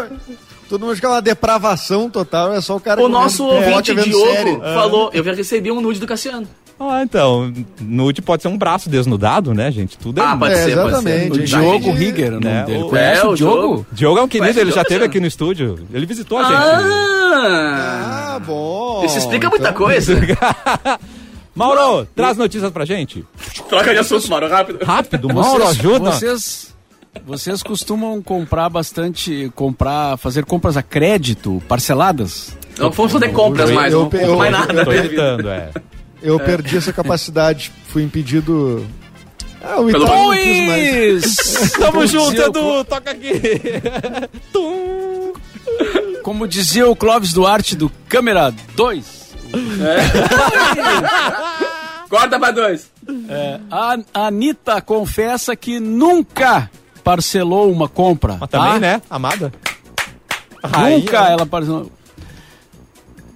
Todo 0.70 0.82
mundo 0.82 0.92
acha 0.94 1.00
que 1.00 1.06
é 1.06 1.10
uma 1.10 1.22
depravação 1.22 2.10
total, 2.10 2.54
é 2.54 2.60
só 2.62 2.76
o 2.76 2.80
cara 2.80 3.02
O 3.02 3.08
nosso 3.08 3.46
ouvinte 3.46 3.94
vendo 3.94 4.04
Diogo 4.06 4.32
série. 4.34 4.56
falou, 4.58 5.10
eu 5.14 5.24
já 5.24 5.34
recebi 5.34 5.72
um 5.72 5.80
nude 5.80 6.00
do 6.00 6.08
Cassiano. 6.08 6.48
ah, 6.80 7.02
então, 7.04 7.54
nude 7.80 8.22
pode 8.22 8.42
ser 8.42 8.48
um 8.48 8.58
braço 8.58 8.90
desnudado, 8.90 9.54
né, 9.54 9.72
gente? 9.72 9.98
Tudo 9.98 10.20
é... 10.22 10.26
Ah, 10.26 10.36
pode 10.36 10.54
É, 10.54 10.58
ser, 10.66 10.76
pode 10.76 10.88
exatamente. 10.90 11.34
ser. 11.36 11.40
Gente, 11.48 11.48
Diogo 11.50 11.84
gente, 11.86 11.98
Rigger, 11.98 12.28
o 12.30 12.32
nome 12.34 12.46
né, 12.46 12.64
dele. 12.66 12.84
o- 12.84 12.90
Conhece 12.90 13.22
é, 13.22 13.26
o 13.28 13.36
Diogo? 13.36 13.56
Diogo. 13.58 13.86
Diogo 13.92 14.20
é 14.20 14.22
um 14.24 14.28
querido, 14.28 14.44
Conhece 14.46 14.60
ele 14.60 14.70
já 14.72 14.74
Diogo, 14.76 14.88
esteve 14.88 15.06
aqui 15.06 15.20
no 15.20 15.28
estúdio. 15.28 15.80
Ele 15.94 16.06
visitou 16.06 16.38
a 16.40 16.44
gente. 16.44 16.56
Ah! 16.56 18.36
Ah, 18.36 18.40
bom. 18.40 19.04
Isso 19.06 19.18
explica 19.20 19.50
muita 19.50 19.70
Então, 19.70 19.78
coisa. 19.86 20.14
Mauro, 21.56 22.06
traz 22.16 22.36
notícias 22.38 22.70
pra 22.72 22.84
gente. 22.86 23.24
Troca 23.70 23.94
de 23.94 24.00
assunto, 24.00 24.28
Mauro, 24.30 24.50
rápido. 24.50 24.84
Rápido, 24.84 25.34
Mauro, 25.34 25.66
ajuda. 25.68 26.12
Vocês, 26.12 26.75
vocês 27.26 27.64
costumam 27.64 28.22
comprar 28.22 28.70
bastante, 28.70 29.52
comprar, 29.56 30.18
fazer 30.18 30.46
compras 30.46 30.78
a 30.78 30.84
crédito, 30.84 31.62
parceladas? 31.68 32.56
Não 32.78 32.92
vamos 32.92 33.12
fazer 33.12 33.30
compras 33.32 33.70
eu- 33.70 33.76
mais, 33.76 33.94
eu- 33.94 34.00
não 34.02 34.10
compro 34.10 34.28
eu- 34.28 34.38
mais 34.38 34.52
nada. 34.52 34.86
Tentando, 34.86 35.50
é. 35.50 35.70
Eu 36.22 36.40
perdi 36.40 36.78
essa 36.78 36.92
capacidade. 36.92 37.72
Fui 37.90 38.04
impedido. 38.04 38.86
Ah, 39.64 39.80
o 39.80 39.86
Pelo. 39.88 40.06
Pois! 40.08 41.72
Tamo 41.74 41.92
Como 41.94 42.08
junto, 42.08 42.32
dizia 42.32 42.46
o 42.46 42.50
Edu, 42.50 42.84
toca 42.86 43.12
aqui. 43.12 43.32
Tum. 44.52 45.34
Como 46.24 46.48
dizia 46.48 46.88
o 46.88 46.96
Clóvis 46.96 47.34
Duarte 47.34 47.76
do 47.76 47.90
Câmera 48.08 48.54
2, 48.76 49.34
Corta 52.10 52.40
pra 52.40 52.52
dois. 52.52 52.92
a 53.72 53.98
Anitta 54.28 54.82
confessa 54.82 55.56
que 55.56 55.80
nunca 55.80 56.70
parcelou 57.06 57.72
uma 57.72 57.88
compra. 57.88 58.36
Mas 58.42 58.50
também, 58.50 58.74
tá? 58.74 58.80
né, 58.80 59.02
amada? 59.10 59.54
Nunca 60.64 61.28
ela 61.30 61.46
parcelou. 61.46 61.92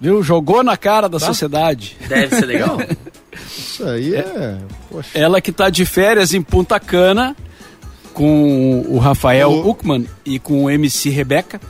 Viu? 0.01 0.23
Jogou 0.23 0.63
na 0.63 0.75
cara 0.75 1.07
da 1.07 1.19
sociedade. 1.19 1.95
Deve 2.07 2.35
ser 2.35 2.45
legal. 2.47 2.77
Isso 3.47 3.85
aí 3.85 4.15
é. 4.15 4.57
Poxa. 4.89 5.09
Ela 5.17 5.39
que 5.39 5.51
tá 5.51 5.69
de 5.69 5.85
férias 5.85 6.33
em 6.33 6.41
Punta 6.41 6.79
Cana 6.79 7.35
com 8.13 8.81
o 8.87 8.97
Rafael 8.97 9.51
O- 9.51 9.69
Uckman 9.69 10.07
e 10.25 10.39
com 10.39 10.63
o 10.63 10.69
MC 10.69 11.09
Rebeca. 11.09 11.61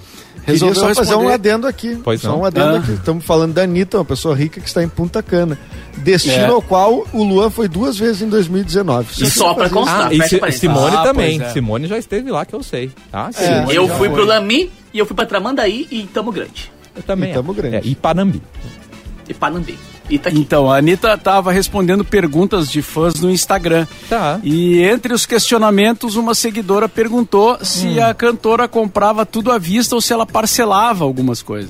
Queria 0.53 0.67
Resolveu 0.67 0.75
só 0.75 0.95
fazer 0.95 1.15
um 1.15 1.17
responder. 1.27 1.33
adendo 1.33 1.67
aqui. 1.67 1.99
Pois 2.03 2.21
só 2.21 2.29
não. 2.29 2.41
um 2.41 2.45
adendo 2.45 2.75
Ah. 2.75 2.79
aqui. 2.79 2.91
Estamos 2.93 3.25
falando 3.25 3.53
da 3.53 3.63
Anitta, 3.63 3.97
uma 3.97 4.05
pessoa 4.05 4.35
rica 4.35 4.59
que 4.61 4.67
está 4.67 4.83
em 4.83 4.89
Punta 4.89 5.21
Cana. 5.21 5.57
Destino 5.97 6.35
É. 6.35 6.47
ao 6.47 6.61
qual 6.61 7.05
o 7.11 7.23
Luan 7.23 7.49
foi 7.49 7.67
duas 7.67 7.97
vezes 7.97 8.21
em 8.21 8.29
2019. 8.29 9.23
E 9.23 9.29
só 9.29 9.53
pra 9.53 9.63
fazer 9.63 9.73
constar. 9.75 10.07
Ah, 10.09 10.13
e. 10.47 10.51
Simone 10.53 10.95
Ah, 10.95 11.03
também. 11.03 11.41
é. 11.41 11.49
Simone 11.49 11.87
já 11.87 11.97
esteve 11.97 12.31
lá, 12.31 12.45
que 12.45 12.53
eu 12.53 12.63
sei. 12.63 12.91
Tá? 13.11 13.29
É. 13.37 13.65
Eu 13.75 13.87
fui 13.87 14.07
foi. 14.07 14.09
pro 14.09 14.25
Lami 14.25 14.71
e 14.93 14.99
eu 14.99 15.05
fui 15.05 15.15
pra 15.15 15.25
Tramandaí 15.25 15.87
e 15.91 16.03
Tamo 16.03 16.31
Grande. 16.31 16.71
Eu 16.95 17.03
também. 17.03 17.31
E 17.31 17.33
Tamo 17.33 17.53
Grande. 17.53 17.75
É, 17.75 17.81
e 17.83 17.95
Panambi. 17.95 18.41
E 19.29 19.33
Panambi. 19.33 19.77
E 20.09 20.17
tá. 20.17 20.31
Então, 20.31 20.71
a 20.71 20.77
Anitta 20.77 21.15
tava 21.15 21.51
respondendo 21.51 22.03
perguntas 22.03 22.69
de 22.69 22.81
fãs 22.81 23.13
no 23.21 23.29
Instagram. 23.29 23.85
Tá. 24.09 24.39
E 24.43 24.81
entre 24.81 25.13
os 25.13 25.25
questionamentos, 25.25 26.15
uma 26.15 26.33
seguidora 26.33 26.89
perguntou 26.89 27.57
se 27.63 27.87
Hum. 27.99 28.03
a 28.03 28.13
cantora 28.13 28.67
comprava 28.67 29.23
tudo 29.25 29.51
à 29.51 29.59
vista 29.59 29.93
ou 29.93 30.01
se 30.01 30.11
ela 30.11 30.25
parcelava 30.25 31.03
algumas 31.05 31.43
coisas. 31.43 31.69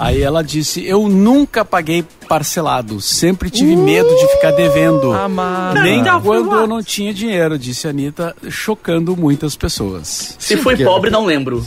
Aí 0.00 0.22
ela 0.22 0.44
disse: 0.44 0.86
Eu 0.86 1.08
nunca 1.08 1.64
paguei 1.64 2.04
parcelado, 2.28 3.00
sempre 3.00 3.50
tive 3.50 3.74
medo 3.74 4.08
de 4.08 4.28
ficar 4.28 4.52
devendo. 4.52 5.12
Amada. 5.12 5.82
Nem 5.82 6.04
quando 6.22 6.52
eu 6.54 6.66
não 6.68 6.80
tinha 6.80 7.12
dinheiro, 7.12 7.58
disse 7.58 7.88
a 7.88 7.90
Anitta, 7.90 8.36
chocando 8.48 9.16
muitas 9.16 9.56
pessoas. 9.56 10.36
Se 10.38 10.56
foi 10.56 10.76
pobre, 10.76 11.10
não 11.10 11.24
lembro. 11.24 11.66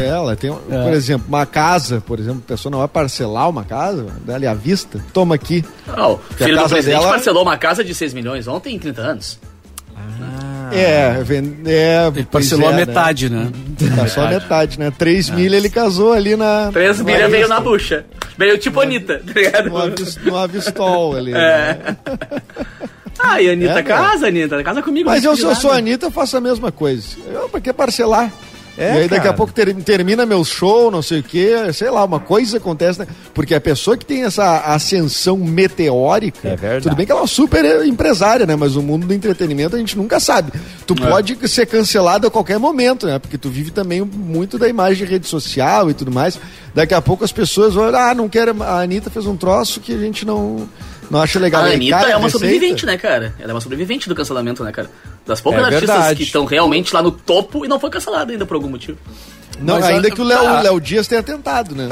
É, 0.00 0.06
ela 0.06 0.36
tem, 0.36 0.52
por 0.52 0.92
exemplo, 0.92 1.26
uma 1.28 1.44
casa, 1.44 2.00
por 2.06 2.20
exemplo, 2.20 2.42
a 2.46 2.48
pessoa 2.48 2.70
não 2.70 2.78
vai 2.78 2.88
parcelar 2.88 3.48
uma 3.50 3.64
casa, 3.64 4.06
dá 4.24 4.36
ali 4.36 4.46
à 4.46 4.54
vista, 4.54 5.04
toma 5.12 5.34
aqui. 5.34 5.64
Ah, 5.88 6.08
o 6.10 6.14
a 6.14 6.34
filho 6.36 6.50
do 6.54 6.56
casa 6.62 6.68
presidente 6.74 7.00
dela- 7.00 7.10
parcelou 7.12 7.42
uma 7.42 7.56
casa 7.58 7.82
de 7.82 7.92
6 7.94 8.14
milhões 8.14 8.46
ontem 8.46 8.76
em 8.76 8.78
30 8.78 9.00
anos. 9.02 9.40
É, 10.74 11.22
ven- 11.22 11.58
é 11.66 12.06
Ele 12.14 12.24
parcelou 12.24 12.70
é, 12.70 12.72
a 12.72 12.76
né? 12.76 12.86
metade, 12.86 13.28
né? 13.28 13.50
Tá 13.90 14.06
só 14.06 14.28
metade, 14.28 14.78
né? 14.78 14.92
3 14.96 15.30
mil 15.30 15.52
ele 15.52 15.68
casou 15.68 16.12
ali 16.12 16.36
na. 16.36 16.70
3 16.72 16.98
no 16.98 17.04
milhas 17.04 17.30
veio 17.30 17.48
na 17.48 17.60
bucha. 17.60 18.04
Veio 18.36 18.58
tipo 18.58 18.80
Anitta, 18.80 19.22
tá 19.24 19.32
ligado? 19.32 19.70
No, 19.70 20.30
no 20.30 20.36
Avistol 20.38 21.16
ali. 21.16 21.32
É. 21.32 21.34
né? 21.36 21.96
Ah, 23.18 23.40
e 23.40 23.48
a 23.48 23.52
Anitta, 23.52 23.78
É, 23.78 23.82
casa, 23.82 24.26
Anitta, 24.26 24.62
casa 24.64 24.82
comigo. 24.82 25.08
Mas 25.08 25.24
eu, 25.24 25.36
se 25.36 25.42
eu 25.42 25.54
sou 25.54 25.70
a. 25.70 25.76
Anitta, 25.76 26.06
eu 26.06 26.10
faço 26.10 26.36
a 26.36 26.40
mesma 26.40 26.72
coisa. 26.72 27.16
Eu, 27.30 27.48
pra 27.48 27.60
que 27.60 27.72
parcelar? 27.72 28.32
É, 28.78 28.94
e 28.94 28.98
aí 29.02 29.02
daqui 29.02 29.14
a 29.20 29.24
cara. 29.24 29.32
pouco 29.34 29.52
ter- 29.52 29.74
termina 29.82 30.24
meu 30.24 30.42
show, 30.44 30.90
não 30.90 31.02
sei 31.02 31.20
o 31.20 31.22
quê, 31.22 31.50
sei 31.74 31.90
lá, 31.90 32.04
uma 32.04 32.18
coisa 32.20 32.56
acontece, 32.56 33.00
né? 33.00 33.06
Porque 33.34 33.54
a 33.54 33.60
pessoa 33.60 33.96
que 33.96 34.04
tem 34.06 34.24
essa 34.24 34.60
ascensão 34.60 35.36
meteórica, 35.36 36.48
É 36.48 36.80
tudo 36.80 36.96
bem 36.96 37.04
que 37.06 37.12
ela 37.12 37.20
é 37.20 37.22
uma 37.22 37.28
super 37.28 37.84
empresária, 37.84 38.46
né? 38.46 38.56
Mas 38.56 38.76
o 38.76 38.82
mundo 38.82 39.06
do 39.06 39.12
entretenimento 39.14 39.76
a 39.76 39.78
gente 39.78 39.96
nunca 39.96 40.18
sabe. 40.20 40.52
Tu 40.86 40.94
É. 41.02 41.08
pode 41.10 41.48
ser 41.48 41.66
cancelado 41.66 42.26
a 42.26 42.30
qualquer 42.30 42.58
momento, 42.58 43.06
né? 43.06 43.18
Porque 43.18 43.36
tu 43.38 43.48
vive 43.50 43.70
também 43.70 44.00
muito 44.02 44.58
da 44.58 44.68
imagem 44.68 45.04
de 45.06 45.12
rede 45.12 45.26
social 45.26 45.90
e 45.90 45.94
tudo 45.94 46.10
mais. 46.10 46.38
Daqui 46.74 46.94
a 46.94 47.02
pouco 47.02 47.24
as 47.24 47.32
pessoas 47.32 47.74
vão, 47.74 47.94
ah, 47.94 48.14
não 48.14 48.28
quero. 48.28 48.62
A 48.62 48.80
Anitta 48.80 49.10
fez 49.10 49.26
um 49.26 49.36
troço 49.36 49.80
que 49.80 49.92
a 49.94 49.98
gente 49.98 50.24
não, 50.24 50.66
não 51.10 51.20
acha 51.22 51.38
legal. 51.38 51.62
A 51.64 51.66
Anitta 51.66 51.96
cara, 51.98 52.10
é 52.10 52.16
uma 52.16 52.24
receita. 52.26 52.30
sobrevivente, 52.46 52.86
né, 52.86 52.96
cara? 52.96 53.34
Ela 53.38 53.50
é 53.50 53.54
uma 53.54 53.60
sobrevivente 53.60 54.08
do 54.08 54.14
cancelamento, 54.14 54.62
né, 54.64 54.72
cara? 54.72 54.90
Das 55.26 55.40
poucas 55.40 55.62
É 55.62 55.64
artistas 55.66 55.88
verdade. 55.96 56.16
que 56.16 56.22
estão 56.22 56.44
realmente 56.44 56.94
lá 56.94 57.02
no 57.02 57.10
topo 57.10 57.64
e 57.64 57.68
não 57.68 57.78
foi 57.78 57.90
cancelada 57.90 58.32
ainda 58.32 58.46
por 58.46 58.54
algum 58.54 58.68
motivo. 58.68 58.98
Não, 59.60 59.74
Mas 59.74 59.84
ainda 59.84 60.08
a- 60.08 60.10
que 60.10 60.20
o 60.20 60.24
Léo, 60.24 60.42
tá. 60.42 60.60
Léo 60.62 60.80
Dias 60.80 61.06
tenha 61.06 61.22
tentado, 61.22 61.74
né? 61.74 61.88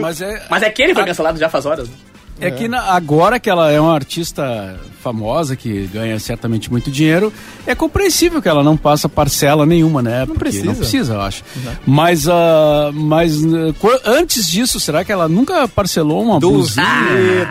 Mas 0.00 0.20
é, 0.20 0.46
Mas 0.48 0.62
é 0.62 0.70
que 0.70 0.82
ele 0.82 0.94
foi 0.94 1.04
cancelado 1.04 1.38
já 1.38 1.48
faz 1.48 1.66
horas. 1.66 1.88
né? 1.88 1.94
É 2.40 2.50
que 2.50 2.66
na- 2.68 2.82
agora 2.92 3.38
que 3.38 3.48
ela 3.48 3.70
é 3.70 3.80
uma 3.80 3.94
artista 3.94 4.78
famosa, 5.00 5.54
que 5.54 5.86
ganha 5.86 6.18
certamente 6.18 6.70
muito 6.70 6.90
dinheiro, 6.90 7.32
é 7.66 7.74
compreensível 7.74 8.42
que 8.42 8.48
ela 8.48 8.62
não 8.64 8.76
passa 8.76 9.08
parcela 9.08 9.64
nenhuma, 9.64 10.02
né? 10.02 10.24
Porque 10.26 10.38
precisa. 10.40 10.64
Não 10.64 10.74
precisa, 10.74 11.14
eu 11.14 11.20
acho. 11.20 11.44
Mas, 11.86 12.26
ah, 12.28 12.90
mas 12.92 13.36
ah, 13.44 13.72
qu- 13.78 14.00
antes 14.04 14.48
disso, 14.48 14.80
será 14.80 15.04
que 15.04 15.12
ela 15.12 15.28
nunca 15.28 15.68
parcelou 15.68 16.22
uma 16.24 16.40
blusinha? 16.40 16.86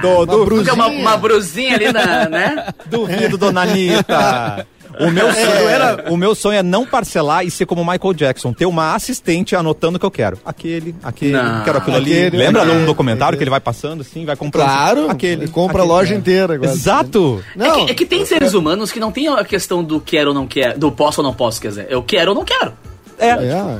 Duvido, 0.01 0.25
duvido, 0.25 0.55
Porque 0.55 0.71
uma, 0.71 0.87
uma 0.87 1.17
brusinha 1.17 1.75
ali, 1.75 1.91
na, 1.91 2.27
né? 2.27 2.67
duvido, 2.89 3.37
dona 3.37 3.61
Anitta. 3.61 4.67
O 4.99 5.11
meu, 5.11 5.31
sonho 5.33 5.69
era, 5.69 6.05
o 6.09 6.17
meu 6.17 6.35
sonho 6.35 6.57
é 6.59 6.63
não 6.63 6.85
parcelar 6.85 7.45
e 7.45 7.51
ser 7.51 7.65
como 7.65 7.81
o 7.81 7.85
Michael 7.85 8.13
Jackson, 8.13 8.53
ter 8.53 8.65
uma 8.65 8.95
assistente 8.95 9.55
anotando 9.55 9.97
o 9.97 9.99
que 9.99 10.05
eu 10.05 10.11
quero. 10.11 10.39
Aquele, 10.45 10.95
aquele, 11.03 11.33
Não. 11.33 11.63
quero 11.63 11.77
aquilo 11.77 11.97
ali. 11.97 12.11
Aquele, 12.13 12.37
Lembra 12.37 12.61
aquele, 12.61 12.79
num 12.79 12.85
documentário 12.85 13.37
que 13.37 13.43
ele 13.43 13.49
vai 13.49 13.59
passando 13.59 14.01
assim, 14.01 14.25
vai 14.25 14.35
comprando? 14.35 14.65
Claro, 14.65 15.09
aquele. 15.09 15.43
ele 15.43 15.51
compra 15.51 15.81
aquele. 15.81 15.91
a 15.91 15.95
loja 15.95 16.15
inteira 16.15 16.53
agora. 16.53 16.71
Exato. 16.71 17.43
É 17.55 17.59
Não, 17.59 17.85
que, 17.85 17.91
é 17.91 17.95
que 17.95 18.05
tem 18.05 18.25
seres 18.25 18.53
humanos 18.53 18.91
que 18.91 18.99
não 18.99 19.11
tem 19.11 19.27
a 19.27 19.43
questão 19.43 19.83
do 19.83 19.99
quero 19.99 20.29
ou 20.29 20.33
não 20.33 20.47
quero, 20.47 20.77
do 20.79 20.91
posso 20.91 21.21
ou 21.21 21.27
não 21.27 21.33
posso, 21.33 21.61
quer 21.61 21.69
dizer. 21.69 21.87
Eu 21.89 22.03
quero 22.03 22.31
ou 22.31 22.35
não 22.35 22.45
quero. 22.45 22.73
É. 23.17 23.29
é. 23.29 23.79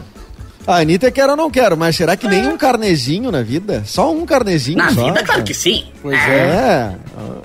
A 0.66 0.78
Anitta 0.78 1.12
quer 1.12 1.30
ou 1.30 1.36
não 1.36 1.52
quero, 1.52 1.76
mas 1.76 1.96
será 1.96 2.16
que 2.16 2.26
nem 2.28 2.48
um 2.48 2.58
carnezinho 2.58 3.30
na 3.32 3.42
vida? 3.42 3.84
Só 3.86 4.12
um 4.14 4.26
carnezinho 4.26 4.78
Na 4.78 4.94
só? 4.94 5.06
vida, 5.06 5.22
claro 5.24 5.44
que 5.44 5.54
sim. 5.54 5.86
Pois 6.02 6.18
é. 6.18 6.92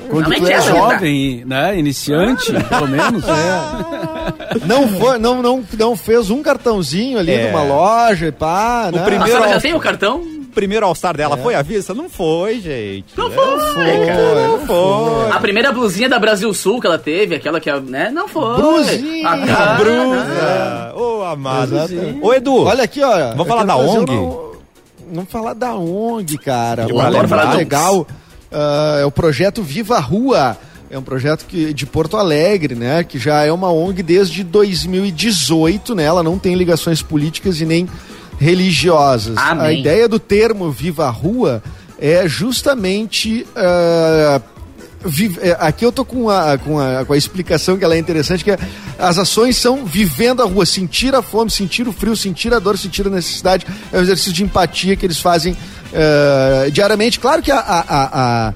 Quando 0.08 0.26
Não 0.26 0.32
é 0.32 0.36
tu 0.36 0.44
que 0.46 0.52
é 0.52 0.60
jovem, 0.62 1.44
né? 1.44 1.76
Iniciante, 1.78 2.52
pelo 2.68 2.86
menos. 2.88 3.24
Não, 4.66 4.88
foi, 4.88 5.18
não, 5.18 5.42
não, 5.42 5.62
não 5.78 5.96
fez 5.96 6.30
um 6.30 6.42
cartãozinho 6.42 7.18
ali 7.18 7.32
É. 7.32 7.50
numa 7.50 7.62
loja 7.62 8.26
e 8.28 8.32
pá, 8.32 8.90
né? 8.92 9.00
A 9.00 9.04
primeiro- 9.04 9.26
senhora 9.32 9.48
já 9.52 9.60
tem 9.60 9.74
o 9.74 9.80
cartão? 9.80 10.22
Primeiro 10.58 10.84
All-Star 10.86 11.16
dela 11.16 11.36
foi 11.36 11.54
à 11.54 11.62
vista? 11.62 11.94
Não 11.94 12.10
foi, 12.10 12.60
gente. 12.60 13.16
Não 13.16 13.28
É, 13.28 13.30
foi, 13.30 14.06
cara. 14.06 14.48
Não 14.48 14.66
foi. 14.66 15.30
A 15.30 15.38
primeira 15.38 15.70
blusinha 15.70 16.08
da 16.08 16.18
Brasil 16.18 16.52
Sul 16.52 16.80
que 16.80 16.86
ela 16.88 16.98
teve, 16.98 17.36
aquela 17.36 17.60
que, 17.60 17.70
né? 17.72 18.10
Não 18.12 18.26
foi. 18.26 18.56
Brusinha. 18.56 19.28
A, 19.28 19.34
A 19.34 19.74
a 19.74 19.74
brusa. 19.76 20.94
Ô, 20.96 21.22
amado. 21.22 21.76
Exatamente. 21.76 22.18
Ô, 22.20 22.34
Edu. 22.34 22.56
Olha 22.64 22.82
aqui, 22.82 23.00
ó. 23.00 23.30
Vamos 23.36 23.46
falar 23.46 23.62
da 23.64 23.76
ONG? 23.76 24.10
um- 24.10 24.48
Vamos 25.12 25.30
falar 25.30 25.54
da 25.54 25.74
ONG, 25.76 26.36
cara. 26.38 26.86
Eu 26.88 27.00
adoro 27.00 27.18
ONG 27.20 27.28
falar 27.28 27.54
legal. 27.54 28.04
ah, 28.50 28.98
é 29.00 29.04
o 29.04 29.12
projeto 29.12 29.62
Viva 29.62 29.94
a 29.96 30.00
Rua. 30.00 30.56
É 30.90 30.98
um 30.98 31.02
projeto 31.02 31.44
que, 31.46 31.72
de 31.72 31.86
Porto 31.86 32.16
Alegre, 32.16 32.74
né? 32.74 33.04
Que 33.04 33.16
já 33.16 33.44
é 33.44 33.52
uma 33.52 33.70
ONG 33.70 34.02
desde 34.02 34.42
2018, 34.42 35.94
né? 35.94 36.02
Ela 36.02 36.22
não 36.24 36.36
tem 36.36 36.56
ligações 36.56 37.00
políticas 37.00 37.60
e 37.60 37.64
nem 37.64 37.88
religiosas. 38.38 39.36
A 39.36 39.50
Amém. 39.50 39.80
ideia 39.80 40.08
do 40.08 40.18
termo 40.18 40.70
Viva 40.70 41.06
a 41.06 41.10
Rua 41.10 41.62
é 41.98 42.28
justamente. 42.28 43.46
Vive- 45.04 45.38
é, 45.40 45.56
aqui 45.60 45.84
eu 45.84 45.92
tô 45.92 46.04
com 46.04 46.28
a, 46.28 46.58
com, 46.58 46.78
a, 46.80 47.04
com 47.04 47.12
a 47.12 47.16
explicação 47.16 47.78
que 47.78 47.84
ela 47.84 47.94
é 47.94 47.98
interessante, 47.98 48.42
que 48.42 48.50
é, 48.50 48.58
as 48.98 49.16
ações 49.16 49.56
são 49.56 49.84
vivendo 49.84 50.42
a 50.42 50.44
rua, 50.44 50.66
sentir 50.66 51.14
a 51.14 51.22
fome, 51.22 51.50
sentir 51.52 51.86
o 51.86 51.92
frio, 51.92 52.16
sentir 52.16 52.52
a 52.52 52.58
dor, 52.58 52.76
sentir 52.76 53.06
a 53.06 53.10
necessidade. 53.10 53.64
É 53.92 53.98
um 53.98 54.02
exercício 54.02 54.32
de 54.32 54.42
empatia 54.42 54.96
que 54.96 55.06
eles 55.06 55.18
fazem 55.20 55.56
eh, 55.92 56.68
diariamente. 56.72 57.20
Claro 57.20 57.40
que 57.42 57.52
a, 57.52 57.58
a, 57.60 57.78
a, 57.80 58.48
a- 58.48 58.54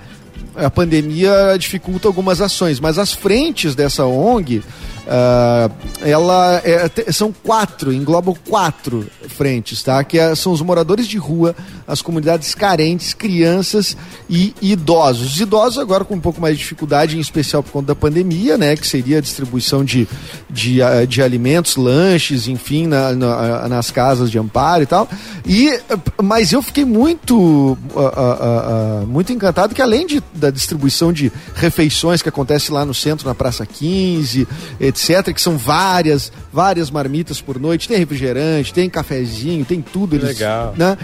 a 0.66 0.70
pandemia 0.70 1.56
dificulta 1.58 2.06
algumas 2.08 2.40
ações, 2.40 2.78
mas 2.80 2.98
as 2.98 3.12
frentes 3.12 3.74
dessa 3.76 4.04
ONG, 4.04 4.62
ah, 5.08 5.70
ela 6.00 6.60
é- 6.64 7.12
são 7.12 7.32
quatro, 7.32 7.92
englobam 7.92 8.34
quatro 8.48 9.06
frentes, 9.28 9.82
tá? 9.82 10.02
Que 10.04 10.18
é- 10.18 10.34
são 10.34 10.52
os 10.52 10.60
moradores 10.60 11.06
de 11.06 11.18
rua, 11.18 11.54
as 11.86 12.00
comunidades 12.00 12.54
carentes, 12.54 13.12
crianças 13.14 13.96
e 14.28 14.54
idosos. 14.62 15.32
Os 15.34 15.40
idosos 15.40 15.78
agora 15.78 16.04
com 16.04 16.14
um 16.14 16.20
pouco 16.20 16.40
mais 16.40 16.54
de 16.56 16.62
dificuldade, 16.62 17.16
em 17.16 17.20
especial 17.20 17.62
por 17.62 17.72
conta 17.72 17.88
da 17.88 17.94
pandemia, 17.94 18.56
né? 18.56 18.76
Que 18.76 18.86
seria 18.86 19.18
a 19.18 19.20
distribuição 19.20 19.84
de, 19.84 20.06
de, 20.48 20.82
ah, 20.82 21.04
de 21.04 21.22
alimentos, 21.22 21.76
lanches, 21.76 22.46
enfim, 22.48 22.86
na- 22.86 23.12
na- 23.12 23.68
nas 23.68 23.90
casas 23.90 24.30
de 24.30 24.38
amparo 24.38 24.82
e 24.82 24.86
tal. 24.86 25.08
E, 25.46 25.80
mas 26.22 26.52
eu 26.52 26.62
fiquei 26.62 26.84
muito, 26.84 27.76
ah, 27.96 28.00
ah, 28.00 28.38
ah, 28.40 29.00
ah, 29.02 29.06
muito 29.06 29.32
encantado 29.32 29.74
que 29.74 29.82
além 29.82 30.06
de, 30.06 30.22
da 30.34 30.50
distribuição 30.50 31.12
de 31.12 31.32
refeições 31.54 32.22
que 32.22 32.28
acontece 32.28 32.70
lá 32.72 32.84
no 32.84 32.94
centro, 32.94 33.26
na 33.28 33.34
Praça 33.34 33.66
15, 33.66 34.46
etc., 34.80 34.91
que 35.32 35.40
são 35.40 35.56
várias, 35.56 36.32
várias 36.52 36.90
marmitas 36.90 37.40
por 37.40 37.58
noite, 37.58 37.88
tem 37.88 37.98
refrigerante, 37.98 38.72
tem 38.72 38.88
cafezinho, 38.90 39.64
tem 39.64 39.80
tudo. 39.80 40.16
Eles, 40.16 40.28
Legal. 40.28 40.74
Né? 40.76 40.96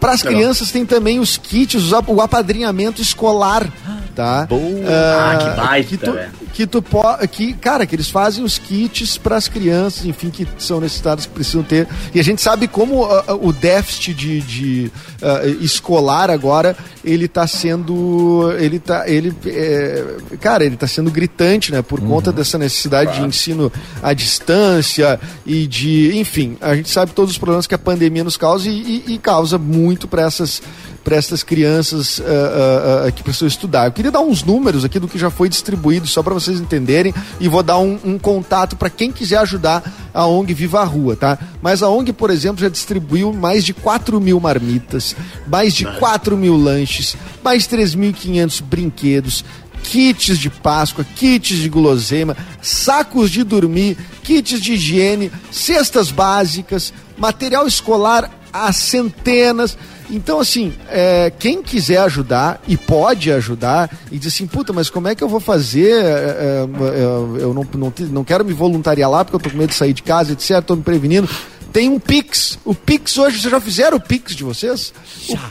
Para 0.00 0.12
as 0.12 0.22
crianças 0.22 0.70
tem 0.70 0.86
também 0.86 1.18
os 1.20 1.36
kits, 1.36 1.92
o 2.06 2.20
apadrinhamento 2.20 3.02
escolar, 3.02 3.70
tá? 4.14 4.46
Boa. 4.46 4.62
Ah, 4.88 5.38
que 5.38 5.60
baita, 5.60 5.88
que 5.88 5.96
tu. 5.98 6.43
Que 6.54 6.66
tu 6.68 6.80
po- 6.80 7.18
que 7.30 7.52
cara, 7.52 7.84
que 7.84 7.94
eles 7.96 8.08
fazem 8.08 8.44
os 8.44 8.58
kits 8.58 9.18
para 9.18 9.36
as 9.36 9.48
crianças, 9.48 10.06
enfim, 10.06 10.30
que 10.30 10.46
são 10.56 10.80
necessitadas, 10.80 11.26
que 11.26 11.32
precisam 11.32 11.62
ter. 11.64 11.86
E 12.14 12.20
a 12.20 12.22
gente 12.24 12.40
sabe 12.40 12.68
como 12.68 13.04
ah, 13.04 13.34
o 13.34 13.52
déficit 13.52 14.14
de, 14.14 14.40
de, 14.40 14.92
ah, 15.20 15.44
escolar 15.60 16.30
agora 16.30 16.76
ele 17.04 17.26
tá 17.28 17.46
sendo, 17.46 18.50
ele 18.58 18.78
tá, 18.78 19.06
ele, 19.08 19.34
é, 19.46 20.04
cara, 20.40 20.64
ele 20.64 20.76
tá 20.76 20.86
sendo 20.86 21.10
gritante, 21.10 21.70
né? 21.72 21.82
Por 21.82 22.00
conta 22.00 22.32
dessa 22.32 22.56
necessidade 22.56 23.18
de 23.20 23.26
ensino 23.26 23.70
à 24.02 24.14
distância 24.14 25.20
e 25.44 25.66
de, 25.66 26.16
enfim, 26.16 26.56
a 26.60 26.74
gente 26.76 26.88
sabe 26.88 27.12
todos 27.12 27.32
os 27.32 27.38
problemas 27.38 27.66
que 27.66 27.74
a 27.74 27.78
pandemia 27.78 28.22
nos 28.24 28.36
causa 28.36 28.70
e, 28.70 29.02
e- 29.08 29.14
e 29.14 29.18
causa 29.18 29.58
muito 29.58 30.06
para 30.08 30.22
essas 30.22 30.62
para 31.04 31.16
essas 31.16 31.42
crianças 31.42 32.20
ah, 32.20 32.24
ah, 32.24 33.06
ah, 33.06 33.12
que 33.12 33.22
precisam 33.22 33.46
estudar. 33.46 33.86
Eu 33.86 33.92
queria 33.92 34.10
dar 34.10 34.20
uns 34.20 34.42
números 34.42 34.84
aqui 34.84 34.98
do 34.98 35.06
que 35.06 35.18
já 35.18 35.30
foi 35.30 35.50
distribuído, 35.50 36.06
só 36.06 36.22
para 36.22 36.32
vocês 36.32 36.58
entenderem, 36.58 37.14
e 37.38 37.46
vou 37.46 37.62
dar 37.62 37.78
um, 37.78 37.98
um 38.02 38.18
contato 38.18 38.74
para 38.74 38.88
quem 38.88 39.12
quiser 39.12 39.36
ajudar 39.38 39.82
a 40.14 40.26
ONG 40.26 40.54
Viva 40.54 40.80
a 40.80 40.84
Rua, 40.84 41.14
tá? 41.14 41.38
Mas 41.60 41.82
a 41.82 41.88
ONG, 41.90 42.12
por 42.12 42.30
exemplo, 42.30 42.62
já 42.62 42.70
distribuiu 42.70 43.32
mais 43.32 43.64
de 43.64 43.74
4 43.74 44.18
mil 44.18 44.40
marmitas, 44.40 45.14
mais 45.46 45.74
de 45.74 45.84
4 45.84 46.36
mil 46.36 46.56
lanches, 46.56 47.16
mais 47.42 47.68
3.500 47.68 48.62
brinquedos, 48.62 49.44
kits 49.82 50.38
de 50.38 50.48
Páscoa, 50.48 51.04
kits 51.04 51.58
de 51.58 51.68
guloseima, 51.68 52.36
sacos 52.62 53.30
de 53.30 53.44
dormir, 53.44 53.98
kits 54.22 54.60
de 54.60 54.72
higiene, 54.72 55.30
cestas 55.52 56.10
básicas, 56.10 56.92
material 57.18 57.66
escolar 57.66 58.30
a 58.52 58.72
centenas. 58.72 59.76
Então, 60.10 60.38
assim, 60.38 60.72
é, 60.88 61.32
quem 61.38 61.62
quiser 61.62 61.98
ajudar 61.98 62.60
e 62.68 62.76
pode 62.76 63.32
ajudar, 63.32 63.90
e 64.10 64.18
diz 64.18 64.32
assim, 64.34 64.46
puta, 64.46 64.72
mas 64.72 64.90
como 64.90 65.08
é 65.08 65.14
que 65.14 65.24
eu 65.24 65.28
vou 65.28 65.40
fazer? 65.40 65.92
É, 65.92 65.98
é, 65.98 66.66
é, 66.66 67.42
eu 67.42 67.54
não, 67.54 67.66
não, 67.74 67.92
não 68.10 68.24
quero 68.24 68.44
me 68.44 68.52
voluntariar 68.52 69.10
lá 69.10 69.24
porque 69.24 69.36
eu 69.36 69.40
tô 69.40 69.50
com 69.50 69.56
medo 69.56 69.70
de 69.70 69.76
sair 69.76 69.92
de 69.92 70.02
casa, 70.02 70.32
etc., 70.32 70.62
tô 70.62 70.76
me 70.76 70.82
prevenindo. 70.82 71.28
tem 71.72 71.88
um 71.88 71.98
Pix. 71.98 72.58
O 72.64 72.74
Pix 72.74 73.16
hoje, 73.18 73.40
vocês 73.40 73.50
já 73.50 73.60
fizeram 73.60 73.96
o 73.96 74.00
Pix 74.00 74.36
de 74.36 74.44
vocês? 74.44 74.92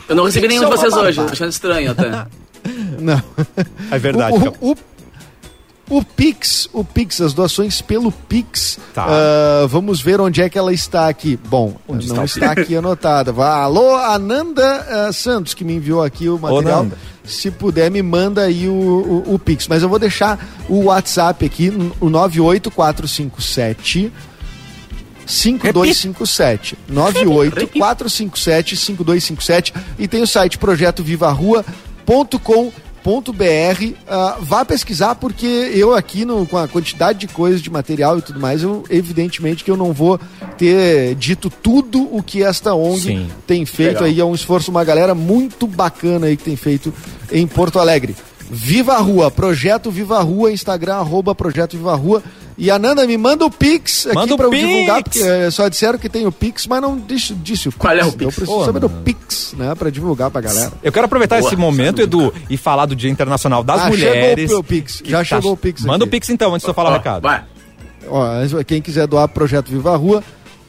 Eu 0.07 0.15
não 0.15 0.25
recebi 0.25 0.47
nenhum 0.47 0.61
de 0.61 0.65
é 0.65 0.69
uma 0.69 0.77
vocês 0.77 0.93
hoje, 0.93 1.19
achando 1.19 1.49
estranho 1.49 1.91
até. 1.91 2.27
Não. 2.99 3.21
É 3.91 3.99
verdade. 3.99 4.37
O, 4.37 4.69
o, 4.69 4.71
o, 4.71 4.75
o 5.89 6.03
Pix, 6.03 6.69
o 6.71 6.83
Pix, 6.83 7.21
as 7.21 7.33
doações 7.33 7.81
pelo 7.81 8.11
Pix. 8.11 8.77
Tá. 8.93 9.07
ah, 9.07 9.65
vamos 9.67 9.99
ver 10.01 10.21
onde 10.21 10.41
é 10.41 10.49
que 10.49 10.57
ela 10.57 10.73
está 10.73 11.09
aqui. 11.09 11.37
Bom, 11.47 11.75
Onde 11.87 12.07
não 12.07 12.23
está 12.23 12.45
está 12.45 12.61
aqui 12.61 12.75
anotada. 12.75 13.31
Vá, 13.31 13.57
alô, 13.57 13.95
Ananda 13.97 15.07
ah, 15.07 15.13
Santos, 15.13 15.53
que 15.53 15.63
me 15.63 15.73
enviou 15.73 16.01
aqui 16.01 16.27
o 16.29 16.39
material. 16.39 16.83
Nanda. 16.83 16.97
Se 17.25 17.51
puder, 17.51 17.91
me 17.91 18.01
manda 18.01 18.41
aí 18.43 18.67
o, 18.67 18.73
o, 18.73 19.35
o 19.35 19.39
Pix. 19.39 19.67
Mas 19.67 19.83
eu 19.83 19.89
vou 19.89 19.99
deixar 19.99 20.39
o 20.67 20.85
WhatsApp 20.85 21.45
aqui, 21.45 21.71
o 21.99 22.09
98457 22.09 24.11
5257 25.25 26.77
98 26.87 27.67
457 27.79 28.75
5257 28.75 29.73
e 29.97 30.05
tem 30.05 30.21
o 30.21 30.27
site 30.27 30.57
projetovivarrua.com.br 30.57 32.82
Ah, 34.07 34.37
vá 34.39 34.63
pesquisar 34.63 35.15
porque 35.15 35.45
eu 35.45 35.93
aqui 35.93 36.25
no, 36.25 36.45
com 36.45 36.57
a 36.57 36.67
quantidade 36.67 37.19
de 37.19 37.27
coisas 37.27 37.61
de 37.61 37.69
material 37.69 38.17
e 38.17 38.21
tudo 38.21 38.39
mais 38.39 38.63
eu 38.63 38.83
evidentemente 38.89 39.63
que 39.63 39.69
eu 39.69 39.77
não 39.77 39.91
vou 39.91 40.19
ter 40.57 41.15
dito 41.15 41.49
tudo 41.49 42.07
o 42.15 42.23
que 42.23 42.41
esta 42.43 42.73
ONG 42.73 43.01
Sim. 43.01 43.29
tem 43.45 43.65
feito 43.65 44.01
Legal. 44.01 44.03
aí 44.05 44.19
é 44.19 44.25
um 44.25 44.33
esforço 44.33 44.71
uma 44.71 44.83
galera 44.83 45.13
muito 45.13 45.67
bacana 45.67 46.27
aí 46.27 46.37
que 46.37 46.43
tem 46.43 46.55
feito 46.55 46.93
em 47.31 47.45
Porto 47.45 47.79
Alegre 47.79 48.15
Viva 48.49 48.93
a 48.93 48.99
Rua, 48.99 49.31
Projeto 49.31 49.89
Viva 49.89 50.19
a 50.19 50.21
Rua, 50.21 50.51
Instagram, 50.51 50.95
arroba 50.95 51.33
Projeto 51.33 51.75
Viva 51.75 51.93
a 51.93 51.95
Rua. 51.95 52.23
E 52.57 52.69
a 52.69 52.77
Nanda 52.77 53.05
me 53.07 53.17
manda 53.17 53.45
o 53.45 53.49
Pix 53.51 54.05
aqui 54.05 54.15
Manda 54.15 54.33
o 54.33 54.37
pra 54.37 54.45
eu 54.45 54.51
Pix. 54.51 54.67
divulgar, 54.67 55.03
porque 55.03 55.19
eh, 55.21 55.49
só 55.51 55.67
disseram 55.67 55.97
que 55.97 56.07
tem 56.07 56.25
o 56.27 56.31
Pix, 56.31 56.67
mas 56.67 56.81
não 56.81 56.97
disse, 56.99 57.33
disse 57.33 57.67
o 57.67 57.71
Pix. 57.71 57.81
Qual 57.81 57.93
é 57.93 58.03
o 58.03 58.07
Eu 58.07 58.11
Pix? 58.13 58.35
preciso 58.35 58.57
Pô, 58.59 58.65
saber 58.65 58.79
do. 58.79 58.89
Pix, 58.89 59.53
né, 59.57 59.73
pra 59.75 59.89
divulgar 59.89 60.29
pra 60.29 60.41
galera. 60.41 60.71
Eu 60.83 60.91
quero 60.91 61.05
aproveitar 61.05 61.39
Boa. 61.39 61.47
esse 61.47 61.55
momento, 61.55 62.01
Edu, 62.01 62.33
e 62.49 62.55
falar 62.57 62.85
do 62.85 62.95
Dia 62.95 63.09
Internacional 63.09 63.63
das 63.63 63.81
Ah, 63.81 63.89
Mulheres. 63.89 64.41
chegou 64.41 64.59
o 64.59 64.63
Pix, 64.63 65.01
já 65.05 65.23
chegou 65.23 65.53
o 65.53 65.57
Pix 65.57 65.81
Manda 65.83 66.03
aqui. 66.05 66.09
o 66.09 66.11
Pix 66.11 66.29
então, 66.29 66.53
antes 66.53 66.63
de 66.63 66.69
eu 66.69 66.73
falar 66.75 66.91
o 66.91 66.93
recado. 66.93 67.23
Vai. 67.23 67.43
Ó, 68.07 68.25
quem 68.65 68.81
quiser 68.81 69.07
doar 69.07 69.27
pro 69.27 69.35
Projeto 69.35 69.69
Viva 69.69 69.93
a 69.93 69.95
Rua, 69.97 70.23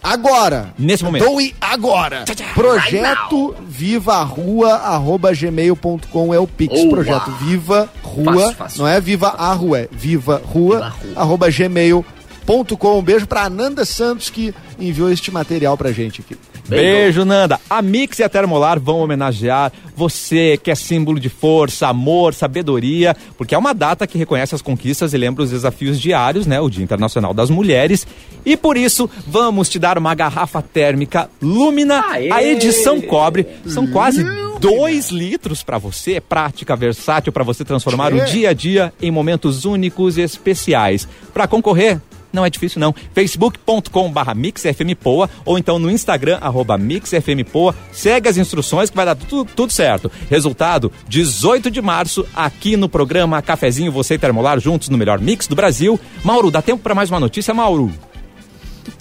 agora! 0.04 0.68
Nesse 0.78 1.02
momento. 1.02 1.24
Doe 1.24 1.54
agora! 1.60 2.24
Projeto 2.54 3.56
Viva 3.66 4.14
a 4.16 4.22
Rua, 4.22 4.74
arroba 4.74 5.32
gmail.com 5.34 6.34
é 6.34 6.38
o 6.38 6.46
Pix. 6.46 6.84
Projeto 6.84 7.30
Viva 7.40 7.88
Rua, 8.02 8.24
Fácil, 8.34 8.54
fácil. 8.56 8.78
não 8.82 8.88
é 8.88 9.00
Viva 9.00 9.28
a 9.36 9.52
Rua, 9.52 9.80
é 9.80 9.88
Viva 9.90 10.40
Rua, 10.44 10.76
Viva 10.76 10.88
Rua. 10.88 11.16
arroba 11.16 11.50
gmail.com. 11.50 12.14
Um 12.46 13.02
beijo 13.02 13.26
pra 13.26 13.44
Ananda 13.44 13.84
Santos 13.84 14.30
que 14.30 14.54
enviou 14.78 15.10
este 15.10 15.30
material 15.30 15.76
pra 15.76 15.92
gente 15.92 16.20
aqui. 16.20 16.36
Beijo, 16.68 17.24
Nanda. 17.24 17.60
A 17.68 17.82
Mix 17.82 18.18
e 18.18 18.22
a 18.22 18.28
Termolar 18.28 18.80
vão 18.80 19.00
homenagear 19.00 19.70
você 19.94 20.58
que 20.62 20.70
é 20.70 20.74
símbolo 20.74 21.20
de 21.20 21.28
força, 21.28 21.88
amor, 21.88 22.32
sabedoria, 22.32 23.14
porque 23.36 23.54
é 23.54 23.58
uma 23.58 23.74
data 23.74 24.06
que 24.06 24.16
reconhece 24.16 24.54
as 24.54 24.62
conquistas 24.62 25.12
e 25.12 25.18
lembra 25.18 25.42
os 25.44 25.50
desafios 25.50 26.00
diários, 26.00 26.46
né? 26.46 26.60
O 26.60 26.70
Dia 26.70 26.82
Internacional 26.82 27.34
das 27.34 27.50
Mulheres. 27.50 28.06
E 28.44 28.56
por 28.56 28.76
isso, 28.76 29.08
vamos 29.26 29.68
te 29.68 29.78
dar 29.78 29.98
uma 29.98 30.14
garrafa 30.14 30.62
térmica 30.62 31.30
Lumina, 31.40 32.02
Aê! 32.10 32.30
a 32.30 32.42
edição 32.42 33.00
cobre. 33.00 33.46
São 33.66 33.86
quase 33.86 34.24
dois 34.58 35.10
litros 35.10 35.62
para 35.62 35.78
você. 35.78 36.14
É 36.14 36.20
prática, 36.20 36.74
versátil 36.74 37.32
para 37.32 37.44
você 37.44 37.64
transformar 37.64 38.12
o 38.14 38.24
dia 38.24 38.50
a 38.50 38.52
dia 38.52 38.92
em 39.00 39.10
momentos 39.10 39.64
únicos 39.64 40.16
e 40.16 40.22
especiais. 40.22 41.06
Para 41.32 41.46
concorrer, 41.46 42.00
não 42.34 42.44
é 42.44 42.50
difícil 42.50 42.80
não. 42.80 42.94
facebook.com 43.14 44.10
barra 44.10 44.34
mixfmpoa 44.34 45.30
ou 45.44 45.58
então 45.58 45.78
no 45.78 45.90
Instagram, 45.90 46.38
arroba 46.40 46.76
mixfmpoa. 46.76 47.74
Segue 47.92 48.28
as 48.28 48.36
instruções 48.36 48.90
que 48.90 48.96
vai 48.96 49.06
dar 49.06 49.14
tudo, 49.14 49.50
tudo 49.54 49.72
certo. 49.72 50.10
Resultado, 50.28 50.92
18 51.08 51.70
de 51.70 51.80
março, 51.80 52.26
aqui 52.34 52.76
no 52.76 52.88
programa 52.88 53.40
Cafezinho 53.40 53.92
Você 53.92 54.14
e 54.14 54.18
Termolar 54.18 54.58
juntos 54.60 54.88
no 54.88 54.98
melhor 54.98 55.20
mix 55.20 55.46
do 55.46 55.54
Brasil. 55.54 55.98
Mauro, 56.22 56.50
dá 56.50 56.60
tempo 56.60 56.82
para 56.82 56.94
mais 56.94 57.10
uma 57.10 57.20
notícia, 57.20 57.54
Mauro? 57.54 57.92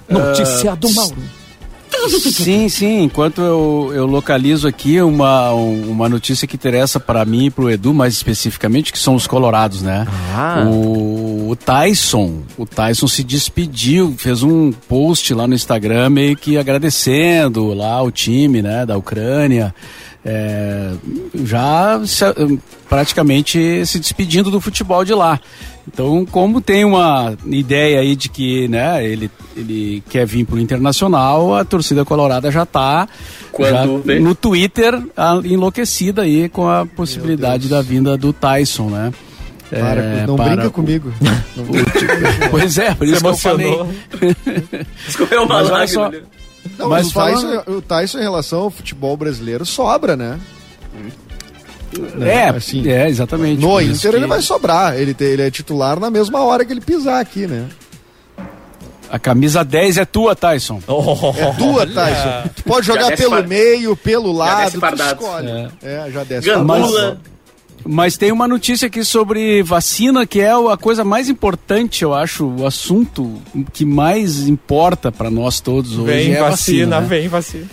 Notícia 0.09 0.75
do 0.75 0.91
Mauro. 0.93 1.42
Sim, 2.43 2.69
sim. 2.69 3.03
Enquanto 3.03 3.41
eu, 3.41 3.91
eu 3.93 4.05
localizo 4.05 4.67
aqui 4.67 5.01
uma, 5.01 5.53
um- 5.53 5.89
uma 5.91 6.09
notícia 6.09 6.47
que 6.47 6.55
interessa 6.55 6.99
para 6.99 7.23
mim 7.25 7.45
e 7.45 7.49
para 7.49 7.63
o 7.65 7.69
Edu, 7.69 7.93
mais 7.93 8.13
especificamente, 8.13 8.91
que 8.91 8.99
são 8.99 9.15
os 9.15 9.27
colorados, 9.27 9.81
né? 9.81 10.05
Ah. 10.35 10.65
O, 10.67 11.49
o 11.51 11.55
Tyson, 11.55 12.39
o 12.57 12.65
Tyson 12.65 13.07
se 13.07 13.23
despediu, 13.23 14.13
fez 14.17 14.43
um 14.43 14.71
post 14.71 15.33
lá 15.33 15.47
no 15.47 15.53
Instagram 15.53 16.09
meio 16.09 16.35
que 16.35 16.57
agradecendo 16.57 17.73
lá 17.73 18.01
o 18.01 18.11
time, 18.11 18.61
né, 18.61 18.85
da 18.85 18.97
Ucrânia. 18.97 19.73
É, 20.25 20.91
já 21.43 21.99
se- 22.05 22.59
praticamente 22.87 23.85
se 23.85 23.99
despedindo 23.99 24.49
do 24.49 24.61
futebol 24.61 25.03
de 25.03 25.13
lá. 25.13 25.39
Então, 25.85 26.25
como 26.25 26.61
tem 26.61 26.85
uma 26.85 27.35
ideia 27.45 27.99
aí 27.99 28.15
de 28.15 28.29
que 28.29 28.69
né, 28.69 29.05
ele, 29.05 29.29
ele 29.57 30.01
quer 30.09 30.25
vir 30.25 30.45
para 30.45 30.55
o 30.55 30.59
Internacional, 30.59 31.53
a 31.55 31.65
torcida 31.65 32.05
colorada 32.05 32.49
já 32.49 32.63
está 32.63 33.05
no 34.21 34.33
Twitter 34.33 34.97
a- 35.17 35.41
enlouquecida 35.43 36.21
aí 36.21 36.47
com 36.47 36.69
a 36.69 36.85
possibilidade 36.85 37.67
da 37.67 37.81
vinda 37.81 38.17
do 38.17 38.31
Tyson, 38.31 38.89
né? 38.89 39.11
Para, 39.69 40.01
É, 40.01 40.27
não 40.27 40.35
para 40.37 40.45
brinca 40.53 40.67
o- 40.67 40.71
comigo. 40.71 41.13
Não 41.57 41.65
Pois 42.51 42.77
é, 42.77 42.93
por 42.93 43.07
isso 43.07 43.21
que 43.21 43.27
eu 43.27 43.35
falei. 43.35 43.67
emocionou. 43.73 43.93
Escorreu 45.07 45.43
uma 45.43 45.61
lágrima. 45.61 45.87
só? 45.87 46.11
Não, 46.77 46.89
Mas 46.89 47.03
mas 47.03 47.07
o, 47.07 47.11
falando- 47.11 47.57
Tyson, 47.57 47.71
o 47.77 47.81
Tyson, 47.81 48.19
em 48.19 48.21
relação 48.23 48.59
ao 48.61 48.69
futebol 48.71 49.15
brasileiro, 49.17 49.65
sobra, 49.65 50.15
né? 50.15 50.39
É, 52.21 52.49
assim, 52.49 52.87
é, 52.89 53.07
exatamente. 53.07 53.61
No 53.61 53.79
Inter 53.79 54.11
que 54.11 54.17
ele 54.17 54.25
vai 54.27 54.41
sobrar. 54.41 54.97
Ele, 54.97 55.13
te- 55.13 55.23
ele 55.25 55.43
é 55.43 55.51
titular 55.51 55.99
na 55.99 56.09
mesma 56.09 56.41
hora 56.43 56.65
que 56.65 56.73
ele 56.73 56.81
pisar 56.81 57.21
aqui, 57.21 57.45
né? 57.45 57.67
A 59.11 59.19
camisa 59.19 59.63
10 59.63 59.97
é 59.99 60.05
tua, 60.05 60.35
Tyson. 60.35 60.79
É 61.37 61.53
tua, 61.53 61.85
Tyson. 61.85 62.49
Tu 62.55 62.63
pode 62.63 62.87
jogar 62.87 63.15
pelo 63.15 63.29
par- 63.31 63.47
meio, 63.47 63.95
pelo 63.95 64.31
lado, 64.31 64.71
tu 64.81 64.85
escolhe. 65.03 65.49
É. 65.51 65.69
É, 66.07 66.11
já 66.11 66.23
desce 66.23 66.47
Gandula. 66.47 66.79
fardado. 66.89 67.19
Mas 67.85 68.15
tem 68.15 68.31
uma 68.31 68.47
notícia 68.47 68.87
aqui 68.87 69.03
sobre 69.03 69.61
vacina, 69.61 70.25
que 70.25 70.39
é 70.39 70.51
a 70.51 70.77
coisa 70.77 71.03
mais 71.03 71.27
importante, 71.27 72.03
eu 72.03 72.13
acho, 72.13 72.45
o 72.45 72.65
assunto 72.65 73.41
que 73.73 73.85
mais 73.85 74.47
importa 74.47 75.11
para 75.11 75.29
nós 75.29 75.59
todos 75.59 75.97
hoje. 75.97 76.05
Vem 76.05 76.33
é 76.33 76.39
a 76.39 76.49
vacina, 76.49 77.01
né? 77.01 77.07
vem 77.07 77.27
vacina. 77.27 77.67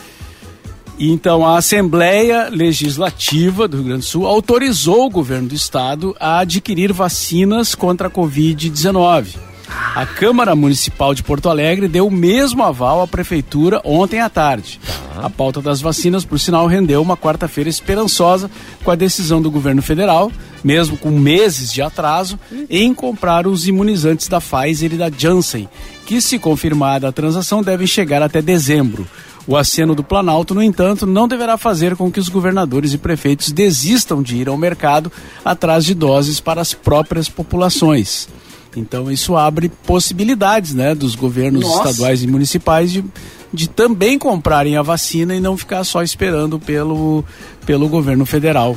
Então, 0.98 1.46
a 1.46 1.56
Assembleia 1.56 2.50
Legislativa 2.50 3.66
do 3.66 3.78
Rio 3.78 3.86
Grande 3.86 4.00
do 4.00 4.06
Sul 4.06 4.26
autorizou 4.26 5.06
o 5.06 5.10
governo 5.10 5.48
do 5.48 5.54
estado 5.54 6.14
a 6.20 6.40
adquirir 6.40 6.92
vacinas 6.92 7.74
contra 7.74 8.08
a 8.08 8.10
Covid-19. 8.10 9.49
A 9.94 10.06
Câmara 10.06 10.54
Municipal 10.54 11.14
de 11.14 11.22
Porto 11.22 11.48
Alegre 11.48 11.88
deu 11.88 12.06
o 12.06 12.10
mesmo 12.10 12.62
aval 12.62 13.02
à 13.02 13.06
Prefeitura 13.06 13.80
ontem 13.84 14.20
à 14.20 14.28
tarde. 14.28 14.80
A 15.16 15.28
pauta 15.28 15.60
das 15.60 15.80
vacinas, 15.80 16.24
por 16.24 16.38
sinal, 16.38 16.66
rendeu 16.66 17.02
uma 17.02 17.16
quarta-feira 17.16 17.68
esperançosa 17.68 18.50
com 18.84 18.90
a 18.90 18.94
decisão 18.94 19.42
do 19.42 19.50
governo 19.50 19.82
federal, 19.82 20.30
mesmo 20.62 20.96
com 20.96 21.10
meses 21.10 21.72
de 21.72 21.82
atraso, 21.82 22.38
em 22.68 22.94
comprar 22.94 23.46
os 23.46 23.66
imunizantes 23.66 24.28
da 24.28 24.40
Pfizer 24.40 24.92
e 24.92 24.96
da 24.96 25.10
Janssen, 25.10 25.68
que, 26.06 26.20
se 26.20 26.38
confirmada 26.38 27.08
a 27.08 27.12
transação, 27.12 27.62
devem 27.62 27.86
chegar 27.86 28.22
até 28.22 28.40
dezembro. 28.40 29.06
O 29.46 29.56
aceno 29.56 29.94
do 29.94 30.04
Planalto, 30.04 30.54
no 30.54 30.62
entanto, 30.62 31.06
não 31.06 31.26
deverá 31.26 31.58
fazer 31.58 31.96
com 31.96 32.10
que 32.10 32.20
os 32.20 32.28
governadores 32.28 32.92
e 32.92 32.98
prefeitos 32.98 33.50
desistam 33.50 34.22
de 34.22 34.36
ir 34.36 34.48
ao 34.48 34.56
mercado 34.56 35.10
atrás 35.44 35.84
de 35.84 35.94
doses 35.94 36.40
para 36.40 36.60
as 36.60 36.72
próprias 36.72 37.28
populações. 37.28 38.28
Então 38.76 39.10
isso 39.10 39.36
abre 39.36 39.68
possibilidades, 39.68 40.74
né, 40.74 40.94
dos 40.94 41.14
governos 41.14 41.62
Nossa. 41.62 41.90
estaduais 41.90 42.22
e 42.22 42.26
municipais 42.26 42.92
de, 42.92 43.04
de 43.52 43.68
também 43.68 44.18
comprarem 44.18 44.76
a 44.76 44.82
vacina 44.82 45.34
e 45.34 45.40
não 45.40 45.56
ficar 45.56 45.82
só 45.84 46.02
esperando 46.02 46.58
pelo, 46.58 47.24
pelo 47.66 47.88
governo 47.88 48.24
federal 48.24 48.76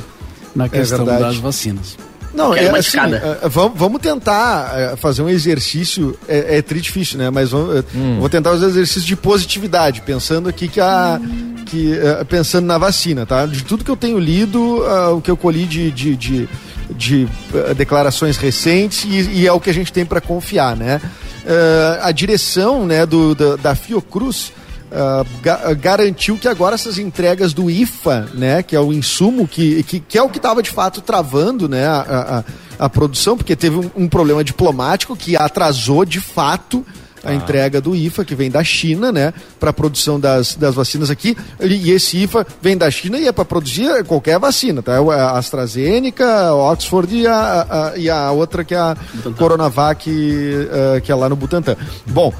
na 0.54 0.68
questão 0.68 1.04
verdade. 1.04 1.22
das 1.22 1.36
vacinas. 1.36 1.96
Não, 2.34 2.54
é 2.54 2.68
uma 2.68 2.78
assim, 2.78 2.88
escada. 2.88 3.38
é, 3.42 3.48
vamos, 3.48 3.78
vamos 3.78 4.00
tentar 4.00 4.72
é, 4.76 4.96
fazer 4.96 5.22
um 5.22 5.28
exercício, 5.28 6.18
é, 6.28 6.58
é 6.58 6.62
tri 6.62 6.80
difícil, 6.80 7.18
né? 7.18 7.30
Mas 7.30 7.50
vamos, 7.50 7.76
é, 7.76 7.84
Hum. 7.94 8.18
vou 8.20 8.28
tentar 8.28 8.50
fazer 8.50 8.66
um 8.66 8.68
exercício 8.70 9.02
de 9.06 9.16
positividade, 9.16 10.00
pensando 10.02 10.48
aqui 10.48 10.68
que 10.68 10.80
a. 10.80 11.20
Que, 11.66 11.98
é, 11.98 12.24
pensando 12.24 12.66
na 12.66 12.76
vacina, 12.76 13.24
tá? 13.24 13.46
De 13.46 13.64
tudo 13.64 13.84
que 13.84 13.90
eu 13.90 13.96
tenho 13.96 14.18
lido, 14.18 14.84
ah, 14.84 15.12
o 15.12 15.20
que 15.20 15.30
eu 15.30 15.36
colhi 15.36 15.64
de, 15.64 15.90
de, 15.90 16.14
de, 16.14 16.48
de, 16.90 17.28
ah, 17.54 17.72
declarações 17.72 18.36
recentes 18.36 19.04
e, 19.04 19.40
e 19.40 19.46
é 19.46 19.52
o 19.52 19.58
que 19.58 19.70
a 19.70 19.74
gente 19.74 19.90
tem 19.92 20.04
para 20.04 20.20
confiar, 20.20 20.76
né? 20.76 21.00
Ah, 21.46 22.08
a 22.08 22.12
direção 22.12 22.84
né, 22.86 23.06
do, 23.06 23.34
da, 23.34 23.56
da 23.56 23.74
Fiocruz 23.74 24.52
ah, 24.94 25.24
ga- 25.42 25.74
garantiu 25.74 26.36
que 26.38 26.46
agora 26.48 26.74
essas 26.74 26.98
entregas 26.98 27.52
do 27.52 27.70
IFA, 27.70 28.28
né, 28.34 28.62
que 28.62 28.76
é 28.76 28.80
o 28.80 28.92
insumo 28.92 29.46
que, 29.48 29.82
que, 29.82 30.00
que 30.00 30.16
é 30.18 30.22
o 30.22 30.28
que 30.28 30.38
estava 30.38 30.62
de 30.62 30.70
fato 30.70 31.00
travando, 31.00 31.68
né, 31.68 31.86
a, 31.86 32.44
a, 32.78 32.84
a 32.86 32.88
produção, 32.88 33.36
porque 33.36 33.54
teve 33.56 33.76
um, 33.76 33.90
um 33.96 34.08
problema 34.08 34.42
diplomático 34.44 35.16
que 35.16 35.36
atrasou 35.36 36.04
de 36.04 36.20
fato 36.20 36.84
a 37.26 37.32
entrega 37.32 37.80
do 37.80 37.96
IFA, 37.96 38.22
que 38.22 38.34
vem 38.34 38.50
da 38.50 38.62
China, 38.62 39.10
né, 39.10 39.32
para 39.58 39.70
a 39.70 39.72
produção 39.72 40.20
das, 40.20 40.56
das 40.56 40.74
vacinas 40.74 41.08
aqui. 41.10 41.34
E 41.58 41.90
esse 41.90 42.18
IFA 42.22 42.46
vem 42.60 42.76
da 42.76 42.90
China 42.90 43.18
e 43.18 43.26
é 43.26 43.32
para 43.32 43.46
produzir 43.46 44.04
qualquer 44.04 44.38
vacina, 44.38 44.82
tá? 44.82 44.98
A 44.98 45.38
AstraZeneca, 45.38 46.48
a 46.48 46.54
Oxford 46.54 47.16
e 47.16 47.26
a, 47.26 47.92
a- 47.94 47.98
e 47.98 48.10
a 48.10 48.30
outra 48.30 48.62
que 48.62 48.74
é 48.74 48.78
a 48.78 48.94
Coronavac, 49.38 50.06
eh, 50.10 51.00
que 51.00 51.10
é 51.10 51.14
lá 51.14 51.26
no 51.28 51.34
Butantan. 51.36 51.76
Bom, 52.06 52.30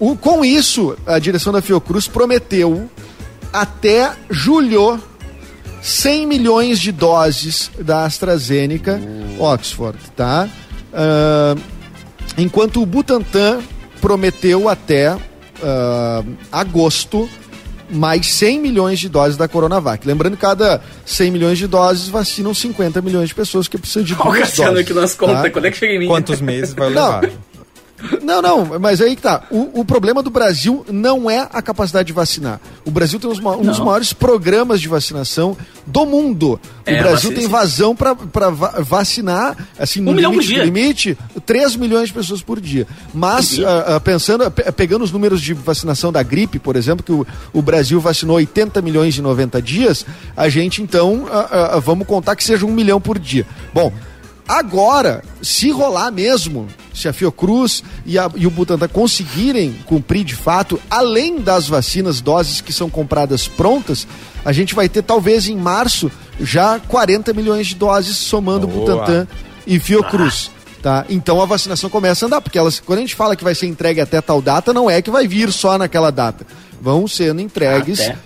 o- 0.00 0.16
com 0.16 0.44
isso, 0.44 0.96
a 1.06 1.18
direção 1.18 1.52
da 1.52 1.60
Fiocruz 1.62 2.08
prometeu 2.08 2.88
até 3.52 4.12
julho 4.30 5.00
100 5.82 6.26
milhões 6.26 6.78
de 6.80 6.90
doses 6.92 7.70
da 7.78 8.04
AstraZeneca 8.04 9.00
Oxford, 9.38 9.98
tá? 10.16 10.48
Ah, 10.92 11.54
enquanto 12.36 12.82
o 12.82 12.86
Butantan 12.86 13.60
prometeu 14.00 14.68
até 14.68 15.16
ah, 15.62 16.22
agosto 16.50 17.28
mais 17.92 18.26
100 18.34 18.60
milhões 18.60 19.00
de 19.00 19.08
doses 19.08 19.36
da 19.36 19.48
Coronavac. 19.48 20.06
Lembrando 20.06 20.36
que 20.36 20.42
cada 20.42 20.80
100 21.04 21.30
milhões 21.32 21.58
de 21.58 21.66
doses 21.66 22.08
vacinam 22.08 22.54
50 22.54 23.02
milhões 23.02 23.30
de 23.30 23.34
pessoas 23.34 23.66
que 23.66 23.76
precisam 23.76 24.02
de 24.04 24.14
Olha 24.14 24.20
o 24.22 24.24
duas 24.26 24.38
Cassiano 24.40 24.70
doses. 24.72 24.84
aqui 24.86 24.94
nas 24.94 25.14
contas. 25.14 25.42
tá? 25.42 25.50
Quando 25.50 25.64
é 25.64 25.70
que 25.72 25.76
chega 25.76 25.94
em 25.94 25.98
mim? 25.98 26.06
Quantos 26.06 26.40
meses 26.40 26.72
vai 26.72 26.88
levar? 26.90 27.22
Não, 27.24 27.30
não, 28.22 28.78
mas 28.78 29.00
aí 29.00 29.14
que 29.16 29.22
tá. 29.22 29.42
O, 29.50 29.80
o 29.80 29.84
problema 29.84 30.22
do 30.22 30.30
Brasil 30.30 30.84
não 30.90 31.30
é 31.30 31.48
a 31.52 31.60
capacidade 31.62 32.06
de 32.06 32.12
vacinar. 32.12 32.60
O 32.84 32.90
Brasil 32.90 33.18
tem 33.20 33.28
uns 33.30 33.38
um 33.38 33.62
dos 33.62 33.78
Não. 33.78 33.86
maiores 33.86 34.12
programas 34.12 34.80
de 34.80 34.88
vacinação 34.88 35.56
do 35.86 36.06
mundo. 36.06 36.60
O 36.86 36.90
É, 36.90 36.98
Brasil 37.02 37.30
vacina, 37.30 37.34
tem 37.34 37.48
vazão 37.48 37.94
para 37.96 38.14
vacinar, 38.80 39.56
assim, 39.78 40.00
no 40.00 40.10
Um 40.10 40.14
milhão 40.14 40.32
por 40.32 40.40
limite, 40.40 40.54
dia. 40.54 40.64
limite, 40.64 41.18
3 41.46 41.76
milhões 41.76 42.08
de 42.08 42.14
pessoas 42.14 42.42
por 42.42 42.60
dia. 42.60 42.86
Mas, 43.12 43.58
ah, 43.58 43.96
ah, 43.96 44.00
pensando, 44.00 44.50
pe- 44.50 44.70
pegando 44.72 45.02
os 45.04 45.12
números 45.12 45.40
de 45.40 45.52
vacinação 45.54 46.12
da 46.12 46.22
gripe, 46.22 46.58
por 46.58 46.76
exemplo, 46.76 47.04
que 47.04 47.12
o, 47.12 47.26
o 47.52 47.62
Brasil 47.62 48.00
vacinou 48.00 48.36
80 48.36 48.80
milhões 48.82 49.18
em 49.18 49.22
90 49.22 49.60
dias, 49.62 50.06
a 50.36 50.48
gente 50.48 50.82
então, 50.82 51.26
ah, 51.30 51.78
vamos 51.84 52.06
contar 52.06 52.34
que 52.36 52.44
seja 52.44 52.64
um 52.66 52.72
milhão 52.72 53.00
por 53.00 53.18
dia. 53.18 53.46
Bom, 53.74 53.92
Agora, 54.48 55.22
se 55.40 55.70
rolar 55.70 56.10
mesmo, 56.10 56.66
se 56.94 57.08
a 57.08 57.12
Fiocruz 57.12 57.82
e, 58.04 58.18
a- 58.18 58.30
e 58.34 58.46
o 58.46 58.50
Butantan 58.50 58.88
conseguirem 58.88 59.74
cumprir 59.86 60.24
de 60.24 60.34
fato, 60.34 60.80
além 60.90 61.40
das 61.40 61.68
vacinas, 61.68 62.20
doses 62.20 62.60
que 62.60 62.72
são 62.72 62.88
compradas 62.90 63.46
prontas, 63.48 64.06
a 64.44 64.52
gente 64.52 64.74
vai 64.74 64.88
ter 64.88 65.02
talvez 65.02 65.48
em 65.48 65.56
março 65.56 66.10
já 66.40 66.78
40 66.80 67.32
milhões 67.32 67.66
de 67.68 67.74
doses 67.74 68.16
somando 68.16 68.66
Boa. 68.66 68.80
Butantan 68.96 69.28
e 69.66 69.78
Fiocruz. 69.78 70.50
Tá? 70.82 71.04
Então 71.10 71.42
a 71.42 71.44
vacinação 71.44 71.90
começa 71.90 72.24
a 72.24 72.26
andar, 72.26 72.40
porque 72.40 72.58
elas, 72.58 72.80
quando 72.80 73.00
a 73.00 73.02
gente 73.02 73.14
fala 73.14 73.36
que 73.36 73.44
vai 73.44 73.54
ser 73.54 73.66
entregue 73.66 74.00
até 74.00 74.18
tal 74.22 74.40
data, 74.40 74.72
não 74.72 74.88
é 74.88 75.02
que 75.02 75.10
vai 75.10 75.28
vir 75.28 75.52
só 75.52 75.76
naquela 75.76 76.10
data. 76.10 76.46
Vão 76.80 77.06
sendo 77.06 77.42
entregues 77.42 78.00
Até. 78.00 78.16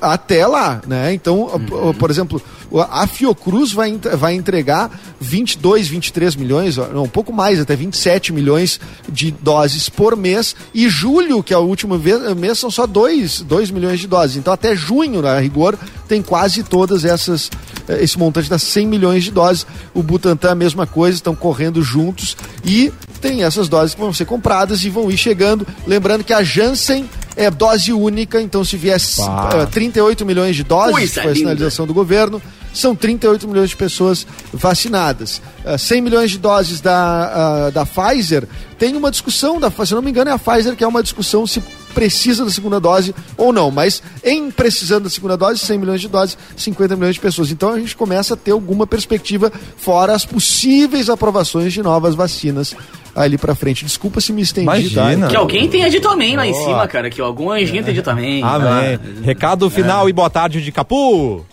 Até 0.00 0.46
lá, 0.46 0.80
né? 0.86 1.12
Então, 1.14 1.48
p- 1.60 1.98
por 1.98 2.10
exemplo, 2.10 2.42
a 2.90 3.06
Fiocruz 3.06 3.72
vai, 3.72 3.98
vai 4.16 4.34
entregar 4.34 4.90
22, 5.20 5.88
23 5.88 6.36
milhões, 6.36 6.76
não, 6.76 7.04
um 7.04 7.08
pouco 7.08 7.32
mais, 7.32 7.58
até 7.60 7.74
27 7.74 8.32
milhões 8.32 8.78
de 9.08 9.30
doses 9.30 9.88
por 9.88 10.16
mês. 10.16 10.54
E 10.74 10.88
julho, 10.88 11.42
que 11.42 11.52
é 11.54 11.58
o 11.58 11.62
último 11.62 11.98
mês, 12.36 12.58
são 12.58 12.70
só 12.70 12.86
2, 12.86 13.42
2 13.42 13.70
milhões 13.70 14.00
de 14.00 14.06
doses. 14.06 14.36
Então, 14.36 14.52
até 14.52 14.74
junho, 14.76 15.22
na 15.22 15.38
rigor, 15.38 15.78
tem 16.08 16.22
quase 16.22 16.62
todas 16.62 17.04
essas, 17.04 17.50
eh, 17.88 18.02
esse 18.02 18.18
montante 18.18 18.50
das 18.50 18.62
100 18.62 18.86
milhões 18.86 19.24
de 19.24 19.30
doses. 19.30 19.66
O 19.94 20.02
Butantan, 20.02 20.50
a 20.52 20.54
mesma 20.54 20.86
coisa, 20.86 21.16
estão 21.16 21.34
correndo 21.34 21.82
juntos. 21.82 22.36
E 22.64 22.92
tem 23.20 23.42
essas 23.44 23.68
doses 23.68 23.94
que 23.94 24.00
vão 24.00 24.12
ser 24.12 24.24
compradas 24.24 24.84
e 24.84 24.90
vão 24.90 25.10
ir 25.10 25.16
chegando. 25.16 25.66
Lembrando 25.86 26.24
que 26.24 26.32
a 26.32 26.42
Janssen 26.42 27.08
é 27.44 27.50
dose 27.50 27.92
única, 27.92 28.40
então 28.40 28.64
se 28.64 28.76
vier 28.76 29.00
Pá. 29.16 29.50
eh, 29.54 29.66
38 29.66 30.24
milhões 30.26 30.54
de 30.56 30.62
doses, 30.62 30.92
Coisa 30.92 31.06
que 31.06 31.14
foi 31.14 31.22
a 31.22 31.26
linda. 31.26 31.38
sinalização 31.38 31.86
do 31.86 31.94
governo, 31.94 32.40
são 32.72 32.94
38 32.94 33.48
milhões 33.48 33.70
de 33.70 33.76
pessoas 33.76 34.26
vacinadas. 34.52 35.40
Eh, 35.64 35.78
100 35.78 36.00
milhões 36.02 36.30
de 36.30 36.38
doses 36.38 36.80
da, 36.80 37.66
ah, 37.66 37.70
da 37.70 37.84
Pfizer, 37.86 38.46
tem 38.78 38.94
uma 38.96 39.10
discussão, 39.10 39.58
da, 39.58 39.70
se 39.70 39.94
não 39.94 40.02
me 40.02 40.10
engano 40.10 40.30
é 40.30 40.32
a 40.34 40.38
Pfizer 40.38 40.76
que 40.76 40.84
é 40.84 40.86
uma 40.86 41.02
discussão 41.02 41.46
se 41.46 41.62
precisa 41.94 42.44
da 42.44 42.50
segunda 42.50 42.80
dose 42.80 43.14
ou 43.36 43.52
não, 43.52 43.70
mas 43.70 44.02
em 44.24 44.50
precisando 44.50 45.04
da 45.04 45.10
segunda 45.10 45.36
dose, 45.36 45.58
100 45.58 45.78
milhões 45.78 46.00
de 46.00 46.08
doses, 46.08 46.36
50 46.56 46.96
milhões 46.96 47.14
de 47.14 47.20
pessoas. 47.20 47.50
Então 47.50 47.70
a 47.70 47.78
gente 47.78 47.96
começa 47.96 48.34
a 48.34 48.36
ter 48.36 48.52
alguma 48.52 48.86
perspectiva 48.86 49.52
fora 49.76 50.14
as 50.14 50.24
possíveis 50.24 51.08
aprovações 51.08 51.72
de 51.72 51.82
novas 51.82 52.14
vacinas 52.14 52.74
ali 53.14 53.36
pra 53.36 53.54
frente. 53.54 53.84
Desculpa 53.84 54.20
se 54.20 54.32
me 54.32 54.42
estendi, 54.42 54.64
Imagina. 54.64 55.28
Que 55.28 55.36
alguém 55.36 55.68
tenha 55.68 55.90
dito 55.90 56.08
amém 56.08 56.36
lá 56.36 56.46
em 56.46 56.52
Boa. 56.52 56.64
cima, 56.64 56.88
cara. 56.88 57.10
Que 57.10 57.20
algum 57.20 57.50
anjinho 57.50 57.82
tenha 57.82 57.94
dito 57.94 58.08
amém. 58.08 58.42
Amém. 58.42 58.98
Recado 59.22 59.68
final 59.68 60.08
e 60.08 60.12
boa 60.12 60.30
tarde 60.30 60.62
de 60.62 60.72
Capu. 60.72 61.44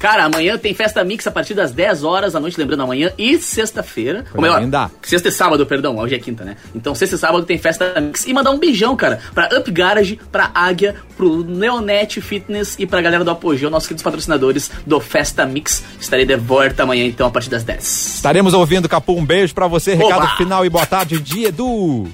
Cara, 0.00 0.24
amanhã 0.24 0.56
tem 0.56 0.72
festa 0.72 1.04
mix 1.04 1.26
a 1.26 1.30
partir 1.30 1.52
das 1.52 1.72
10 1.72 2.04
horas 2.04 2.32
da 2.32 2.40
noite, 2.40 2.58
lembrando 2.58 2.82
amanhã, 2.82 3.12
e 3.18 3.36
sexta-feira. 3.38 4.24
Ou 4.34 4.40
melhor, 4.40 4.58
Ainda. 4.58 4.90
sexta 5.02 5.28
e 5.28 5.30
sábado, 5.30 5.66
perdão, 5.66 5.98
hoje 5.98 6.14
é 6.14 6.18
quinta, 6.18 6.42
né? 6.42 6.56
Então, 6.74 6.94
sexta 6.94 7.16
e 7.16 7.18
sábado 7.18 7.44
tem 7.44 7.58
festa 7.58 8.00
mix. 8.00 8.26
E 8.26 8.32
mandar 8.32 8.50
um 8.50 8.58
beijão, 8.58 8.96
cara, 8.96 9.20
pra 9.34 9.50
Up 9.58 9.70
Garage, 9.70 10.18
pra 10.32 10.50
Águia, 10.54 10.96
pro 11.18 11.44
Neonet 11.44 12.18
Fitness 12.22 12.76
e 12.78 12.86
pra 12.86 13.02
galera 13.02 13.22
do 13.22 13.30
Apogeu, 13.30 13.68
nossos 13.68 13.88
queridos 13.88 14.02
patrocinadores 14.02 14.70
do 14.86 14.98
Festa 15.00 15.44
Mix. 15.44 15.84
Estarei 16.00 16.24
de 16.24 16.34
volta 16.34 16.82
amanhã, 16.82 17.04
então, 17.04 17.26
a 17.26 17.30
partir 17.30 17.50
das 17.50 17.62
10. 17.62 18.14
Estaremos 18.16 18.54
ouvindo, 18.54 18.88
Capu. 18.88 19.12
Um 19.12 19.24
beijo 19.26 19.54
pra 19.54 19.66
você. 19.66 19.94
Recado 19.94 20.24
Oba! 20.24 20.36
final 20.38 20.64
e 20.64 20.70
boa 20.70 20.86
tarde 20.86 21.20
de 21.20 21.44
Edu. 21.44 22.08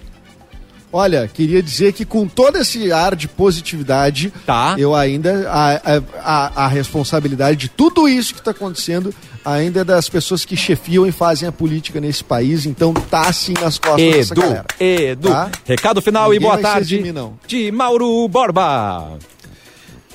Olha, 0.92 1.28
queria 1.28 1.62
dizer 1.62 1.92
que 1.92 2.04
com 2.04 2.26
todo 2.26 2.56
esse 2.58 2.90
ar 2.92 3.14
de 3.16 3.28
positividade, 3.28 4.32
Tá. 4.46 4.76
eu 4.78 4.94
ainda. 4.94 5.48
A, 5.50 6.00
a, 6.22 6.64
a, 6.64 6.68
responsabilidade 6.68 7.56
de 7.58 7.68
tudo 7.68 8.08
isso 8.08 8.32
que 8.32 8.40
está 8.40 8.52
acontecendo 8.52 9.14
ainda 9.44 9.80
é 9.80 9.84
das 9.84 10.08
pessoas 10.08 10.44
que 10.44 10.56
chefiam 10.56 11.06
e 11.06 11.12
fazem 11.12 11.48
a 11.48 11.52
política 11.52 12.00
nesse 12.00 12.22
país. 12.24 12.66
Então 12.66 12.94
tá 12.94 13.30
sim 13.32 13.54
nas 13.60 13.78
costas 13.78 14.14
dessa 14.14 14.32
Edu, 14.34 14.40
galera. 14.42 14.66
Edu. 14.78 15.28
Tá? 15.28 15.50
Recado 15.64 16.00
final 16.00 16.32
e 16.32 16.36
Ninguém 16.36 16.48
boa 16.48 16.54
vai 16.60 16.64
ser 16.64 16.76
tarde 16.78 16.88
de 16.96 17.02
mim, 17.02 17.12
não. 17.12 17.38
de 17.46 17.70
Mauro 17.72 18.26
Borba. 18.28 19.18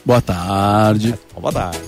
Boa 0.04 0.22
tarde. 0.22 1.14
Boa 1.40 1.54
tarde. 1.54 1.80